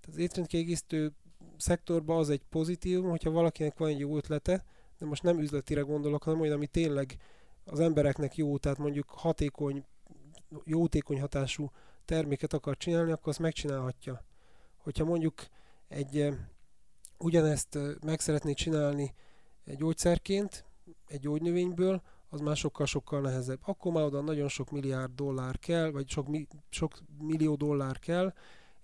Tehát 0.00 0.08
az 0.08 0.16
étrendkiegészítő 0.16 1.12
szektorban 1.56 2.18
az 2.18 2.30
egy 2.30 2.42
pozitívum, 2.50 3.10
hogyha 3.10 3.30
valakinek 3.30 3.78
van 3.78 3.88
egy 3.88 3.98
jó 3.98 4.16
ötlete, 4.16 4.64
de 4.98 5.06
most 5.06 5.22
nem 5.22 5.38
üzletire 5.38 5.80
gondolok, 5.80 6.22
hanem 6.22 6.40
olyan, 6.40 6.54
ami 6.54 6.66
tényleg 6.66 7.16
az 7.64 7.80
embereknek 7.80 8.36
jó, 8.36 8.58
tehát 8.58 8.78
mondjuk 8.78 9.10
hatékony, 9.10 9.84
jótékony 10.64 11.20
hatású 11.20 11.70
terméket 12.12 12.52
akar 12.52 12.76
csinálni, 12.76 13.12
akkor 13.12 13.28
azt 13.28 13.38
megcsinálhatja. 13.38 14.24
Hogyha 14.76 15.04
mondjuk 15.04 15.34
egy 15.88 16.28
ugyanezt 17.18 17.78
meg 18.04 18.20
szeretné 18.20 18.52
csinálni 18.52 19.14
egy 19.64 19.76
gyógyszerként, 19.76 20.64
egy 21.06 21.20
gyógynövényből, 21.20 22.02
az 22.28 22.40
már 22.40 22.56
sokkal-sokkal 22.56 23.20
nehezebb. 23.20 23.60
Akkor 23.64 23.92
már 23.92 24.04
oda 24.04 24.20
nagyon 24.20 24.48
sok 24.48 24.70
milliárd 24.70 25.14
dollár 25.14 25.58
kell, 25.58 25.90
vagy 25.90 26.08
sok, 26.08 26.28
mi, 26.28 26.46
sok 26.68 26.98
millió 27.18 27.54
dollár 27.54 27.98
kell, 27.98 28.32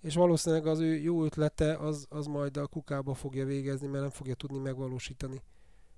és 0.01 0.15
valószínűleg 0.15 0.65
az 0.65 0.79
ő 0.79 0.95
jó 0.95 1.23
ötlete 1.23 1.77
az, 1.77 2.05
az 2.09 2.25
majd 2.25 2.57
a 2.57 2.67
kukába 2.67 3.13
fogja 3.13 3.45
végezni, 3.45 3.87
mert 3.87 4.01
nem 4.01 4.11
fogja 4.11 4.35
tudni 4.35 4.57
megvalósítani. 4.57 5.41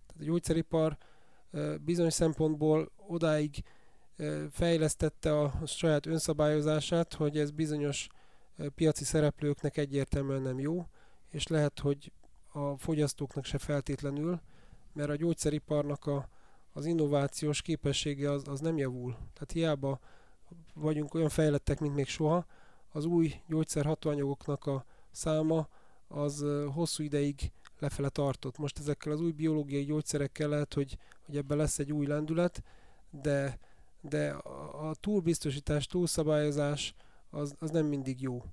Tehát 0.08 0.22
a 0.22 0.24
gyógyszeripar 0.24 0.98
bizonyos 1.82 2.14
szempontból 2.14 2.92
odáig 3.08 3.64
fejlesztette 4.52 5.40
a 5.40 5.54
saját 5.66 6.06
önszabályozását, 6.06 7.14
hogy 7.14 7.38
ez 7.38 7.52
bizonyos 7.52 8.08
piaci 8.76 9.04
szereplőknek 9.04 9.78
egyértelműen 9.78 10.42
nem 10.42 10.60
jó, 10.60 10.88
és 11.30 11.48
lehet, 11.48 11.80
hogy 11.80 12.12
a 12.52 12.78
fogyasztóknak 12.78 13.46
se 13.46 13.58
feltétlenül, 13.58 14.42
mert 14.94 15.10
a 15.10 15.16
gyógyszeriparnak 15.16 16.06
a, 16.06 16.30
az 16.74 16.86
innovációs 16.86 17.62
képessége 17.62 18.32
az, 18.32 18.48
az 18.48 18.60
nem 18.60 18.78
javul. 18.78 19.12
Tehát 19.12 19.52
hiába 19.52 20.00
vagyunk 20.74 21.14
olyan 21.14 21.30
fejlettek, 21.30 21.80
mint 21.80 21.96
még 21.96 22.08
soha, 22.08 22.46
az 22.92 23.06
új 23.06 23.34
gyógyszerhatóanyagoknak 23.48 24.66
a 24.66 24.86
száma 25.12 25.68
az 26.08 26.46
hosszú 26.74 27.04
ideig 27.04 27.52
lefele 27.80 28.10
tartott. 28.10 28.58
Most 28.58 28.80
ezekkel 28.80 29.12
az 29.12 29.22
új 29.22 29.32
biológiai 29.32 29.84
gyógyszerekkel 29.84 30.50
lehet, 30.50 30.74
hogy, 30.74 30.98
hogy 31.26 31.38
ebben 31.38 31.58
lesz 31.58 31.80
egy 31.80 31.92
új 31.92 32.06
lendület, 32.06 32.64
de, 33.10 33.60
de 34.02 34.30
a 34.30 34.96
túlbiztosítás, 35.00 35.86
túlszabályozás 35.86 36.94
az, 37.30 37.56
az 37.60 37.70
nem 37.70 37.86
mindig 37.86 38.22
jó. 38.22 38.44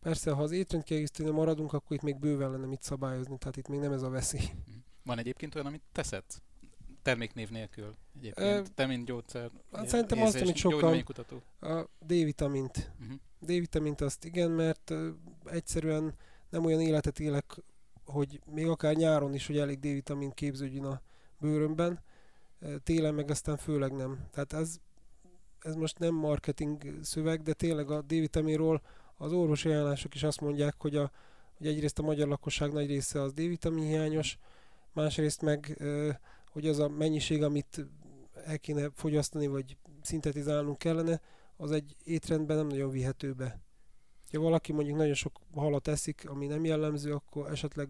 Persze, 0.00 0.30
ha 0.30 0.42
az 0.42 0.50
étrendkiegészítőnél 0.50 1.32
maradunk, 1.32 1.72
akkor 1.72 1.96
itt 1.96 2.02
még 2.02 2.18
bőven 2.18 2.50
lenne 2.50 2.66
mit 2.66 2.82
szabályozni, 2.82 3.38
tehát 3.38 3.56
itt 3.56 3.68
még 3.68 3.80
nem 3.80 3.92
ez 3.92 4.02
a 4.02 4.08
veszély. 4.08 4.48
Van 5.04 5.18
egyébként 5.18 5.54
olyan, 5.54 5.66
amit 5.66 5.82
teszed? 5.92 6.24
Terméknév 7.02 7.50
nélkül 7.50 7.96
egyébként. 8.16 8.74
Te, 8.74 8.86
mint 8.86 9.06
gyógyszer. 9.06 9.50
Hát 9.72 9.88
szerintem 9.88 10.22
azt, 10.22 10.40
amit 10.40 10.56
sokan... 10.56 11.04
A 11.60 11.88
D-vitamint. 12.00 12.92
Uh-huh. 13.00 13.16
D-vitamint 13.40 14.00
azt 14.00 14.24
igen, 14.24 14.50
mert 14.50 14.90
uh, 14.90 15.08
egyszerűen 15.44 16.14
nem 16.50 16.64
olyan 16.64 16.80
életet 16.80 17.20
élek, 17.20 17.62
hogy 18.04 18.40
még 18.46 18.66
akár 18.66 18.94
nyáron 18.94 19.34
is, 19.34 19.46
hogy 19.46 19.58
elég 19.58 19.78
D-vitamin 19.78 20.30
képződjön 20.30 20.84
a 20.84 21.00
bőrömben, 21.38 22.00
télen 22.82 23.14
meg 23.14 23.30
aztán 23.30 23.56
főleg 23.56 23.92
nem. 23.92 24.26
Tehát 24.30 24.52
ez, 24.52 24.80
ez 25.60 25.74
most 25.74 25.98
nem 25.98 26.14
marketing 26.14 26.98
szöveg, 27.02 27.42
de 27.42 27.52
tényleg 27.52 27.90
a 27.90 28.02
D-vitaminról 28.02 28.82
az 29.16 29.32
orvosi 29.32 29.68
ajánlások 29.68 30.14
is 30.14 30.22
azt 30.22 30.40
mondják, 30.40 30.74
hogy, 30.78 30.96
a, 30.96 31.10
hogy 31.56 31.66
egyrészt 31.66 31.98
a 31.98 32.02
magyar 32.02 32.28
lakosság 32.28 32.72
nagy 32.72 32.86
része 32.86 33.22
az 33.22 33.32
D-vitamin 33.32 33.84
hiányos, 33.84 34.38
másrészt 34.92 35.42
meg, 35.42 35.82
hogy 36.52 36.66
az 36.66 36.78
a 36.78 36.88
mennyiség, 36.88 37.42
amit 37.42 37.86
el 38.44 38.58
kéne 38.58 38.90
fogyasztani, 38.94 39.46
vagy 39.46 39.76
szintetizálnunk 40.02 40.78
kellene, 40.78 41.20
az 41.56 41.70
egy 41.70 41.96
étrendben 42.04 42.56
nem 42.56 42.66
nagyon 42.66 42.90
vihető 42.90 43.32
be. 43.32 43.60
Ha 44.32 44.40
valaki 44.40 44.72
mondjuk 44.72 44.96
nagyon 44.96 45.14
sok 45.14 45.40
halat 45.54 45.88
eszik, 45.88 46.28
ami 46.28 46.46
nem 46.46 46.64
jellemző, 46.64 47.12
akkor 47.12 47.50
esetleg 47.50 47.88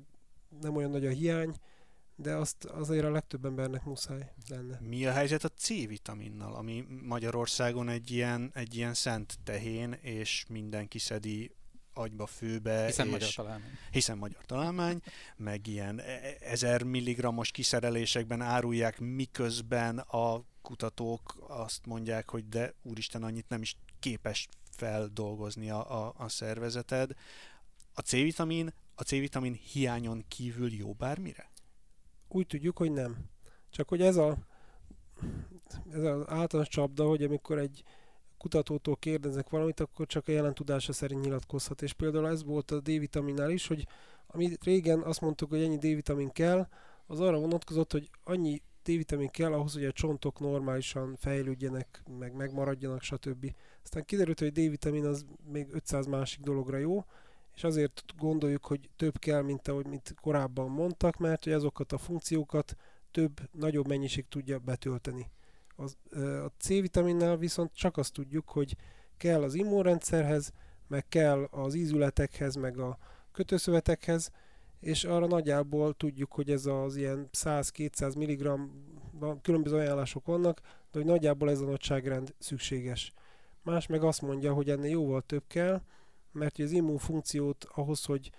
nem 0.61 0.77
olyan 0.77 0.91
nagy 0.91 1.07
a 1.07 1.11
hiány, 1.11 1.55
de 2.21 2.35
azt 2.35 2.64
azért 2.64 3.05
a 3.05 3.11
legtöbb 3.11 3.45
embernek 3.45 3.85
muszáj 3.85 4.33
lenne. 4.49 4.79
Mi 4.81 5.07
a 5.07 5.12
helyzet 5.12 5.45
a 5.45 5.49
C-vitaminnal, 5.49 6.55
ami 6.55 6.85
Magyarországon 7.03 7.89
egy 7.89 8.11
ilyen, 8.11 8.51
egy 8.55 8.75
ilyen 8.77 8.95
szent 8.95 9.39
tehén, 9.45 9.93
és 9.93 10.45
mindenki 10.49 10.99
szedi 10.99 11.53
agyba, 11.93 12.27
főbe. 12.27 12.87
Hiszen 12.87 13.07
és, 13.07 13.12
magyar 13.12 13.29
találmány. 13.29 13.71
Hiszen 13.91 14.19
magyar 14.19 14.45
találmány, 14.47 15.01
meg 15.37 15.66
ilyen 15.66 16.01
e- 16.01 16.03
e- 16.03 16.37
ezer 16.41 16.83
milligrammos 16.83 17.51
kiszerelésekben 17.51 18.41
árulják, 18.41 18.99
miközben 18.99 19.99
a 19.99 20.45
kutatók 20.62 21.45
azt 21.49 21.87
mondják, 21.87 22.31
hogy 22.31 22.49
de 22.49 22.75
úristen, 22.83 23.23
annyit 23.23 23.49
nem 23.49 23.62
is 23.62 23.77
képes 24.01 24.49
feldolgozni 24.77 25.71
a, 25.71 26.07
a, 26.07 26.14
a 26.16 26.29
szervezeted. 26.29 27.11
A 27.95 28.01
C-vitamin, 28.01 28.73
a 28.95 29.03
C-vitamin 29.03 29.53
hiányon 29.53 30.25
kívül 30.29 30.73
jó 30.73 30.93
bármire? 30.93 31.51
Úgy 32.29 32.47
tudjuk, 32.47 32.79
hogy 32.79 32.93
nem. 32.93 33.16
Csak 33.70 33.89
hogy 33.89 34.03
ez 34.03 34.16
a 34.16 34.37
ez 35.93 36.03
az 36.03 36.24
általános 36.26 36.68
csapda, 36.68 37.05
hogy 37.05 37.22
amikor 37.22 37.59
egy 37.59 37.83
kutatótól 38.39 38.97
kérdezek 38.97 39.51
valamit, 39.51 39.81
akkor 39.81 40.07
csak 40.07 40.29
a 40.29 40.33
jelen 40.33 40.55
tudása 40.55 40.93
szerint 40.93 41.20
nyilatkozhat. 41.20 41.83
És 41.83 41.93
például 41.93 42.29
ez 42.29 42.45
volt 42.45 42.70
a 42.70 42.81
D-vitaminnál 42.81 43.51
is, 43.51 43.66
hogy 43.66 43.87
amit 44.26 44.64
régen 44.64 45.01
azt 45.01 45.20
mondtuk, 45.20 45.49
hogy 45.49 45.62
ennyi 45.62 45.76
D-vitamin 45.76 46.29
kell, 46.29 46.68
az 47.07 47.20
arra 47.20 47.39
vonatkozott, 47.39 47.93
hogy 47.93 48.11
annyi 48.24 48.62
D-vitamin 48.83 49.29
kell 49.29 49.53
ahhoz, 49.53 49.72
hogy 49.72 49.85
a 49.85 49.93
csontok 49.93 50.41
normálisan 50.41 51.16
fejlődjenek, 51.16 52.03
meg 52.18 52.35
megmaradjanak, 52.35 53.03
stb. 53.03 53.55
Aztán 53.83 54.05
kiderült, 54.05 54.39
hogy 54.39 54.53
D-vitamin 54.53 55.05
az 55.05 55.26
még 55.53 55.68
500 55.70 56.07
másik 56.07 56.41
dologra 56.41 56.76
jó, 56.76 57.05
és 57.59 57.65
azért 57.65 58.05
gondoljuk, 58.19 58.65
hogy 58.65 58.89
több 58.97 59.19
kell, 59.19 59.43
mint 59.43 59.69
ahogy 59.69 59.87
mint 59.87 60.15
korábban 60.21 60.71
mondtak, 60.71 61.17
mert 61.17 61.45
hogy 61.45 61.53
azokat 61.53 61.93
a 61.93 61.99
funkciókat 61.99 62.77
több, 63.11 63.41
nagyobb 63.53 63.89
mennyiség 63.89 64.29
tudja 64.29 64.59
betölteni. 64.59 65.31
Az, 65.77 65.97
a 66.45 66.53
C-vitaminnál 66.59 67.37
viszont 67.37 67.75
csak 67.75 67.97
azt 67.97 68.13
tudjuk, 68.13 68.49
hogy 68.49 68.77
kell 69.17 69.43
az 69.43 69.55
immunrendszerhez, 69.55 70.53
meg 70.89 71.09
kell 71.09 71.45
az 71.51 71.75
ízületekhez, 71.75 72.55
meg 72.55 72.79
a 72.79 72.99
kötőszövetekhez, 73.33 74.31
és 74.81 75.05
arra 75.05 75.27
nagyjából 75.27 75.95
tudjuk, 75.95 76.33
hogy 76.33 76.51
ez 76.51 76.67
az 76.67 76.97
ilyen 76.97 77.29
100-200 77.33 78.17
mg, 78.17 78.61
különböző 79.43 79.77
ajánlások 79.77 80.27
vannak, 80.27 80.61
de 80.61 80.99
hogy 80.99 81.05
nagyjából 81.05 81.51
ez 81.51 81.61
a 81.61 81.67
nagyságrend 81.67 82.35
szükséges. 82.39 83.13
Más 83.63 83.87
meg 83.87 84.03
azt 84.03 84.23
mondja, 84.23 84.53
hogy 84.53 84.71
ennél 84.71 84.91
jóval 84.91 85.23
több 85.23 85.45
kell, 85.47 85.83
mert 86.39 86.59
az 86.59 86.70
immunfunkciót 86.70 87.64
ahhoz, 87.74 88.05
hogy 88.05 88.30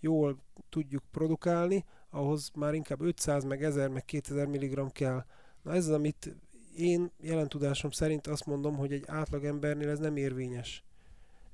jól 0.00 0.38
tudjuk 0.68 1.02
produkálni, 1.10 1.84
ahhoz 2.10 2.50
már 2.54 2.74
inkább 2.74 3.00
500, 3.00 3.44
meg 3.44 3.62
1000, 3.62 3.88
meg 3.88 4.04
2000 4.04 4.46
mg 4.46 4.92
kell. 4.92 5.24
Na 5.62 5.72
ez 5.72 5.86
az, 5.88 5.94
amit 5.94 6.36
én 6.76 7.10
jelen 7.20 7.48
tudásom 7.48 7.90
szerint 7.90 8.26
azt 8.26 8.46
mondom, 8.46 8.76
hogy 8.76 8.92
egy 8.92 9.04
átlagembernél 9.06 9.88
ez 9.88 9.98
nem 9.98 10.16
érvényes. 10.16 10.84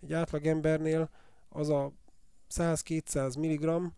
Egy 0.03 0.13
átlagembernél 0.13 1.11
az 1.49 1.69
a 1.69 1.93
100-200 2.51 3.39
mg 3.39 3.93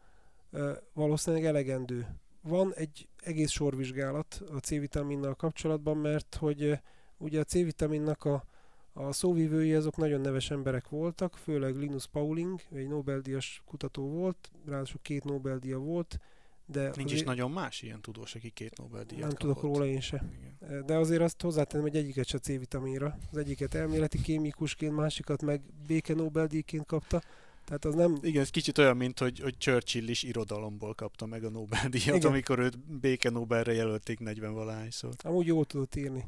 valószínűleg 0.93 1.45
elegendő. 1.45 2.07
Van 2.43 2.75
egy 2.75 3.09
egész 3.17 3.51
sorvizsgálat 3.51 4.43
a 4.53 4.59
C-vitaminnal 4.59 5.35
kapcsolatban, 5.35 5.97
mert 5.97 6.35
hogy 6.35 6.79
ugye 7.17 7.41
a 7.41 7.45
C-vitaminnak 7.45 8.25
a, 8.25 8.45
a 8.93 9.13
szóvivői 9.13 9.75
azok 9.75 9.97
nagyon 9.97 10.21
neves 10.21 10.51
emberek 10.51 10.89
voltak, 10.89 11.37
főleg 11.37 11.77
Linus 11.77 12.07
Pauling, 12.07 12.61
egy 12.75 12.89
Nobel-díjas 12.89 13.63
kutató 13.65 14.09
volt, 14.09 14.51
ráadásul 14.67 15.01
két 15.03 15.25
Nobel-díja 15.25 15.79
volt, 15.79 16.21
de 16.67 16.83
Nincs 16.83 16.97
azért, 16.97 17.11
is 17.11 17.23
nagyon 17.23 17.51
más 17.51 17.83
ilyen 17.83 18.01
tudós, 18.01 18.35
aki 18.35 18.51
két 18.51 18.79
Nobel-díjat 18.79 19.21
nem 19.21 19.37
kapott. 19.37 19.55
tudok 19.55 19.63
róla 19.63 19.87
én 19.87 20.01
se. 20.01 20.25
Igen. 20.61 20.87
De 20.87 20.97
azért 20.97 21.23
azt 21.23 21.41
hozzátenném, 21.41 21.87
hogy 21.87 21.97
egyiket 21.97 22.27
se 22.27 22.39
C-vitaminra. 22.39 23.19
Az 23.31 23.37
egyiket 23.37 23.75
elméleti 23.75 24.21
kémikusként, 24.21 24.95
másikat 24.95 25.43
meg 25.43 25.61
béke 25.87 26.15
Nobel-díjként 26.15 26.87
kapta. 26.87 27.23
Tehát 27.65 27.85
az 27.85 27.95
nem... 27.95 28.19
Igen, 28.23 28.43
ez 28.43 28.51
kicsit 28.51 28.79
olyan, 28.79 28.97
mint 28.97 29.19
hogy, 29.19 29.41
hogy 29.41 29.57
Churchill 29.59 30.09
is 30.09 30.23
irodalomból 30.23 30.95
kapta 30.95 31.27
meg 31.27 31.45
a 31.45 31.51
Nobel-díjat, 31.51 32.17
Igen. 32.17 32.31
amikor 32.31 32.59
őt 32.59 32.79
béke 32.79 33.31
Nobelre 33.31 33.73
jelölték 33.73 34.19
40 34.19 34.53
valahányszor. 34.53 35.15
Amúgy 35.19 35.47
jól 35.47 35.65
tudott 35.65 35.97
írni. 35.97 36.25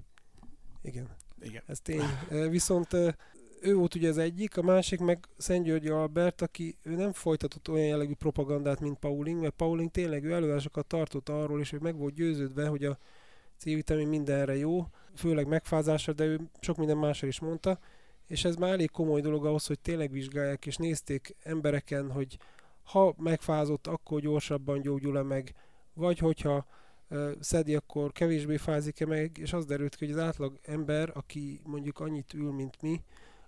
Igen, 0.82 1.08
Igen. 1.44 1.62
ez 1.66 1.80
tény. 1.80 2.02
Viszont 2.50 2.96
ő 3.60 3.74
volt 3.74 3.94
ugye 3.94 4.08
az 4.08 4.18
egyik, 4.18 4.56
a 4.56 4.62
másik 4.62 5.00
meg 5.00 5.26
Szent 5.36 5.64
Györgyi 5.64 5.88
Albert, 5.88 6.42
aki 6.42 6.76
ő 6.82 6.94
nem 6.94 7.12
folytatott 7.12 7.68
olyan 7.68 7.86
jellegű 7.86 8.14
propagandát, 8.14 8.80
mint 8.80 8.98
Pauling, 8.98 9.40
mert 9.40 9.54
Pauling 9.54 9.90
tényleg 9.90 10.24
ő 10.24 10.32
előadásokat 10.32 10.86
tartott 10.86 11.28
arról, 11.28 11.60
és 11.60 11.72
ő 11.72 11.78
meg 11.80 11.96
volt 11.96 12.14
győződve, 12.14 12.66
hogy 12.66 12.84
a 12.84 12.98
C-vitamin 13.58 14.08
mindenre 14.08 14.56
jó, 14.56 14.86
főleg 15.14 15.46
megfázásra, 15.46 16.12
de 16.12 16.24
ő 16.24 16.40
sok 16.60 16.76
minden 16.76 16.96
másra 16.96 17.26
is 17.26 17.40
mondta, 17.40 17.78
és 18.26 18.44
ez 18.44 18.56
már 18.56 18.70
elég 18.70 18.90
komoly 18.90 19.20
dolog 19.20 19.46
ahhoz, 19.46 19.66
hogy 19.66 19.80
tényleg 19.80 20.10
vizsgálják, 20.10 20.66
és 20.66 20.76
nézték 20.76 21.36
embereken, 21.42 22.10
hogy 22.10 22.38
ha 22.82 23.14
megfázott, 23.18 23.86
akkor 23.86 24.20
gyorsabban 24.20 24.80
gyógyul-e 24.80 25.22
meg, 25.22 25.54
vagy 25.94 26.18
hogyha 26.18 26.66
szedi, 27.40 27.74
akkor 27.74 28.12
kevésbé 28.12 28.56
fázik-e 28.56 29.06
meg, 29.06 29.38
és 29.38 29.52
az 29.52 29.64
derült 29.64 29.94
ki, 29.94 30.04
hogy 30.04 30.14
az 30.14 30.20
átlag 30.20 30.58
ember, 30.62 31.10
aki 31.14 31.60
mondjuk 31.64 32.00
annyit 32.00 32.34
ül, 32.34 32.52
mint 32.52 32.82
mi, 32.82 33.02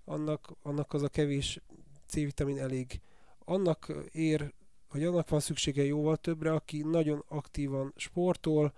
annak, 0.05 0.53
annak 0.63 0.93
az 0.93 1.03
a 1.03 1.09
kevés 1.09 1.61
C-vitamin 2.07 2.59
elég. 2.59 3.01
Annak 3.39 3.93
ér, 4.13 4.53
hogy 4.89 5.05
annak 5.05 5.29
van 5.29 5.41
szüksége 5.41 5.85
jóval 5.85 6.17
többre, 6.17 6.53
aki 6.53 6.83
nagyon 6.83 7.25
aktívan 7.29 7.93
sportol, 7.97 8.73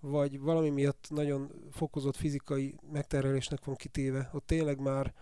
vagy 0.00 0.40
valami 0.40 0.70
miatt 0.70 1.06
nagyon 1.08 1.50
fokozott 1.70 2.16
fizikai 2.16 2.74
megterhelésnek 2.92 3.64
van 3.64 3.74
kitéve. 3.74 4.30
Ott 4.32 4.46
tényleg 4.46 4.80
már 4.80 5.14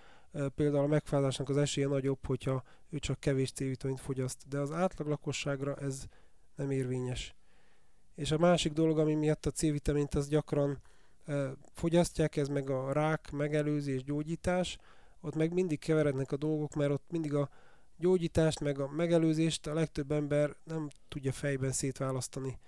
például 0.54 0.84
a 0.84 0.88
megfázásnak 0.88 1.48
az 1.48 1.56
esélye 1.56 1.86
nagyobb, 1.86 2.26
hogyha 2.26 2.62
ő 2.90 2.98
csak 2.98 3.20
kevés 3.20 3.52
C-vitamint 3.52 4.00
fogyaszt. 4.00 4.48
De 4.48 4.58
az 4.58 4.72
átlag 4.72 5.08
lakosságra 5.08 5.74
ez 5.74 6.04
nem 6.54 6.70
érvényes. 6.70 7.34
És 8.14 8.30
a 8.30 8.38
másik 8.38 8.72
dolog, 8.72 8.98
ami 8.98 9.14
miatt 9.14 9.46
a 9.46 9.50
C-vitamint 9.50 10.14
az 10.14 10.28
gyakran 10.28 10.80
fogyasztják, 11.72 12.36
ez 12.36 12.48
meg 12.48 12.70
a 12.70 12.92
rák 12.92 13.30
megelőzés, 13.30 14.04
gyógyítás, 14.04 14.78
ott 15.20 15.34
meg 15.34 15.52
mindig 15.52 15.78
keverednek 15.78 16.32
a 16.32 16.36
dolgok, 16.36 16.74
mert 16.74 16.90
ott 16.90 17.10
mindig 17.10 17.34
a 17.34 17.48
gyógyítást, 17.96 18.60
meg 18.60 18.78
a 18.78 18.88
megelőzést 18.88 19.66
a 19.66 19.74
legtöbb 19.74 20.12
ember 20.12 20.56
nem 20.64 20.88
tudja 21.08 21.32
fejben 21.32 21.72
szétválasztani. 21.72 22.58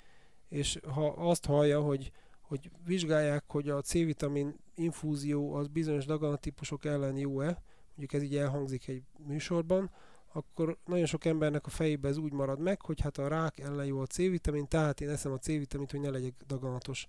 És 0.48 0.78
ha 0.94 1.06
azt 1.06 1.46
hallja, 1.46 1.80
hogy, 1.80 2.12
hogy 2.40 2.70
vizsgálják, 2.84 3.44
hogy 3.46 3.68
a 3.68 3.80
C-vitamin 3.80 4.56
infúzió 4.74 5.54
az 5.54 5.66
bizonyos 5.66 6.04
daganatípusok 6.04 6.84
ellen 6.84 7.16
jó-e, 7.16 7.62
mondjuk 7.86 8.12
ez 8.12 8.22
így 8.22 8.36
elhangzik 8.36 8.88
egy 8.88 9.02
műsorban, 9.26 9.90
akkor 10.36 10.78
nagyon 10.84 11.06
sok 11.06 11.24
embernek 11.24 11.66
a 11.66 11.70
fejében 11.70 12.10
ez 12.10 12.16
úgy 12.16 12.32
marad 12.32 12.60
meg, 12.60 12.82
hogy 12.82 13.00
hát 13.00 13.18
a 13.18 13.28
rák 13.28 13.58
ellen 13.58 13.86
jó 13.86 14.00
a 14.00 14.06
C-vitamin, 14.06 14.68
tehát 14.68 15.00
én 15.00 15.08
eszem 15.08 15.32
a 15.32 15.38
C-vitamint, 15.38 15.90
hogy 15.90 16.00
ne 16.00 16.10
legyek 16.10 16.34
daganatos. 16.46 17.08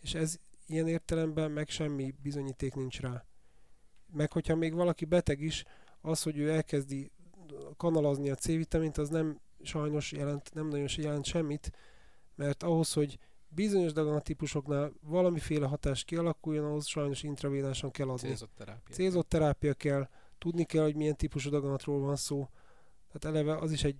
És 0.00 0.14
ez 0.14 0.36
ilyen 0.66 0.88
értelemben 0.88 1.50
meg 1.50 1.68
semmi 1.68 2.14
bizonyíték 2.22 2.74
nincs 2.74 3.00
rá. 3.00 3.24
Meg 4.12 4.32
hogyha 4.32 4.56
még 4.56 4.74
valaki 4.74 5.04
beteg 5.04 5.40
is, 5.40 5.64
az, 6.00 6.22
hogy 6.22 6.38
ő 6.38 6.50
elkezdi 6.50 7.10
kanalazni 7.76 8.30
a 8.30 8.34
C-vitamint, 8.34 8.98
az 8.98 9.08
nem 9.08 9.40
sajnos 9.62 10.12
jelent, 10.12 10.54
nem 10.54 10.68
nagyon 10.68 10.88
jelent 10.96 11.24
semmit, 11.24 11.70
mert 12.34 12.62
ahhoz, 12.62 12.92
hogy 12.92 13.18
bizonyos 13.48 13.92
daganatípusoknál 13.92 14.92
valamiféle 15.00 15.66
hatás 15.66 16.04
kialakuljon, 16.04 16.64
ahhoz 16.64 16.86
sajnos 16.86 17.22
intravénásan 17.22 17.90
kell 17.90 18.08
adni. 18.08 18.28
Célzott 18.28 18.54
terápia. 18.54 18.94
Célzott 18.94 19.28
terápia 19.28 19.74
kell, 19.74 20.08
tudni 20.38 20.64
kell, 20.64 20.82
hogy 20.82 20.96
milyen 20.96 21.16
típusú 21.16 21.50
daganatról 21.50 22.00
van 22.00 22.16
szó. 22.16 22.48
Tehát 23.12 23.36
eleve 23.36 23.56
az 23.56 23.72
is 23.72 23.84
egy 23.84 23.96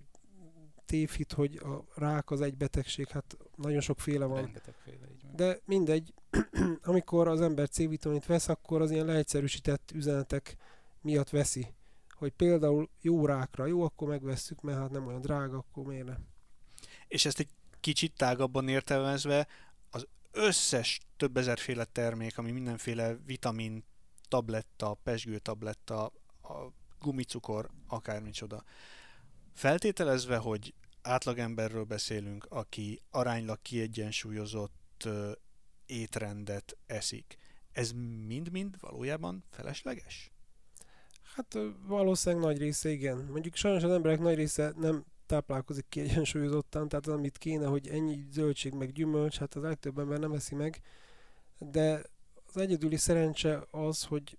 tévhit, 0.85 1.33
hogy 1.33 1.57
a 1.57 1.83
rák 1.95 2.31
az 2.31 2.41
egy 2.41 2.55
betegség, 2.55 3.07
hát 3.07 3.37
nagyon 3.55 3.81
sokféle 3.81 4.25
van. 4.25 4.41
Rengetegféle, 4.41 5.07
így 5.11 5.23
van. 5.23 5.35
De 5.35 5.59
mindegy, 5.65 6.13
amikor 6.83 7.27
az 7.27 7.41
ember 7.41 7.69
C-vitamint 7.69 8.25
vesz, 8.25 8.47
akkor 8.47 8.81
az 8.81 8.91
ilyen 8.91 9.05
leegyszerűsített 9.05 9.91
üzenetek 9.93 10.55
miatt 11.01 11.29
veszi. 11.29 11.73
Hogy 12.09 12.31
például 12.31 12.89
jó 13.01 13.25
rákra, 13.25 13.65
jó, 13.65 13.83
akkor 13.83 14.07
megvesszük, 14.07 14.61
mert 14.61 14.77
hát 14.77 14.91
nem 14.91 15.07
olyan 15.07 15.21
drága, 15.21 15.57
akkor 15.57 15.83
miért 15.85 16.05
ne? 16.05 16.15
És 17.07 17.25
ezt 17.25 17.39
egy 17.39 17.49
kicsit 17.79 18.13
tágabban 18.17 18.67
értelmezve, 18.67 19.47
az 19.89 20.07
összes 20.31 20.99
több 21.17 21.37
ezerféle 21.37 21.85
termék, 21.85 22.37
ami 22.37 22.51
mindenféle 22.51 23.17
vitamin, 23.25 23.83
tabletta, 24.27 24.97
pesgő 25.03 25.39
tabletta, 25.39 26.05
a 26.41 26.71
gumicukor, 26.99 27.69
akármicsoda. 27.87 28.63
Feltételezve, 29.53 30.37
hogy 30.37 30.73
átlagemberről 31.01 31.83
beszélünk, 31.83 32.45
aki 32.49 33.01
aránylag 33.09 33.61
kiegyensúlyozott 33.61 35.07
étrendet 35.85 36.77
eszik, 36.85 37.37
ez 37.71 37.91
mind-mind 38.27 38.75
valójában 38.79 39.43
felesleges? 39.49 40.31
Hát 41.35 41.57
valószínűleg 41.87 42.45
nagy 42.45 42.57
része 42.57 42.89
igen. 42.89 43.17
Mondjuk 43.17 43.55
sajnos 43.55 43.83
az 43.83 43.91
emberek 43.91 44.19
nagy 44.19 44.35
része 44.35 44.73
nem 44.77 45.05
táplálkozik 45.25 45.85
kiegyensúlyozottan, 45.89 46.87
tehát 46.89 47.07
az, 47.07 47.13
amit 47.13 47.37
kéne, 47.37 47.65
hogy 47.65 47.87
ennyi 47.87 48.25
zöldség 48.31 48.73
meg 48.73 48.91
gyümölcs, 48.91 49.37
hát 49.37 49.55
az 49.55 49.61
legtöbb 49.61 49.99
ember 49.99 50.19
nem 50.19 50.31
eszi 50.31 50.55
meg. 50.55 50.81
De 51.57 52.03
az 52.45 52.57
egyedüli 52.57 52.97
szerencse 52.97 53.67
az, 53.71 54.03
hogy 54.03 54.37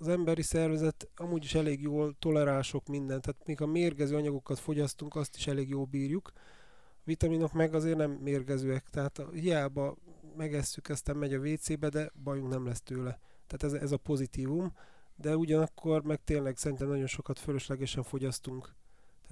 az 0.00 0.08
emberi 0.08 0.42
szervezet 0.42 1.08
amúgy 1.16 1.44
is 1.44 1.54
elég 1.54 1.80
jól 1.80 2.16
tolerál 2.18 2.62
sok 2.62 2.86
mindent, 2.86 3.22
tehát 3.22 3.46
még 3.46 3.60
a 3.60 3.66
mérgező 3.66 4.16
anyagokat 4.16 4.58
fogyasztunk, 4.58 5.16
azt 5.16 5.36
is 5.36 5.46
elég 5.46 5.68
jól 5.68 5.84
bírjuk. 5.84 6.32
A 6.34 7.02
vitaminok 7.04 7.52
meg 7.52 7.74
azért 7.74 7.96
nem 7.96 8.10
mérgezőek, 8.10 8.88
tehát 8.88 9.18
a, 9.18 9.30
hiába 9.30 9.96
megesszük, 10.36 10.88
aztán 10.88 11.16
megy 11.16 11.34
a 11.34 11.38
WC-be, 11.38 11.88
de 11.88 12.10
bajunk 12.22 12.48
nem 12.48 12.66
lesz 12.66 12.82
tőle. 12.82 13.20
Tehát 13.46 13.74
ez, 13.74 13.82
ez 13.82 13.92
a 13.92 13.96
pozitívum, 13.96 14.72
de 15.16 15.36
ugyanakkor 15.36 16.02
meg 16.02 16.24
tényleg 16.24 16.56
szerintem 16.56 16.88
nagyon 16.88 17.06
sokat 17.06 17.38
fölöslegesen 17.38 18.02
fogyasztunk. 18.02 18.74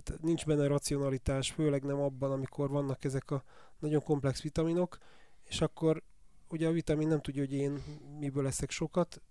Tehát 0.02 0.22
nincs 0.22 0.46
benne 0.46 0.66
racionalitás, 0.66 1.50
főleg 1.50 1.84
nem 1.84 2.00
abban, 2.00 2.30
amikor 2.30 2.70
vannak 2.70 3.04
ezek 3.04 3.30
a 3.30 3.44
nagyon 3.78 4.02
komplex 4.02 4.42
vitaminok, 4.42 4.98
és 5.44 5.60
akkor 5.60 6.02
ugye 6.48 6.68
a 6.68 6.72
vitamin 6.72 7.08
nem 7.08 7.20
tudja, 7.20 7.42
hogy 7.42 7.52
én 7.52 7.82
miből 8.18 8.42
leszek 8.42 8.70
sokat, 8.70 9.22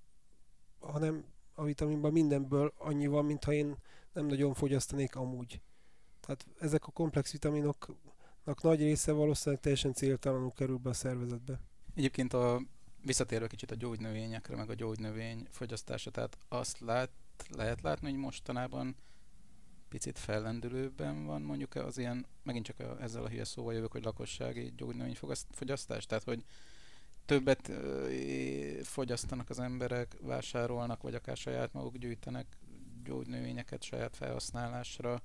hanem 0.80 1.26
a 1.54 1.64
vitaminban 1.64 2.12
mindenből 2.12 2.74
annyi 2.78 3.08
van, 3.08 3.26
mintha 3.26 3.54
én 3.54 3.76
nem 4.14 4.26
nagyon 4.26 4.54
fogyasztanék 4.54 5.16
amúgy. 5.16 5.62
Tehát 6.20 6.46
ezek 6.60 6.88
a 6.88 6.92
komplex 6.92 7.32
vitaminoknak 7.32 8.62
nagy 8.62 8.80
része 8.80 9.12
valószínűleg 9.12 9.62
teljesen 9.62 9.94
céltalanul 9.94 10.52
kerül 10.52 10.78
be 10.78 10.90
a 10.90 10.94
szervezetbe. 10.94 11.60
Egyébként 11.96 12.34
a, 12.34 12.62
visszatérve 13.02 13.48
kicsit 13.48 13.72
a 13.72 13.76
gyógynövényekre, 13.76 14.56
meg 14.56 14.70
a 14.70 14.74
gyógynövény 14.74 15.48
fogyasztása, 15.52 16.12
tehát 16.12 16.38
azt 16.48 16.80
lát, 16.80 17.12
lehet 17.50 17.82
látni, 17.82 18.10
hogy 18.10 18.20
mostanában 18.20 18.96
picit 19.90 20.20
fellendülőben 20.20 21.26
van 21.26 21.42
mondjuk 21.42 21.76
az 21.76 21.98
ilyen, 21.98 22.26
megint 22.44 22.66
csak 22.66 22.80
a, 22.80 23.02
ezzel 23.02 23.24
a 23.24 23.30
hülye 23.30 23.44
szóval 23.44 23.74
jövök, 23.74 23.92
hogy 23.92 24.04
lakossági 24.04 24.74
gyógynövényfogyasztás, 24.78 26.06
tehát 26.06 26.24
hogy 26.24 26.44
többet 27.28 27.72
fogyasztanak 28.84 29.50
az 29.50 29.60
emberek, 29.60 30.16
vásárolnak, 30.22 31.02
vagy 31.02 31.16
akár 31.16 31.38
saját 31.38 31.74
maguk 31.74 31.98
gyűjtenek 31.98 32.46
gyógynövényeket 33.04 33.84
saját 33.84 34.16
felhasználásra. 34.16 35.22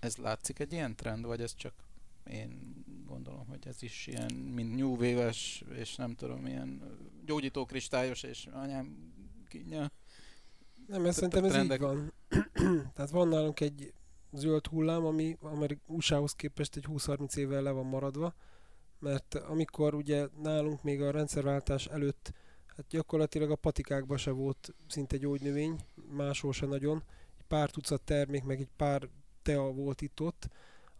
Ez 0.00 0.16
látszik 0.16 0.58
egy 0.58 0.72
ilyen 0.72 0.96
trend, 0.96 1.24
vagy 1.24 1.40
ez 1.40 1.54
csak 1.54 1.74
én 2.30 2.84
gondolom, 3.06 3.46
hogy 3.46 3.66
ez 3.66 3.82
is 3.82 4.06
ilyen, 4.06 4.32
mint 4.32 4.82
Wave-es, 4.82 5.64
és 5.74 5.96
nem 5.96 6.14
tudom, 6.14 6.46
ilyen 6.46 6.82
gyógyítókristályos, 7.24 8.22
és 8.22 8.48
anyám 8.52 9.12
kínja. 9.48 9.90
Nem, 10.86 11.06
ez 11.06 11.14
szerintem 11.14 11.44
ez 11.44 11.56
így 11.56 11.78
van. 11.78 12.12
Tehát 12.94 13.10
van 13.10 13.28
nálunk 13.28 13.60
egy 13.60 13.92
zöld 14.32 14.66
hullám, 14.66 15.04
ami 15.04 15.36
USA-hoz 15.86 16.32
képest 16.32 16.76
egy 16.76 16.86
20-30 16.88 17.36
évvel 17.36 17.62
le 17.62 17.70
van 17.70 17.86
maradva, 17.86 18.34
mert 18.98 19.34
amikor 19.34 19.94
ugye 19.94 20.26
nálunk 20.42 20.82
még 20.82 21.02
a 21.02 21.10
rendszerváltás 21.10 21.86
előtt 21.86 22.32
Hát 22.76 22.86
gyakorlatilag 22.88 23.50
a 23.50 23.56
patikákban 23.56 24.16
se 24.16 24.30
volt 24.30 24.74
szinte 24.88 25.16
gyógynövény, 25.16 25.80
máshol 26.10 26.52
se 26.52 26.66
nagyon. 26.66 27.04
Egy 27.38 27.44
pár 27.48 27.70
tucat 27.70 28.02
termék, 28.02 28.44
meg 28.44 28.60
egy 28.60 28.68
pár 28.76 29.08
tea 29.42 29.62
volt 29.62 30.00
itt-ott. 30.00 30.48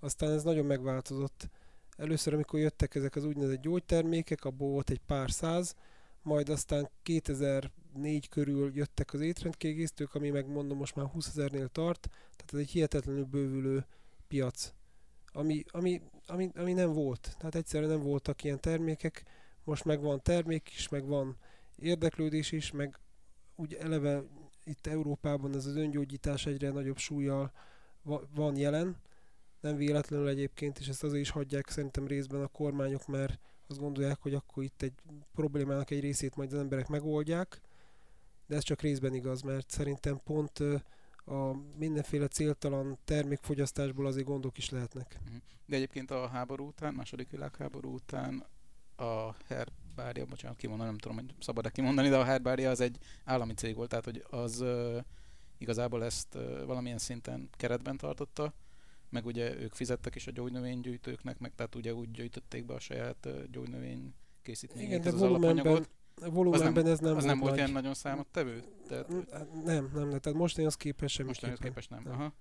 Aztán 0.01 0.31
ez 0.31 0.43
nagyon 0.43 0.65
megváltozott. 0.65 1.49
Először, 1.97 2.35
amikor 2.35 2.61
jöttek 2.61 2.95
ezek 2.95 3.17
az 3.17 3.25
úgynevezett 3.25 3.61
gyógytermékek, 3.61 4.45
abból 4.45 4.71
volt 4.71 4.91
egy 4.91 5.01
pár 5.07 5.31
száz, 5.31 5.75
majd 6.23 6.49
aztán 6.49 6.91
2004 7.03 8.29
körül 8.29 8.71
jöttek 8.75 9.13
az 9.13 9.21
étrendkiegészítők, 9.21 10.15
ami 10.15 10.31
megmondom 10.31 10.79
most 10.79 10.97
már 10.97 11.07
20 11.07 11.29
ezernél 11.29 11.69
tart, 11.69 12.09
tehát 12.11 12.53
ez 12.53 12.59
egy 12.59 12.71
hihetetlenül 12.71 13.25
bővülő 13.25 13.87
piac, 14.29 14.73
ami, 15.37 15.65
ami, 15.71 16.03
ami, 16.27 16.51
ami 16.55 16.73
nem 16.73 16.93
volt. 16.93 17.35
Tehát 17.39 17.55
egyszerűen 17.55 17.91
nem 17.91 18.03
voltak 18.03 18.45
ilyen 18.45 18.61
termékek, 18.61 19.25
most 19.65 19.85
meg 19.85 20.01
van 20.01 20.23
termék 20.23 20.71
is, 20.71 20.89
meg 20.89 21.07
van 21.07 21.37
érdeklődés 21.77 22.53
is, 22.53 22.71
meg 22.71 22.99
úgy 23.57 23.75
eleve 23.75 24.23
itt 24.65 24.87
Európában 24.87 25.55
ez 25.55 25.67
az 25.67 25.77
öngyógyítás 25.77 26.47
egyre 26.47 26.71
nagyobb 26.71 26.97
súlyjal 26.97 27.53
van 28.35 28.57
jelen, 28.57 28.97
nem 29.61 29.77
véletlenül 29.77 30.29
egyébként, 30.29 30.79
és 30.79 30.89
ezt 30.89 31.05
azért 31.05 31.23
is 31.23 31.31
hagyják 31.31 31.69
szerintem 31.69 32.07
részben 32.07 32.43
a 32.43 32.47
kormányok, 32.47 33.07
mert 33.07 33.39
azt 33.67 33.81
gondolják, 33.81 34.19
hogy 34.21 34.35
akkor 34.35 34.63
itt 34.63 34.83
egy 34.83 34.93
problémának 35.33 35.91
egy 35.91 36.01
részét 36.01 36.37
majd 36.37 36.53
az 36.53 36.59
emberek 36.59 36.89
megoldják, 36.89 37.61
de 38.47 38.57
ez 38.57 38.63
csak 38.63 38.81
részben 38.81 39.15
igaz, 39.15 39.43
mert 39.43 39.71
szerintem 39.71 40.21
pont 40.25 40.59
a 41.27 41.53
mindenféle 41.77 42.29
céltalan 42.29 42.99
termékfogyasztásból 43.05 44.07
azért 44.07 44.27
gondok 44.27 44.59
is 44.59 44.71
lehetnek. 44.71 45.19
Mhm. 45.25 45.37
De 45.67 45.77
egyébként 45.77 46.11
a 46.11 46.27
háború 46.27 46.67
után, 46.67 46.95
második 46.95 47.31
világháború 47.31 47.95
után 47.95 48.47
a 48.97 49.35
Herbária, 49.47 50.25
bocsánat, 50.25 50.57
kimondani, 50.57 50.89
nem 50.89 50.99
tudom, 50.99 51.17
hogy 51.17 51.35
szabad-e 51.41 51.71
kimondani, 51.71 52.09
de 52.09 52.17
a 52.17 52.25
Herbária 52.25 52.71
az 52.71 52.81
egy 52.81 52.99
állami 53.25 53.55
cég 53.55 53.75
volt, 53.75 53.89
tehát 53.89 54.05
hogy 54.05 54.25
az 54.31 54.61
uh, 54.61 54.97
igazából 55.59 56.05
ezt 56.05 56.35
uh, 56.35 56.65
valamilyen 56.65 56.99
szinten 56.99 57.49
keretben 57.53 57.97
tartotta, 57.97 58.55
meg 59.09 59.27
ugye 59.27 59.61
ők 59.61 59.73
fizettek 59.73 60.15
is 60.15 60.27
a 60.27 60.31
gyógynövénygyűjtőknek, 60.31 61.39
meg 61.39 61.55
tehát 61.55 61.75
ugye 61.75 61.95
úgy 61.95 62.11
gyűjtötték 62.11 62.65
be 62.65 62.75
a 62.75 62.81
saját 62.81 63.27
uh, 63.27 63.45
gyógynövény 63.45 64.15
készítményét, 64.43 64.89
Igen, 64.89 65.01
de 65.01 65.11
az 65.11 65.23
alapanyagot. 65.23 65.91
Volumenben 66.21 66.67
az 66.67 66.73
nem, 66.83 66.93
ez 66.93 67.01
nem 67.01 67.17
az 67.17 67.23
volt 67.23 67.25
nem 67.27 67.39
volt 67.39 67.51
nagy. 67.51 67.59
ilyen 67.59 67.71
nagyon 67.71 67.95
számottevő? 67.95 68.65
Tehát, 68.89 69.09
nem, 69.09 69.25
nem, 69.65 70.09
nem, 70.09 70.19
tehát 70.21 70.35
most 70.35 70.59
az 70.59 70.75
képes 70.75 71.13
semmi. 71.13 71.29
Most 71.29 71.59
képes 71.59 71.89
nem. 71.89 72.03
nem. 72.03 72.13
Aha. 72.13 72.35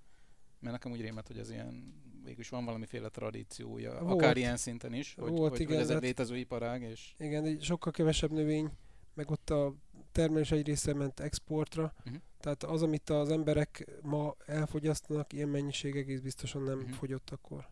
Mert 0.60 0.72
nekem 0.74 0.92
úgy 0.92 1.00
rémett, 1.00 1.26
hogy 1.26 1.38
ez 1.38 1.50
ilyen 1.50 1.94
végülis 2.24 2.48
van 2.48 2.64
valamiféle 2.64 3.08
tradíciója, 3.08 3.98
volt, 3.98 4.12
akár 4.14 4.36
ilyen 4.36 4.56
szinten 4.56 4.92
is, 4.92 5.14
hogy, 5.14 5.30
volt, 5.30 5.50
hogy, 5.50 5.60
igen, 5.60 5.72
hogy 5.72 5.82
ez 5.82 5.88
egy 5.88 5.94
hát- 5.94 6.02
létező 6.04 6.36
iparág, 6.36 6.82
és... 6.82 7.14
Igen, 7.18 7.44
egy 7.44 7.62
sokkal 7.62 7.92
kevesebb 7.92 8.30
növény, 8.30 8.70
meg 9.14 9.30
ott 9.30 9.50
a 9.50 9.74
termelés 10.12 10.50
egy 10.50 10.66
része 10.66 10.94
ment 10.94 11.20
exportra, 11.20 11.94
Uh-huh. 11.98 12.22
tehát 12.40 12.62
az, 12.62 12.82
amit 12.82 13.10
az 13.10 13.30
emberek 13.30 13.98
ma 14.02 14.34
elfogyasztanak, 14.46 15.32
ilyen 15.32 15.48
mennyiség 15.48 15.96
egész 15.96 16.20
biztosan 16.20 16.62
nem 16.62 16.78
Mhm. 16.78 16.90
fogyott 16.90 17.30
akkor. 17.30 17.68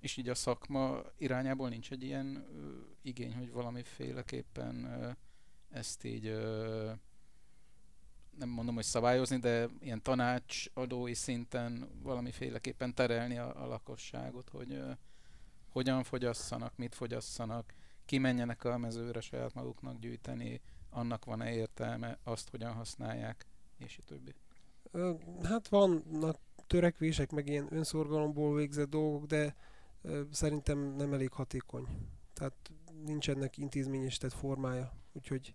És 0.00 0.16
így 0.16 0.28
a 0.28 0.34
szakma 0.34 1.00
irányából 1.18 1.68
nincs 1.68 1.90
egy 1.90 2.02
ilyen 2.02 2.46
ö, 2.54 2.66
igény, 3.02 3.34
hogy 3.34 3.52
valamiféleképpen 3.52 4.84
ö, 4.84 5.10
ezt 5.74 6.04
így 6.04 6.26
ö, 6.26 6.90
nem 8.38 8.48
mondom, 8.48 8.74
hogy 8.74 8.84
szabályozni, 8.84 9.36
de 9.36 9.68
ilyen 9.80 10.02
tanácsadói 10.02 11.14
szinten 11.14 11.88
valamiféleképpen 12.02 12.94
terelni 12.94 13.38
a, 13.38 13.62
a 13.62 13.66
lakosságot, 13.66 14.48
hogy 14.48 14.72
ö, 14.72 14.90
hogyan 15.68 16.02
fogyasszanak, 16.02 16.76
mit 16.76 16.94
fogyasszanak, 16.94 17.74
kimenjenek 18.04 18.64
a 18.64 18.78
mezőre 18.78 19.20
saját 19.20 19.54
maguknak 19.54 19.98
gyűjteni, 19.98 20.60
annak 20.90 21.24
van-e 21.24 21.52
értelme, 21.52 22.18
azt 22.24 22.50
hogyan 22.50 22.72
használják, 22.72 23.46
és 23.78 23.98
így 23.98 24.04
többi. 24.04 24.34
Hát 25.42 25.68
vannak 25.68 26.38
törekvések, 26.66 27.30
meg 27.30 27.48
ilyen 27.48 27.66
önszorgalomból 27.70 28.54
végzett 28.54 28.88
dolgok, 28.90 29.26
de 29.26 29.56
szerintem 30.30 30.78
nem 30.78 31.12
elég 31.12 31.30
hatékony. 31.30 31.86
Tehát 32.32 32.54
nincs 33.04 33.30
ennek 33.30 33.56
intézményesített 33.56 34.32
formája. 34.32 34.92
Úgyhogy, 35.12 35.54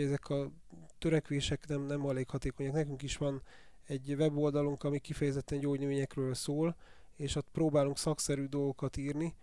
úgyhogy 0.00 0.12
ezek 0.12 0.28
a 0.28 0.50
törekvések 0.98 1.66
nem, 1.66 1.82
nem 1.82 2.08
elég 2.08 2.28
hatékonyak. 2.28 2.72
Nekünk 2.72 3.02
is 3.02 3.16
van 3.16 3.42
egy 3.86 4.14
weboldalunk, 4.14 4.84
ami 4.84 4.98
kifejezetten 4.98 5.58
gyógynövényekről 5.58 6.34
szól, 6.34 6.76
és 7.16 7.36
ott 7.36 7.48
próbálunk 7.52 7.98
szakszerű 7.98 8.44
dolgokat 8.44 8.96
írni, 8.96 9.34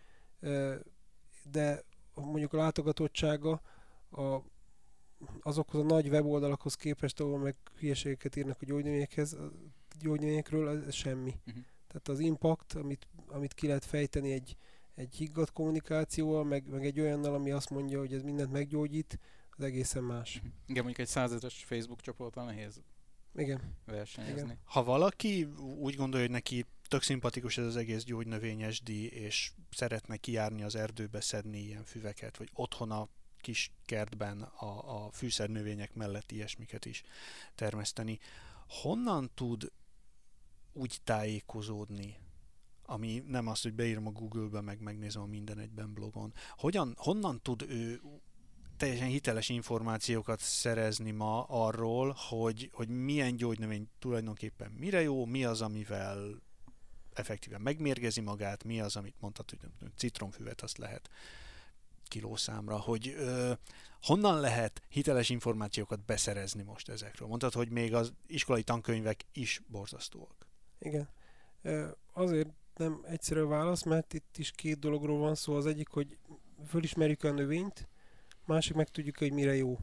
de 1.51 1.83
mondjuk 2.13 2.53
a 2.53 2.57
látogatottsága 2.57 3.61
a, 4.11 4.37
azokhoz 5.41 5.81
a 5.81 5.85
nagy 5.85 6.07
weboldalakhoz 6.09 6.75
képest, 6.75 7.19
ahol 7.19 7.37
meg 7.37 7.55
hülyeségeket 7.79 8.35
írnak 8.35 8.61
a 8.61 8.65
gyógynövényekhez, 8.65 9.37
gyógynövényekről, 9.99 10.83
ez 10.85 10.93
semmi. 10.93 11.35
Uh-huh. 11.47 11.63
Tehát 11.87 12.07
az 12.07 12.19
impact, 12.19 12.73
amit, 12.73 13.07
amit 13.27 13.53
ki 13.53 13.67
lehet 13.67 13.85
fejteni 13.85 14.31
egy, 14.31 14.57
egy 14.95 15.15
higgadt 15.15 15.51
kommunikációval, 15.51 16.43
meg, 16.43 16.69
meg 16.69 16.85
egy 16.85 16.99
olyannal, 16.99 17.33
ami 17.33 17.51
azt 17.51 17.69
mondja, 17.69 17.99
hogy 17.99 18.13
ez 18.13 18.21
mindent 18.21 18.51
meggyógyít, 18.51 19.19
az 19.57 19.63
egészen 19.63 20.03
más. 20.03 20.41
Igen, 20.65 20.83
mondjuk 20.83 20.97
egy 20.97 21.07
százezres 21.07 21.63
Facebook 21.63 22.01
csoporttal 22.01 22.45
nehéz 22.45 22.81
Igen. 23.35 23.75
versenyezni. 23.85 24.41
Igen. 24.41 24.59
Ha 24.63 24.83
valaki 24.83 25.43
úgy 25.77 25.95
gondolja, 25.95 26.25
hogy 26.25 26.35
neki 26.35 26.65
tök 26.87 27.01
szimpatikus 27.01 27.57
ez 27.57 27.65
az 27.65 27.75
egész 27.75 28.03
gyógynövényes 28.03 28.81
díj, 28.81 29.05
és 29.05 29.51
szeretne 29.71 30.17
kijárni 30.17 30.63
az 30.63 30.75
erdőbe 30.75 31.21
szedni 31.21 31.59
ilyen 31.59 31.83
füveket, 31.83 32.37
vagy 32.37 32.49
otthon 32.53 32.91
a 32.91 33.07
kis 33.41 33.71
kertben 33.85 34.41
a, 34.41 35.05
a 35.05 35.11
fűszernövények 35.11 35.93
mellett 35.93 36.31
ilyesmiket 36.31 36.85
is 36.85 37.03
termeszteni, 37.55 38.19
honnan 38.67 39.31
tud 39.33 39.71
úgy 40.73 40.99
tájékozódni, 41.03 42.17
ami 42.83 43.23
nem 43.27 43.47
az, 43.47 43.61
hogy 43.61 43.73
beírom 43.73 44.07
a 44.07 44.11
Google-be, 44.11 44.61
meg 44.61 44.81
megnézem 44.81 45.21
a 45.21 45.25
minden 45.25 45.59
egyben 45.59 45.93
blogon. 45.93 46.33
Hogyan, 46.57 46.93
honnan 46.97 47.41
tud 47.41 47.61
ő 47.61 48.01
teljesen 48.78 49.07
hiteles 49.07 49.49
információkat 49.49 50.39
szerezni 50.39 51.11
ma 51.11 51.43
arról, 51.43 52.15
hogy, 52.30 52.69
hogy 52.73 52.89
milyen 52.89 53.36
gyógynövény 53.36 53.89
tulajdonképpen 53.99 54.71
mire 54.71 55.01
jó, 55.01 55.25
mi 55.25 55.45
az, 55.45 55.61
amivel 55.61 56.41
effektíven 57.13 57.61
megmérgezi 57.61 58.21
magát, 58.21 58.63
mi 58.63 58.80
az, 58.80 58.95
amit 58.95 59.15
mondtad, 59.19 59.49
hogy 59.49 59.91
citromfüvet 59.95 60.61
azt 60.61 60.78
lehet 60.78 61.09
kilószámra, 62.07 62.80
hogy 62.80 63.07
ö, 63.17 63.51
honnan 64.01 64.39
lehet 64.39 64.82
hiteles 64.89 65.30
információkat 65.30 66.05
beszerezni 66.05 66.63
most 66.63 66.89
ezekről? 66.89 67.28
Mondtad, 67.28 67.53
hogy 67.53 67.69
még 67.69 67.93
az 67.93 68.13
iskolai 68.28 68.63
tankönyvek 68.63 69.25
is 69.34 69.61
borzasztóak. 69.67 70.47
Igen. 70.80 71.09
Azért 72.13 72.49
nem 72.75 73.01
egyszerű 73.07 73.41
válasz, 73.41 73.84
mert 73.84 74.13
itt 74.13 74.38
is 74.38 74.51
két 74.51 74.80
dologról 74.80 75.19
van 75.19 75.36
szó. 75.36 75.55
Az 75.55 75.65
egyik, 75.65 75.88
hogy 75.88 76.17
fölismerjük 76.67 77.23
a 77.23 77.32
növényt, 77.32 77.88
másik 78.47 78.75
meg 78.75 78.89
tudjuk, 78.89 79.17
hogy 79.17 79.33
mire 79.33 79.55
jó. 79.55 79.77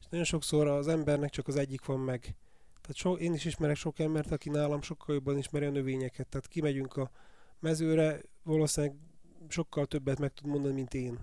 És 0.00 0.06
nagyon 0.10 0.24
sokszor 0.24 0.66
az 0.66 0.88
embernek 0.88 1.30
csak 1.30 1.48
az 1.48 1.56
egyik 1.56 1.84
van 1.84 2.00
meg. 2.00 2.20
Tehát 2.80 2.96
so, 2.96 3.14
én 3.14 3.34
is 3.34 3.44
ismerek 3.44 3.76
sok 3.76 3.98
embert, 3.98 4.32
aki 4.32 4.48
nálam 4.48 4.82
sokkal 4.82 5.14
jobban 5.14 5.38
ismeri 5.38 5.64
a 5.64 5.70
növényeket. 5.70 6.28
Tehát 6.28 6.46
kimegyünk 6.46 6.96
a 6.96 7.10
mezőre, 7.58 8.20
valószínűleg 8.42 8.96
sokkal 9.48 9.86
többet 9.86 10.18
meg 10.18 10.32
tud 10.32 10.46
mondani, 10.46 10.74
mint 10.74 10.94
én. 10.94 11.18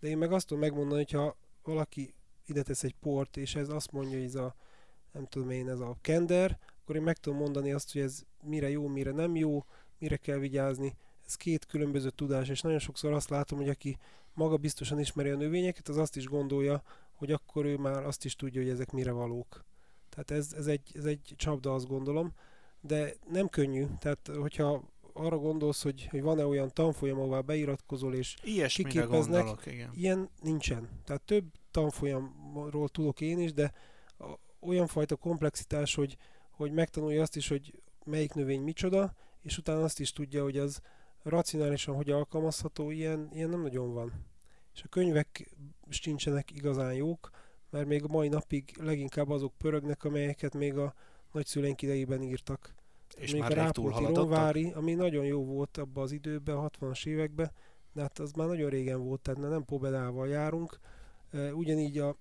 De 0.00 0.08
én 0.08 0.18
meg 0.18 0.32
azt 0.32 0.46
tudom 0.46 0.62
megmondani, 0.62 1.00
hogyha 1.02 1.36
valaki 1.62 2.14
ide 2.46 2.62
tesz 2.62 2.84
egy 2.84 2.94
port, 3.00 3.36
és 3.36 3.54
ez 3.54 3.68
azt 3.68 3.92
mondja, 3.92 4.16
hogy 4.16 4.26
ez 4.26 4.34
a, 4.34 4.54
nem 5.12 5.26
tudom 5.26 5.50
én, 5.50 5.68
ez 5.68 5.80
a 5.80 5.96
kender, 6.00 6.58
akkor 6.82 6.96
én 6.96 7.02
meg 7.02 7.16
tudom 7.16 7.38
mondani 7.38 7.72
azt, 7.72 7.92
hogy 7.92 8.02
ez 8.02 8.22
mire 8.42 8.70
jó, 8.70 8.86
mire 8.86 9.10
nem 9.10 9.36
jó, 9.36 9.64
mire 9.98 10.16
kell 10.16 10.38
vigyázni. 10.38 10.96
Ez 11.26 11.34
két 11.34 11.66
különböző 11.66 12.10
tudás, 12.10 12.48
és 12.48 12.60
nagyon 12.60 12.78
sokszor 12.78 13.12
azt 13.12 13.30
látom, 13.30 13.58
hogy 13.58 13.68
aki 13.68 13.98
maga 14.38 14.56
biztosan 14.56 14.98
ismeri 14.98 15.30
a 15.30 15.36
növényeket, 15.36 15.88
az 15.88 15.96
azt 15.96 16.16
is 16.16 16.26
gondolja, 16.26 16.82
hogy 17.14 17.32
akkor 17.32 17.64
ő 17.64 17.76
már 17.76 18.04
azt 18.04 18.24
is 18.24 18.36
tudja, 18.36 18.60
hogy 18.62 18.70
ezek 18.70 18.90
mire 18.90 19.12
valók. 19.12 19.64
Tehát 20.08 20.30
ez, 20.30 20.52
ez, 20.52 20.66
egy, 20.66 20.90
ez 20.94 21.04
egy 21.04 21.34
csapda, 21.36 21.74
azt 21.74 21.86
gondolom, 21.86 22.32
de 22.80 23.14
nem 23.30 23.48
könnyű. 23.48 23.86
Tehát, 23.98 24.30
hogyha 24.38 24.82
arra 25.12 25.38
gondolsz, 25.38 25.82
hogy, 25.82 26.06
hogy 26.10 26.22
van-e 26.22 26.46
olyan 26.46 26.70
tanfolyam, 26.72 27.18
ahová 27.18 27.40
beiratkozol, 27.40 28.14
és 28.14 28.36
Ilyesmire 28.42 28.90
Kiképeznek. 28.90 29.40
gondolok, 29.40 29.66
igen. 29.66 29.90
Ilyen 29.94 30.28
nincsen. 30.42 30.88
Tehát 31.04 31.22
több 31.22 31.44
tanfolyamról 31.70 32.88
tudok 32.88 33.20
én 33.20 33.38
is, 33.38 33.52
de 33.52 33.72
olyan 34.60 34.86
fajta 34.86 35.16
komplexitás, 35.16 35.94
hogy, 35.94 36.16
hogy 36.50 36.72
megtanulja 36.72 37.22
azt 37.22 37.36
is, 37.36 37.48
hogy 37.48 37.82
melyik 38.04 38.32
növény 38.32 38.62
micsoda, 38.62 39.14
és 39.42 39.58
utána 39.58 39.82
azt 39.82 40.00
is 40.00 40.12
tudja, 40.12 40.42
hogy 40.42 40.58
az 40.58 40.80
racionálisan 41.22 41.94
hogy 41.94 42.10
alkalmazható, 42.10 42.90
ilyen, 42.90 43.28
ilyen 43.32 43.48
nem 43.48 43.62
nagyon 43.62 43.92
van. 43.92 44.12
És 44.74 44.82
a 44.82 44.88
könyvek 44.88 45.56
sincsenek 45.88 46.50
igazán 46.50 46.94
jók, 46.94 47.30
mert 47.70 47.86
még 47.86 48.04
a 48.04 48.08
mai 48.08 48.28
napig 48.28 48.76
leginkább 48.80 49.30
azok 49.30 49.52
pörögnek, 49.56 50.04
amelyeket 50.04 50.54
még 50.54 50.76
a 50.76 50.94
nagyszüleink 51.32 51.82
idejében 51.82 52.22
írtak. 52.22 52.74
És 53.16 53.32
még 53.32 53.40
már 53.40 53.58
a 53.58 53.70
túlhaladottak. 53.70 54.22
Ronvári, 54.22 54.72
ami 54.72 54.94
nagyon 54.94 55.24
jó 55.24 55.44
volt 55.44 55.76
abban 55.76 56.02
az 56.02 56.12
időben, 56.12 56.56
a 56.56 56.68
60-as 56.68 57.06
években, 57.06 57.50
de 57.92 58.00
hát 58.00 58.18
az 58.18 58.32
már 58.32 58.46
nagyon 58.46 58.70
régen 58.70 59.04
volt, 59.04 59.20
tehát 59.20 59.40
nem 59.40 59.64
pobedával 59.64 60.28
járunk. 60.28 60.78
Ugyanígy 61.52 61.98
a 61.98 62.16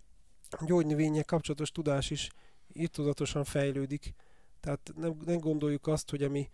gyógynövények 0.66 1.24
kapcsolatos 1.24 1.70
tudás 1.70 2.10
is 2.10 2.30
irtózatosan 2.72 3.44
fejlődik. 3.44 4.14
Tehát 4.60 4.92
nem, 4.96 5.16
nem 5.24 5.38
gondoljuk 5.38 5.86
azt, 5.86 6.10
hogy 6.10 6.22
ami 6.22 6.48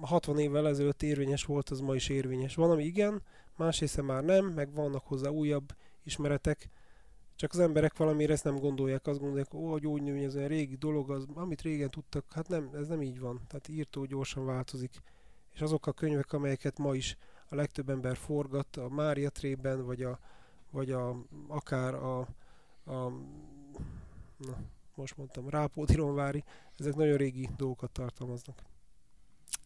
60 0.00 0.38
évvel 0.38 0.68
ezelőtt 0.68 1.02
érvényes 1.02 1.44
volt, 1.44 1.68
az 1.68 1.80
ma 1.80 1.94
is 1.94 2.08
érvényes. 2.08 2.54
Van, 2.54 2.70
ami 2.70 2.84
igen, 2.84 3.22
más 3.56 3.80
része 3.80 4.02
már 4.02 4.24
nem, 4.24 4.46
meg 4.46 4.74
vannak 4.74 5.06
hozzá 5.06 5.28
újabb 5.28 5.74
ismeretek, 6.02 6.68
csak 7.36 7.52
az 7.52 7.58
emberek 7.58 7.96
valamire 7.96 8.32
ezt 8.32 8.44
nem 8.44 8.58
gondolják, 8.58 9.06
azt 9.06 9.18
gondolják, 9.18 9.54
ó, 9.54 9.72
a 9.72 9.78
gyógynövény 9.78 10.22
ez 10.22 10.34
egy 10.34 10.46
régi 10.46 10.76
dolog, 10.76 11.10
az, 11.10 11.26
amit 11.34 11.62
régen 11.62 11.90
tudtak, 11.90 12.24
hát 12.32 12.48
nem, 12.48 12.70
ez 12.74 12.88
nem 12.88 13.02
így 13.02 13.20
van. 13.20 13.40
Tehát 13.46 13.68
írtó 13.68 14.04
gyorsan 14.04 14.44
változik. 14.44 15.02
És 15.54 15.60
azok 15.60 15.86
a 15.86 15.92
könyvek, 15.92 16.32
amelyeket 16.32 16.78
ma 16.78 16.94
is 16.94 17.16
a 17.48 17.54
legtöbb 17.54 17.90
ember 17.90 18.16
forgat, 18.16 18.76
a 18.76 18.88
Mária 18.88 19.30
Trében, 19.30 19.84
vagy, 19.86 20.02
a, 20.02 20.18
vagy 20.70 20.90
a, 20.90 21.24
akár 21.48 21.94
a, 21.94 22.18
a 22.84 23.12
na, 24.36 24.56
most 24.94 25.16
mondtam, 25.16 25.48
Rápódironvári, 25.48 26.44
ezek 26.78 26.94
nagyon 26.94 27.16
régi 27.16 27.48
dolgokat 27.56 27.90
tartalmaznak. 27.90 28.62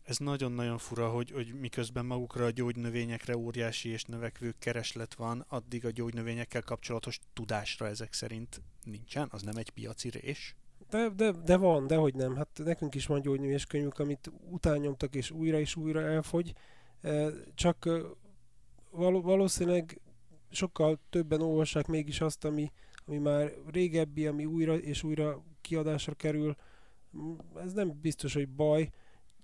Ez 0.06 0.18
nagyon-nagyon 0.18 0.78
fura, 0.78 1.08
hogy, 1.08 1.30
hogy 1.30 1.54
miközben 1.60 2.06
magukra 2.06 2.44
a 2.44 2.50
gyógynövényekre 2.50 3.36
óriási 3.36 3.88
és 3.88 4.04
növekvő 4.04 4.54
kereslet 4.58 5.14
van, 5.14 5.44
addig 5.48 5.84
a 5.84 5.90
gyógynövényekkel 5.90 6.62
kapcsolatos 6.62 7.20
tudásra 7.32 7.86
ezek 7.86 8.12
szerint 8.12 8.60
nincsen? 8.84 9.28
Az 9.30 9.42
nem 9.42 9.56
egy 9.56 9.70
piaci 9.70 10.10
rés? 10.10 10.56
De, 10.90 11.08
de, 11.08 11.30
de 11.30 11.56
van, 11.56 11.86
de 11.86 11.96
hogy 11.96 12.14
nem. 12.14 12.36
Hát 12.36 12.48
nekünk 12.64 12.94
is 12.94 13.06
van 13.06 13.20
gyógynövés 13.20 13.66
könyvük, 13.66 13.98
amit 13.98 14.30
utánnyomtak 14.50 15.14
és 15.14 15.30
újra 15.30 15.58
és 15.58 15.76
újra 15.76 16.00
elfogy. 16.00 16.52
Csak 17.54 17.88
valószínűleg 18.90 20.00
sokkal 20.50 21.00
többen 21.10 21.40
olvassák 21.40 21.86
mégis 21.86 22.20
azt, 22.20 22.44
ami, 22.44 22.72
ami 23.06 23.18
már 23.18 23.52
régebbi, 23.72 24.26
ami 24.26 24.44
újra 24.44 24.76
és 24.76 25.02
újra 25.02 25.44
kiadásra 25.60 26.14
kerül. 26.14 26.56
Ez 27.56 27.72
nem 27.72 28.00
biztos, 28.00 28.34
hogy 28.34 28.48
baj, 28.48 28.90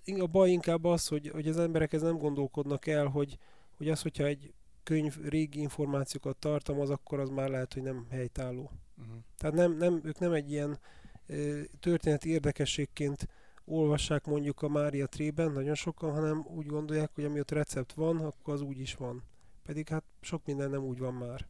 a 0.05 0.27
baj 0.27 0.51
inkább 0.51 0.85
az, 0.85 1.07
hogy, 1.07 1.29
hogy 1.29 1.49
az 1.49 1.59
emberek 1.59 1.93
ez 1.93 2.03
nem 2.03 2.19
gondolkodnak 2.19 2.87
el, 2.87 3.07
hogy, 3.07 3.39
hogy 3.77 3.89
az, 3.89 4.03
hogyha 4.03 4.25
egy 4.25 4.53
könyv 4.83 5.17
régi 5.29 5.61
információkat 5.61 6.37
tartalmaz, 6.37 6.91
akkor 6.91 7.21
az 7.21 7.29
már 7.29 7.49
lehet, 7.49 7.73
hogy 7.73 7.83
nem 7.83 8.07
helytálló. 8.11 8.71
Uh-huh. 8.99 9.15
Tehát 9.37 9.57
nem, 9.57 9.77
nem, 9.77 10.01
ők 10.05 10.19
nem 10.19 10.33
egy 10.33 10.51
ilyen 10.51 10.79
ö, 11.27 11.61
történeti 11.81 12.29
érdekességként 12.29 13.29
olvassák 13.65 14.27
mondjuk 14.27 14.63
a 14.63 14.69
Mária 14.69 15.07
Trében 15.07 15.53
nagyon 15.53 15.75
sokan, 15.75 16.13
hanem 16.13 16.47
úgy 16.49 16.67
gondolják, 16.67 17.11
hogy 17.15 17.25
ami 17.25 17.41
ott 17.41 17.51
recept 17.51 17.93
van, 17.93 18.17
akkor 18.17 18.55
az 18.55 18.61
úgy 18.61 18.79
is 18.79 18.95
van. 18.95 19.23
Pedig 19.65 19.89
hát 19.89 20.05
sok 20.21 20.45
minden 20.45 20.71
nem 20.71 20.83
úgy 20.83 20.99
van 20.99 21.15
már. 21.15 21.47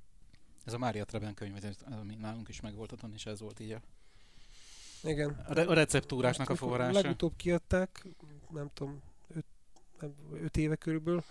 Ez 0.65 0.73
a 0.73 0.79
Mária 0.79 1.05
Treben 1.05 1.35
könyv, 1.35 1.57
ami 2.01 2.15
nálunk 2.15 2.49
is 2.49 2.61
megvolt 2.61 2.93
otthon, 2.93 3.13
és 3.13 3.27
ez 3.27 3.41
volt 3.41 3.61
így 3.61 3.71
a 3.71 3.81
igen. 5.05 5.43
A, 5.49 5.53
re- 5.53 5.67
a 5.67 5.75
receptúrásnak 5.75 6.51
a 6.51 6.55
forrása. 6.55 7.01
Legutóbb 7.01 7.37
kiadták, 7.37 8.07
nem 8.53 8.71
tudom, 8.75 9.03
öt, 9.29 9.45
nem, 10.01 10.15
öt 10.33 10.57
éve 10.57 10.77
körülbelül, 10.77 11.23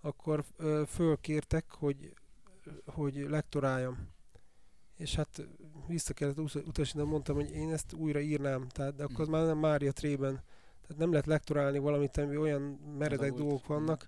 akkor 0.00 0.44
ö, 0.56 0.82
fölkértek, 0.86 1.70
hogy, 1.70 2.14
hogy 2.86 3.14
lektoráljam. 3.14 4.12
És 4.96 5.14
hát 5.14 5.48
vissza 5.86 6.12
kellett 6.12 6.38
utasítani, 6.38 7.08
mondtam, 7.08 7.34
hogy 7.34 7.50
én 7.50 7.72
ezt 7.72 7.92
újra 7.92 8.20
írnám, 8.20 8.68
tehát 8.68 8.94
de 8.94 9.04
akkor 9.04 9.20
az 9.20 9.28
már 9.28 9.44
nem 9.44 9.58
Mária 9.58 9.92
Trében. 9.92 10.42
Tehát 10.80 10.96
nem 10.96 11.10
lehet 11.10 11.26
lektorálni 11.26 11.78
valamit, 11.78 12.16
ami 12.16 12.36
olyan 12.36 12.62
meredek 12.98 13.32
dolgok 13.32 13.66
vannak, 13.66 14.06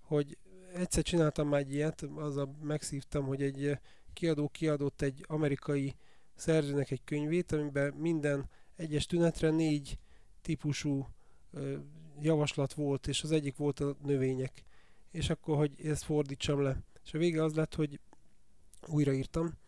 hogy 0.00 0.38
egyszer 0.74 1.02
csináltam 1.02 1.48
már 1.48 1.60
egy 1.60 1.72
ilyet, 1.72 2.02
azzal 2.14 2.56
megszívtam, 2.62 3.26
hogy 3.26 3.42
egy 3.42 3.78
kiadó 4.12 4.48
kiadott 4.48 5.02
egy 5.02 5.24
amerikai 5.28 5.96
szerzőnek 6.34 6.90
egy 6.90 7.04
könyvét, 7.04 7.52
amiben 7.52 7.94
minden 7.94 8.48
egyes 8.76 9.06
tünetre 9.06 9.50
négy 9.50 9.98
típusú 10.42 11.06
javaslat 12.20 12.72
volt, 12.72 13.06
és 13.06 13.22
az 13.22 13.32
egyik 13.32 13.56
volt 13.56 13.80
a 13.80 13.96
növények. 14.04 14.64
És 15.10 15.30
akkor, 15.30 15.56
hogy 15.56 15.72
ezt 15.84 16.04
fordítsam 16.04 16.60
le. 16.60 16.82
És 17.04 17.14
a 17.14 17.18
vége 17.18 17.42
az 17.42 17.54
lett, 17.54 17.74
hogy 17.74 18.00
újraírtam, 18.86 19.58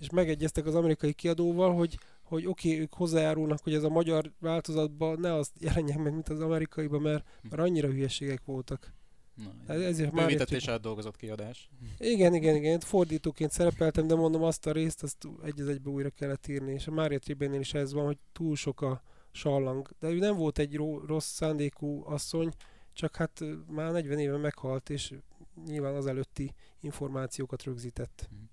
és 0.00 0.10
megegyeztek 0.10 0.66
az 0.66 0.74
amerikai 0.74 1.12
kiadóval, 1.12 1.74
hogy 1.74 1.98
hogy 2.30 2.46
oké, 2.46 2.68
okay, 2.68 2.80
ők 2.80 2.94
hozzájárulnak, 2.94 3.62
hogy 3.62 3.74
ez 3.74 3.82
a 3.82 3.88
magyar 3.88 4.32
változatban 4.38 5.20
ne 5.20 5.34
azt 5.34 5.52
jelenjen 5.66 6.00
meg, 6.00 6.12
mint 6.12 6.28
az 6.28 6.40
amerikaiban, 6.40 7.00
mert, 7.00 7.24
mert 7.42 7.62
annyira 7.62 7.88
hülyeségek 7.88 8.44
voltak. 8.44 8.92
Na, 9.66 9.72
ezért 9.74 10.12
már 10.12 10.46
és 10.50 10.68
átdolgozott 10.68 11.16
kiadás. 11.16 11.70
Igen, 11.98 12.34
igen, 12.34 12.56
igen. 12.56 12.80
Fordítóként 12.80 13.50
szerepeltem, 13.50 14.06
de 14.06 14.14
mondom 14.14 14.42
azt 14.42 14.66
a 14.66 14.72
részt, 14.72 15.02
azt 15.02 15.28
egy 15.44 15.60
az 15.60 15.68
egybe 15.68 15.90
újra 15.90 16.10
kellett 16.10 16.46
írni. 16.46 16.72
És 16.72 16.86
a 16.86 16.90
Mária 16.90 17.18
Tribennél 17.18 17.60
is 17.60 17.74
ez 17.74 17.92
van, 17.92 18.04
hogy 18.04 18.18
túl 18.32 18.56
sok 18.56 18.80
a 18.80 19.02
sallang. 19.32 19.90
De 19.98 20.08
ő 20.08 20.18
nem 20.18 20.36
volt 20.36 20.58
egy 20.58 20.76
rossz 21.06 21.32
szándékú 21.32 22.04
asszony, 22.06 22.52
csak 22.92 23.16
hát 23.16 23.40
már 23.66 23.92
40 23.92 24.18
éve 24.18 24.36
meghalt, 24.36 24.90
és 24.90 25.14
nyilván 25.66 25.94
az 25.94 26.06
előtti 26.06 26.54
információkat 26.80 27.62
rögzített. 27.62 28.26
Hmm. 28.28 28.50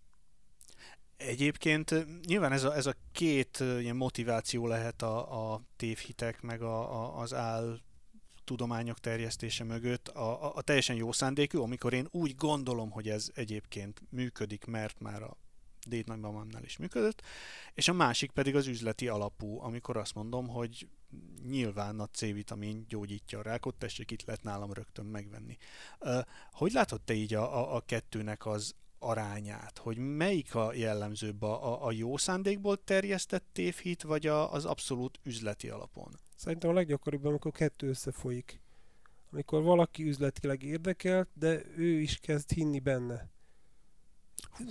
Egyébként 1.18 2.06
nyilván 2.26 2.52
ez 2.52 2.64
a, 2.64 2.76
ez 2.76 2.86
a 2.86 2.94
két 3.12 3.60
ilyen 3.60 3.96
motiváció 3.96 4.68
lehet 4.68 5.02
a, 5.02 5.54
a 5.54 5.62
tévhitek, 5.76 6.42
meg 6.42 6.62
a, 6.62 7.04
a, 7.04 7.20
az 7.20 7.34
áll 7.34 7.80
tudományok 8.44 9.00
terjesztése 9.00 9.64
mögött 9.64 10.08
a, 10.08 10.44
a, 10.46 10.56
a 10.56 10.62
teljesen 10.62 10.96
jó 10.96 11.12
szándékű, 11.12 11.58
amikor 11.58 11.94
én 11.94 12.08
úgy 12.12 12.36
gondolom, 12.36 12.90
hogy 12.90 13.10
ez 13.10 13.30
egyébként 13.34 14.02
működik, 14.10 14.66
mert 14.66 15.00
már 15.00 15.24
a 15.24 15.38
déd 15.88 16.08
nagymamámnál 16.08 16.64
is 16.64 16.78
működött, 16.78 17.22
és 17.74 17.88
a 17.88 17.94
másik 17.94 18.32
pedig 18.32 18.56
az 18.56 18.68
üzleti 18.68 19.08
alapú, 19.08 19.62
amikor 19.62 19.98
azt 19.98 20.16
mondom, 20.16 20.48
hogy 20.48 20.88
nyilván 21.48 22.00
a 22.00 22.08
C-vitamin 22.08 22.86
gyógyítja 22.90 23.40
a 23.40 23.42
rákot, 23.42 23.76
tessék, 23.76 24.12
itt 24.12 24.26
lehet 24.26 24.44
nálam 24.44 24.74
rögtön 24.74 25.06
megvenni. 25.06 25.58
Hogy 26.52 26.72
látod 26.72 27.02
te 27.02 27.14
így 27.14 27.34
a, 27.34 27.58
a, 27.58 27.76
a 27.76 27.82
kettőnek 27.86 28.46
az 28.46 28.76
arányát, 29.00 29.78
hogy 29.78 29.98
melyik 29.98 30.56
a 30.56 30.74
jellemzőbb, 30.74 31.42
a, 31.42 31.86
a 31.86 31.92
jó 31.92 32.18
szándékból 32.18 32.84
terjesztett 32.84 33.46
tévhit, 33.52 34.04
vagy 34.04 34.28
a, 34.28 34.54
az 34.54 34.66
abszolút 34.66 35.20
üzleti 35.24 35.70
alapon? 35.70 36.20
Szerintem 36.36 36.70
a 36.70 36.74
leggyakoribb, 36.74 37.26
amikor 37.26 37.52
kettő 37.52 37.88
összefolyik. 37.88 38.62
Amikor 39.32 39.64
valaki 39.64 40.08
üzletileg 40.08 40.64
érdekelt, 40.64 41.30
de 41.34 41.62
ő 41.76 42.00
is 42.00 42.18
kezd 42.18 42.52
hinni 42.52 42.80
benne. 42.80 43.30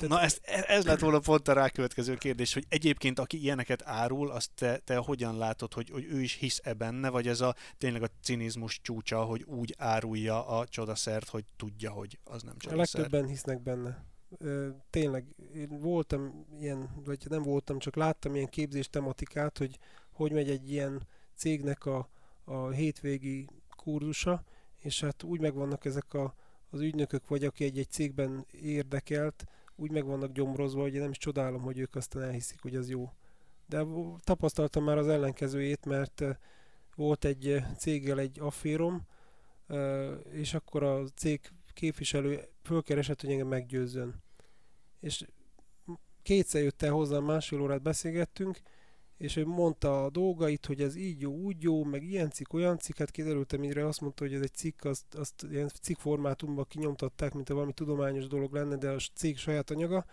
Na 0.08 0.20
ez, 0.20 0.38
ez 0.44 0.84
lett 0.84 0.98
volna 0.98 1.18
pont 1.18 1.48
a 1.48 1.52
rákövetkező 1.52 2.14
kérdés, 2.14 2.54
hogy 2.54 2.64
egyébként 2.68 3.18
aki 3.18 3.42
ilyeneket 3.42 3.82
árul, 3.84 4.30
azt 4.30 4.50
te, 4.54 4.78
te 4.78 4.96
hogyan 4.96 5.38
látod, 5.38 5.72
hogy, 5.72 5.90
hogy 5.90 6.04
ő 6.04 6.20
is 6.20 6.34
hisz-e 6.34 6.74
benne, 6.74 7.08
vagy 7.08 7.28
ez 7.28 7.40
a 7.40 7.54
tényleg 7.78 8.02
a 8.02 8.08
cinizmus 8.22 8.80
csúcsa, 8.82 9.24
hogy 9.24 9.42
úgy 9.42 9.74
árulja 9.78 10.46
a 10.46 10.66
csodaszert, 10.66 11.28
hogy 11.28 11.44
tudja, 11.56 11.90
hogy 11.90 12.18
az 12.24 12.42
nem 12.42 12.58
csodaszer. 12.58 13.00
A 13.00 13.02
legtöbben 13.02 13.28
hisznek 13.28 13.62
benne. 13.62 14.04
Ö, 14.38 14.68
tényleg, 14.90 15.24
én 15.54 15.80
voltam 15.80 16.46
ilyen, 16.60 17.02
vagy 17.04 17.18
nem 17.28 17.42
voltam, 17.42 17.78
csak 17.78 17.96
láttam 17.96 18.34
ilyen 18.34 18.48
képzés 18.48 18.88
tematikát, 18.90 19.58
hogy 19.58 19.78
hogy 20.16 20.32
megy 20.32 20.50
egy 20.50 20.70
ilyen 20.70 21.06
cégnek 21.34 21.86
a, 21.86 22.08
a 22.44 22.68
hétvégi 22.68 23.48
kurzusa, 23.76 24.44
és 24.78 25.00
hát 25.00 25.22
úgy 25.22 25.40
megvannak 25.40 25.84
ezek 25.84 26.14
a, 26.14 26.34
az 26.70 26.80
ügynökök, 26.80 27.28
vagy 27.28 27.44
aki 27.44 27.64
egy-egy 27.64 27.90
cégben 27.90 28.46
érdekelt, 28.50 29.44
úgy 29.76 29.90
meg 29.90 30.04
vannak 30.04 30.32
gyomrozva, 30.32 30.80
hogy 30.80 30.94
én 30.94 31.00
nem 31.00 31.10
is 31.10 31.18
csodálom, 31.18 31.62
hogy 31.62 31.78
ők 31.78 31.94
aztán 31.94 32.22
elhiszik, 32.22 32.60
hogy 32.60 32.76
az 32.76 32.90
jó. 32.90 33.12
De 33.66 33.84
tapasztaltam 34.24 34.84
már 34.84 34.98
az 34.98 35.08
ellenkezőjét, 35.08 35.86
mert 35.86 36.22
volt 36.94 37.24
egy 37.24 37.62
céggel 37.78 38.18
egy 38.18 38.40
afférom, 38.40 39.06
és 40.30 40.54
akkor 40.54 40.82
a 40.82 41.04
cég 41.04 41.40
képviselő 41.72 42.48
fölkeresett, 42.62 43.20
hogy 43.20 43.30
engem 43.30 43.48
meggyőzzön. 43.48 44.22
És 45.00 45.26
kétszer 46.22 46.62
jött 46.62 46.82
el 46.82 46.92
hozzám, 46.92 47.24
másfél 47.24 47.60
órát 47.60 47.82
beszélgettünk, 47.82 48.60
és 49.16 49.36
ő 49.36 49.46
mondta 49.46 50.04
a 50.04 50.10
dolgait, 50.10 50.66
hogy 50.66 50.82
ez 50.82 50.96
így 50.96 51.20
jó, 51.20 51.32
úgy 51.32 51.62
jó, 51.62 51.84
meg 51.84 52.02
ilyen 52.02 52.30
cikk, 52.30 52.52
olyan 52.52 52.78
cikk, 52.78 52.98
hát 52.98 53.10
kiderült, 53.10 53.56
mire 53.56 53.86
azt 53.86 54.00
mondta, 54.00 54.24
hogy 54.24 54.34
ez 54.34 54.40
egy 54.40 54.54
cikk, 54.54 54.84
azt, 54.84 55.14
azt 55.14 55.46
ilyen 55.50 55.70
cikk 55.82 55.98
formátumban 55.98 56.64
kinyomtatták, 56.68 57.34
mint 57.34 57.50
a 57.50 57.54
valami 57.54 57.72
tudományos 57.72 58.26
dolog 58.26 58.52
lenne, 58.52 58.76
de 58.76 58.90
a 58.90 58.98
cikk 59.14 59.36
saját 59.36 59.70
anyaga. 59.70 60.04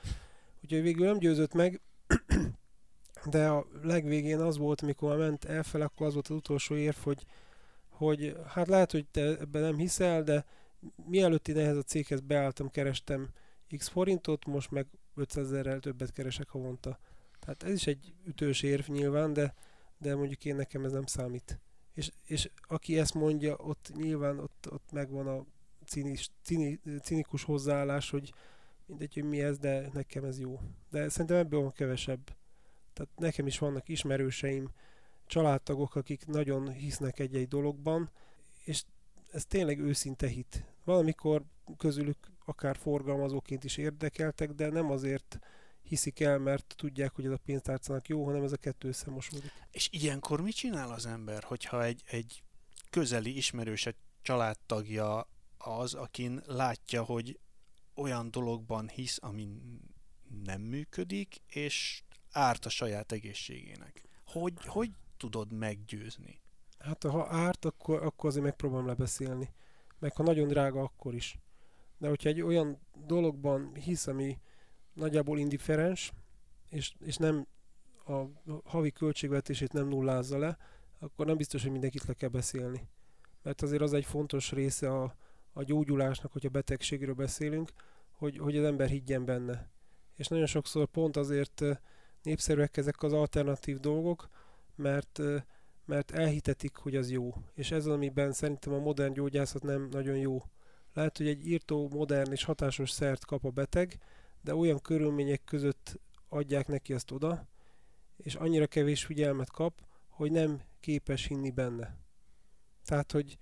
Úgyhogy 0.63 0.81
végül 0.81 1.05
nem 1.05 1.17
győzött 1.17 1.53
meg, 1.53 1.81
de 3.29 3.47
a 3.47 3.65
legvégén 3.81 4.39
az 4.39 4.57
volt, 4.57 4.81
amikor 4.81 5.17
ment 5.17 5.45
elfele, 5.45 5.83
akkor 5.83 6.07
az 6.07 6.13
volt 6.13 6.27
az 6.27 6.35
utolsó 6.35 6.75
érv, 6.75 6.97
hogy, 6.97 7.25
hogy 7.89 8.37
hát 8.47 8.67
lehet, 8.67 8.91
hogy 8.91 9.05
te 9.05 9.21
ebben 9.21 9.61
nem 9.61 9.77
hiszel, 9.77 10.23
de 10.23 10.45
mielőtt 11.07 11.47
én 11.47 11.57
ehhez 11.57 11.77
a 11.77 11.83
céghez 11.83 12.19
beálltam, 12.19 12.69
kerestem 12.69 13.29
x 13.77 13.87
forintot, 13.87 14.45
most 14.45 14.71
meg 14.71 14.87
500 15.15 15.45
ezerrel 15.45 15.79
többet 15.79 16.11
keresek 16.11 16.49
havonta. 16.49 16.99
Tehát 17.43 17.63
ez 17.63 17.73
is 17.73 17.87
egy 17.87 18.13
ütős 18.25 18.61
érv 18.61 18.87
nyilván, 18.87 19.33
de, 19.33 19.53
de 19.97 20.15
mondjuk 20.15 20.45
én 20.45 20.55
nekem 20.55 20.85
ez 20.85 20.91
nem 20.91 21.05
számít. 21.05 21.59
És, 21.93 22.11
és 22.25 22.49
aki 22.67 22.99
ezt 22.99 23.13
mondja, 23.13 23.55
ott 23.57 23.91
nyilván 23.95 24.39
ott, 24.39 24.67
ott 24.71 24.91
megvan 24.91 25.27
a 25.27 25.45
cinis, 25.85 26.29
cini, 26.43 26.79
cinikus 27.01 27.43
hozzáállás, 27.43 28.09
hogy 28.09 28.33
mindegy, 28.85 29.13
hogy 29.13 29.23
mi 29.23 29.41
ez, 29.41 29.57
de 29.57 29.89
nekem 29.93 30.23
ez 30.23 30.39
jó. 30.39 30.59
De 30.89 31.09
szerintem 31.09 31.37
ebből 31.37 31.61
van 31.61 31.71
kevesebb. 31.71 32.35
Tehát 32.93 33.11
nekem 33.15 33.47
is 33.47 33.59
vannak 33.59 33.89
ismerőseim, 33.89 34.71
családtagok, 35.25 35.95
akik 35.95 36.25
nagyon 36.25 36.71
hisznek 36.71 37.19
egy-egy 37.19 37.47
dologban, 37.47 38.11
és 38.63 38.83
ez 39.31 39.45
tényleg 39.45 39.79
őszinte 39.79 40.27
hit. 40.27 40.65
Valamikor 40.83 41.43
közülük 41.77 42.17
akár 42.45 42.77
forgalmazóként 42.77 43.63
is 43.63 43.77
érdekeltek, 43.77 44.51
de 44.51 44.69
nem 44.69 44.91
azért 44.91 45.39
hiszik 45.83 46.19
el, 46.19 46.37
mert 46.37 46.73
tudják, 46.77 47.15
hogy 47.15 47.25
ez 47.25 47.31
a 47.31 47.39
pénztárcának 47.45 48.07
jó, 48.07 48.25
hanem 48.25 48.43
ez 48.43 48.51
a 48.51 48.57
kettő 48.57 48.87
összemosódik. 48.87 49.51
És 49.71 49.89
ilyenkor 49.91 50.41
mit 50.41 50.55
csinál 50.55 50.91
az 50.91 51.05
ember, 51.05 51.43
hogyha 51.43 51.83
egy, 51.83 52.03
egy 52.05 52.43
közeli 52.89 53.37
ismerőse 53.37 53.95
családtagja 54.21 55.27
az, 55.57 55.93
akin 55.93 56.41
látja, 56.45 57.03
hogy 57.03 57.39
olyan 57.95 58.31
dologban 58.31 58.89
hisz, 58.89 59.17
ami 59.21 59.47
nem 60.43 60.61
működik, 60.61 61.41
és 61.47 62.03
árt 62.31 62.65
a 62.65 62.69
saját 62.69 63.11
egészségének. 63.11 64.03
Hogy, 64.25 64.53
hogy 64.65 64.91
tudod 65.17 65.53
meggyőzni? 65.53 66.41
Hát 66.79 67.03
ha 67.03 67.27
árt, 67.29 67.65
akkor, 67.65 68.03
akkor 68.03 68.29
azért 68.29 68.45
megpróbálom 68.45 68.85
lebeszélni. 68.85 69.49
Meg 69.99 70.15
ha 70.15 70.23
nagyon 70.23 70.47
drága, 70.47 70.81
akkor 70.81 71.15
is. 71.15 71.37
De 71.97 72.07
hogyha 72.07 72.29
egy 72.29 72.41
olyan 72.41 72.79
dologban 73.05 73.75
hisz, 73.75 74.07
ami 74.07 74.37
nagyjából 74.93 75.39
indiferens, 75.39 76.11
és, 76.69 76.93
és 76.99 77.17
nem 77.17 77.47
a 78.05 78.23
havi 78.63 78.91
költségvetését 78.91 79.73
nem 79.73 79.87
nullázza 79.87 80.37
le, 80.37 80.57
akkor 80.99 81.25
nem 81.25 81.37
biztos, 81.37 81.61
hogy 81.61 81.71
mindenkit 81.71 82.05
le 82.05 82.13
kell 82.13 82.29
beszélni. 82.29 82.87
Mert 83.41 83.61
azért 83.61 83.81
az 83.81 83.93
egy 83.93 84.05
fontos 84.05 84.51
része 84.51 84.91
a, 84.93 85.15
a 85.53 85.63
gyógyulásnak, 85.63 86.31
hogyha 86.31 86.49
betegségről 86.49 87.13
beszélünk, 87.13 87.71
hogy, 88.11 88.37
hogy 88.37 88.57
az 88.57 88.63
ember 88.63 88.89
higgyen 88.89 89.25
benne. 89.25 89.71
És 90.15 90.27
nagyon 90.27 90.45
sokszor 90.45 90.87
pont 90.87 91.17
azért 91.17 91.63
népszerűek 92.21 92.77
ezek 92.77 93.03
az 93.03 93.13
alternatív 93.13 93.79
dolgok, 93.79 94.29
mert, 94.75 95.19
mert 95.85 96.11
elhitetik, 96.11 96.75
hogy 96.75 96.95
az 96.95 97.11
jó. 97.11 97.33
És 97.53 97.71
ez 97.71 97.85
az, 97.85 97.93
amiben 97.93 98.31
szerintem 98.31 98.73
a 98.73 98.79
modern 98.79 99.13
gyógyászat 99.13 99.63
nem 99.63 99.87
nagyon 99.91 100.17
jó. 100.17 100.41
Lehet, 100.93 101.17
hogy 101.17 101.27
egy 101.27 101.47
írtó, 101.47 101.89
modern 101.89 102.31
és 102.31 102.43
hatásos 102.43 102.89
szert 102.91 103.25
kap 103.25 103.45
a 103.45 103.49
beteg, 103.49 103.97
de 104.43 104.55
olyan 104.55 104.79
körülmények 104.81 105.43
között 105.43 105.99
adják 106.29 106.67
neki 106.67 106.93
azt 106.93 107.11
oda, 107.11 107.47
és 108.17 108.35
annyira 108.35 108.67
kevés 108.67 109.05
figyelmet 109.05 109.51
kap, 109.51 109.81
hogy 110.09 110.31
nem 110.31 110.61
képes 110.79 111.25
hinni 111.27 111.49
benne. 111.49 111.97
Tehát, 112.85 113.11
hogy 113.11 113.37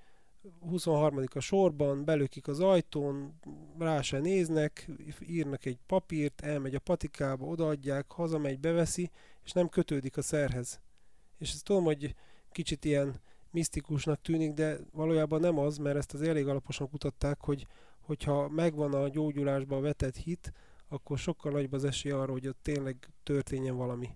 23. 0.59 1.23
a 1.33 1.39
sorban, 1.39 2.05
belökik 2.05 2.47
az 2.47 2.59
ajtón, 2.59 3.39
rá 3.79 4.01
se 4.01 4.19
néznek, 4.19 4.89
írnak 5.19 5.65
egy 5.65 5.79
papírt, 5.85 6.41
elmegy 6.41 6.75
a 6.75 6.79
patikába, 6.79 7.45
odaadják, 7.45 8.11
hazamegy, 8.11 8.59
beveszi, 8.59 9.11
és 9.43 9.51
nem 9.51 9.69
kötődik 9.69 10.17
a 10.17 10.21
szerhez. 10.21 10.79
És 11.37 11.51
ezt 11.51 11.63
tudom, 11.63 11.83
hogy 11.83 12.15
kicsit 12.51 12.85
ilyen 12.85 13.21
misztikusnak 13.51 14.21
tűnik, 14.21 14.53
de 14.53 14.77
valójában 14.91 15.39
nem 15.39 15.57
az, 15.57 15.77
mert 15.77 15.97
ezt 15.97 16.13
az 16.13 16.21
elég 16.21 16.47
alaposan 16.47 16.89
kutatták, 16.89 17.41
hogy 17.41 17.67
hogyha 18.01 18.49
megvan 18.49 18.93
a 18.93 19.09
gyógyulásba 19.09 19.79
vetett 19.79 20.15
hit, 20.15 20.53
akkor 20.91 21.17
sokkal 21.17 21.51
nagyobb 21.51 21.73
az 21.73 21.83
esély 21.83 22.11
arra, 22.11 22.31
hogy 22.31 22.47
ott 22.47 22.59
tényleg 22.61 23.09
történjen 23.23 23.75
valami. 23.75 24.09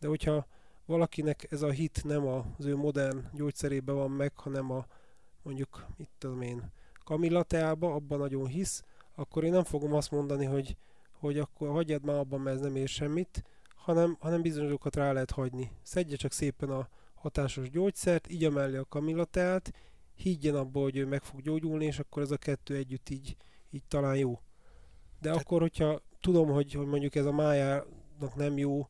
De 0.00 0.08
hogyha 0.08 0.46
valakinek 0.86 1.46
ez 1.50 1.62
a 1.62 1.70
hit 1.70 2.04
nem 2.04 2.26
az 2.26 2.64
ő 2.64 2.76
modern 2.76 3.24
gyógyszerében 3.32 3.94
van 3.94 4.10
meg, 4.10 4.32
hanem 4.36 4.70
a 4.70 4.86
mondjuk, 5.42 5.86
mit 5.96 6.08
tudom 6.18 6.40
én, 6.40 6.72
Kamilla 7.04 7.42
teába, 7.42 7.94
abban 7.94 8.18
nagyon 8.18 8.46
hisz, 8.46 8.82
akkor 9.14 9.44
én 9.44 9.50
nem 9.50 9.64
fogom 9.64 9.92
azt 9.92 10.10
mondani, 10.10 10.44
hogy, 10.44 10.76
hogy 11.12 11.38
akkor 11.38 11.68
hagyjad 11.68 12.04
már 12.04 12.16
abban, 12.16 12.40
mert 12.40 12.56
ez 12.56 12.62
nem 12.62 12.76
ér 12.76 12.88
semmit, 12.88 13.44
hanem, 13.74 14.16
hanem 14.20 14.42
bizonyos 14.42 14.68
dolgokat 14.68 14.96
rá 14.96 15.12
lehet 15.12 15.30
hagyni. 15.30 15.70
Szedje 15.82 16.16
csak 16.16 16.32
szépen 16.32 16.70
a 16.70 16.88
hatásos 17.14 17.70
gyógyszert, 17.70 18.30
így 18.30 18.50
mellé 18.50 18.76
a 18.76 18.84
Kamilla 18.84 19.24
teát, 19.24 19.72
higgyen 20.14 20.54
abba, 20.54 20.80
hogy 20.80 20.96
ő 20.96 21.06
meg 21.06 21.22
fog 21.22 21.40
gyógyulni, 21.40 21.84
és 21.84 21.98
akkor 21.98 22.22
ez 22.22 22.30
a 22.30 22.36
kettő 22.36 22.74
együtt 22.74 23.08
így, 23.08 23.36
így 23.70 23.84
talán 23.88 24.16
jó. 24.16 24.40
De 25.20 25.28
Tehát... 25.28 25.40
akkor, 25.40 25.60
hogyha 25.60 26.00
tudom, 26.20 26.48
hogy, 26.48 26.72
hogy 26.72 26.86
mondjuk 26.86 27.14
ez 27.14 27.26
a 27.26 27.32
májának 27.32 28.34
nem 28.34 28.58
jó, 28.58 28.88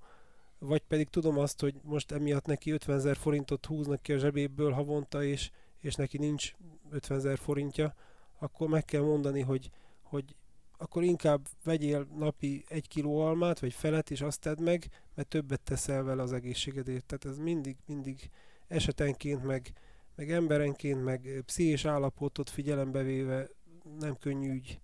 vagy 0.59 0.83
pedig 0.83 1.09
tudom 1.09 1.39
azt, 1.39 1.61
hogy 1.61 1.75
most 1.83 2.13
emiatt 2.13 2.47
neki 2.47 2.71
50 2.71 2.97
ezer 2.97 3.17
forintot 3.17 3.67
húznak 3.67 4.03
ki 4.03 4.13
a 4.13 4.19
zsebéből 4.19 4.73
havonta, 4.73 5.25
és, 5.25 5.51
és 5.81 5.95
neki 5.95 6.19
nincs 6.19 6.55
50 6.91 7.19
ezer 7.19 7.39
forintja, 7.39 7.95
akkor 8.39 8.69
meg 8.69 8.85
kell 8.85 9.03
mondani, 9.03 9.41
hogy, 9.41 9.71
hogy 10.03 10.35
akkor 10.79 11.03
inkább 11.03 11.49
vegyél 11.65 12.07
napi 12.19 12.65
egy 12.69 12.89
kiló 12.89 13.21
almát, 13.21 13.59
vagy 13.59 13.73
felet, 13.73 14.11
és 14.11 14.21
azt 14.21 14.41
tedd 14.41 14.63
meg, 14.63 14.89
mert 15.15 15.29
többet 15.29 15.61
teszel 15.61 16.03
vele 16.03 16.23
az 16.23 16.33
egészségedért. 16.33 17.05
Tehát 17.05 17.25
ez 17.25 17.39
mindig, 17.45 17.77
mindig 17.87 18.31
esetenként, 18.69 19.45
meg, 19.45 19.73
meg 20.15 20.31
emberenként, 20.31 21.05
meg 21.05 21.43
pszichés 21.47 21.85
állapotot 21.85 22.51
figyelembe 22.51 23.03
véve 23.03 23.49
nem 23.99 24.17
könnyű 24.17 24.53
ügy. 24.53 24.81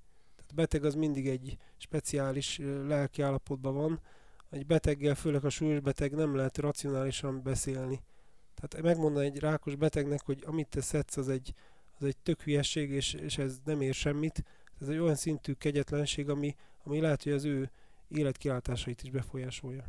Beteg 0.55 0.85
az 0.85 0.95
mindig 0.95 1.29
egy 1.29 1.57
speciális 1.77 2.61
lelki 2.87 3.23
állapotban 3.23 3.75
van. 3.75 4.01
Egy 4.51 4.67
beteggel, 4.67 5.15
főleg 5.15 5.45
a 5.45 5.51
súlyos 5.51 5.81
beteg 5.81 6.13
nem 6.13 6.37
lehet 6.37 6.59
racionálisan 6.59 7.43
beszélni 7.43 8.03
tehát 8.55 8.87
megmondani 8.87 9.27
egy 9.27 9.39
rákos 9.39 9.77
betegnek, 9.77 10.25
hogy 10.25 10.43
amit 10.47 10.69
te 10.69 10.81
szedsz, 10.81 11.17
az 11.17 11.29
egy, 11.29 11.55
az 11.99 12.07
egy 12.07 12.17
tök 12.17 12.43
hülyesség, 12.43 12.91
és, 12.91 13.13
és 13.13 13.39
ez 13.39 13.59
nem 13.65 13.81
ér 13.81 13.95
semmit, 13.95 14.45
ez 14.81 14.89
egy 14.89 14.99
olyan 14.99 15.15
szintű 15.15 15.53
kegyetlenség, 15.53 16.29
ami, 16.29 16.55
ami 16.85 17.01
lehet, 17.01 17.23
hogy 17.23 17.33
az 17.33 17.45
ő 17.45 17.71
életkilátásait 18.09 19.03
is 19.03 19.11
befolyásolja. 19.11 19.85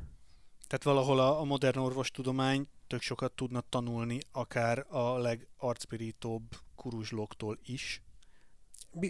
Tehát 0.67 0.83
valahol 0.83 1.19
a, 1.19 1.39
a 1.39 1.43
modern 1.43 1.79
orvostudomány 1.79 2.67
tök 2.87 3.01
sokat 3.01 3.31
tudna 3.31 3.61
tanulni, 3.69 4.19
akár 4.31 4.85
a 4.89 5.17
legarcpirítóbb 5.17 6.43
kuruzslóktól 6.75 7.59
is. 7.63 8.01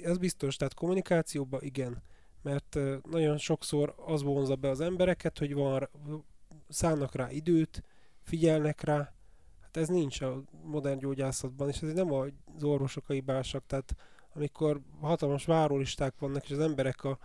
Ez 0.03 0.17
biztos, 0.17 0.55
tehát 0.55 0.73
kommunikációban 0.73 1.61
igen, 1.63 2.03
mert 2.41 2.77
nagyon 3.09 3.37
sokszor 3.37 3.95
az 4.05 4.23
vonza 4.23 4.55
be 4.55 4.69
az 4.69 4.81
embereket, 4.81 5.37
hogy 5.37 5.53
van, 5.53 5.89
szánnak 6.69 7.15
rá 7.15 7.31
időt, 7.31 7.83
figyelnek 8.21 8.81
rá, 8.81 9.15
ez 9.77 9.87
nincs 9.87 10.21
a 10.21 10.43
modern 10.63 10.99
gyógyászatban, 10.99 11.67
és 11.67 11.81
ez 11.81 11.93
nem 11.93 12.11
az 12.11 12.63
orvosok 12.63 13.09
a 13.09 13.13
hibásak, 13.13 13.65
tehát 13.65 13.95
amikor 14.33 14.81
hatalmas 15.01 15.45
várólisták 15.45 16.13
vannak, 16.19 16.43
és 16.43 16.51
az 16.51 16.59
emberek 16.59 17.03
a, 17.03 17.17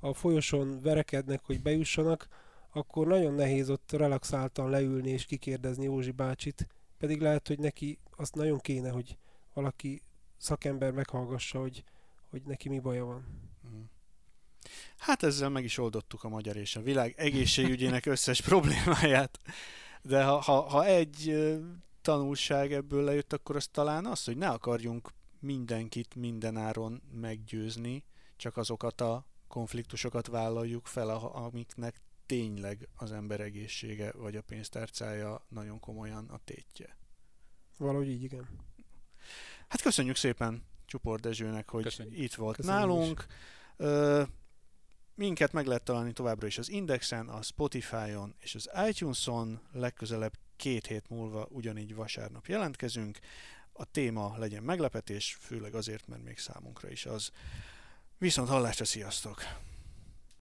a 0.00 0.12
folyosón 0.12 0.80
verekednek, 0.80 1.40
hogy 1.44 1.62
bejussanak, 1.62 2.28
akkor 2.72 3.06
nagyon 3.06 3.34
nehéz 3.34 3.70
ott 3.70 3.92
relaxáltan 3.92 4.70
leülni 4.70 5.10
és 5.10 5.24
kikérdezni 5.24 5.84
Józsi 5.84 6.10
bácsit, 6.10 6.68
pedig 6.98 7.20
lehet, 7.20 7.48
hogy 7.48 7.58
neki 7.58 7.98
azt 8.16 8.34
nagyon 8.34 8.58
kéne, 8.58 8.90
hogy 8.90 9.18
valaki 9.54 10.02
szakember 10.36 10.90
meghallgassa, 10.90 11.60
hogy, 11.60 11.84
hogy 12.30 12.42
neki 12.42 12.68
mi 12.68 12.78
baja 12.78 13.04
van. 13.04 13.24
Mhm. 13.62 13.80
Hát 14.96 15.22
ezzel 15.22 15.48
meg 15.48 15.64
is 15.64 15.78
oldottuk 15.78 16.24
a 16.24 16.28
magyar 16.28 16.56
és 16.56 16.76
a 16.76 16.82
világ 16.82 17.14
egészségügyének 17.16 18.06
összes 18.14 18.40
problémáját. 18.40 19.38
De 20.02 20.24
ha, 20.24 20.40
ha, 20.40 20.60
ha 20.60 20.84
egy 20.84 21.48
tanulság 22.02 22.72
ebből 22.72 23.04
lejött, 23.04 23.32
akkor 23.32 23.56
az 23.56 23.66
talán 23.66 24.06
az, 24.06 24.24
hogy 24.24 24.36
ne 24.36 24.48
akarjunk 24.48 25.10
mindenkit 25.40 26.14
mindenáron 26.14 27.02
meggyőzni, 27.12 28.04
csak 28.36 28.56
azokat 28.56 29.00
a 29.00 29.26
konfliktusokat 29.48 30.26
vállaljuk 30.26 30.86
fel, 30.86 31.08
amiknek 31.18 32.00
tényleg 32.26 32.88
az 32.94 33.12
ember 33.12 33.40
egészsége 33.40 34.12
vagy 34.12 34.36
a 34.36 34.42
pénztárcája 34.42 35.46
nagyon 35.48 35.80
komolyan 35.80 36.28
a 36.28 36.38
tétje. 36.44 36.96
Valahogy 37.76 38.08
így, 38.08 38.22
igen. 38.22 38.48
Hát 39.68 39.80
köszönjük 39.80 40.16
szépen 40.16 40.64
Csupor 40.88 41.20
Dezsőnek, 41.20 41.70
hogy 41.70 41.82
köszönjük. 41.82 42.18
itt 42.18 42.34
volt 42.34 42.56
köszönjük 42.56 42.80
nálunk. 42.80 43.26
Minket 45.14 45.52
meg 45.52 45.66
lehet 45.66 45.82
találni 45.82 46.12
továbbra 46.12 46.46
is 46.46 46.58
az 46.58 46.70
Indexen, 46.70 47.28
a 47.28 47.42
Spotify-on 47.42 48.34
és 48.40 48.54
az 48.54 48.70
iTunes-on. 48.88 49.60
Legközelebb 49.72 50.32
két 50.56 50.86
hét 50.86 51.08
múlva 51.08 51.46
ugyanígy 51.50 51.94
vasárnap 51.94 52.46
jelentkezünk. 52.46 53.18
A 53.72 53.84
téma 53.84 54.34
legyen 54.38 54.62
meglepetés, 54.62 55.38
főleg 55.40 55.74
azért, 55.74 56.06
mert 56.06 56.24
még 56.24 56.38
számunkra 56.38 56.90
is 56.90 57.06
az. 57.06 57.30
Viszont 58.18 58.48
hallásra, 58.48 58.84
sziasztok! 58.84 59.42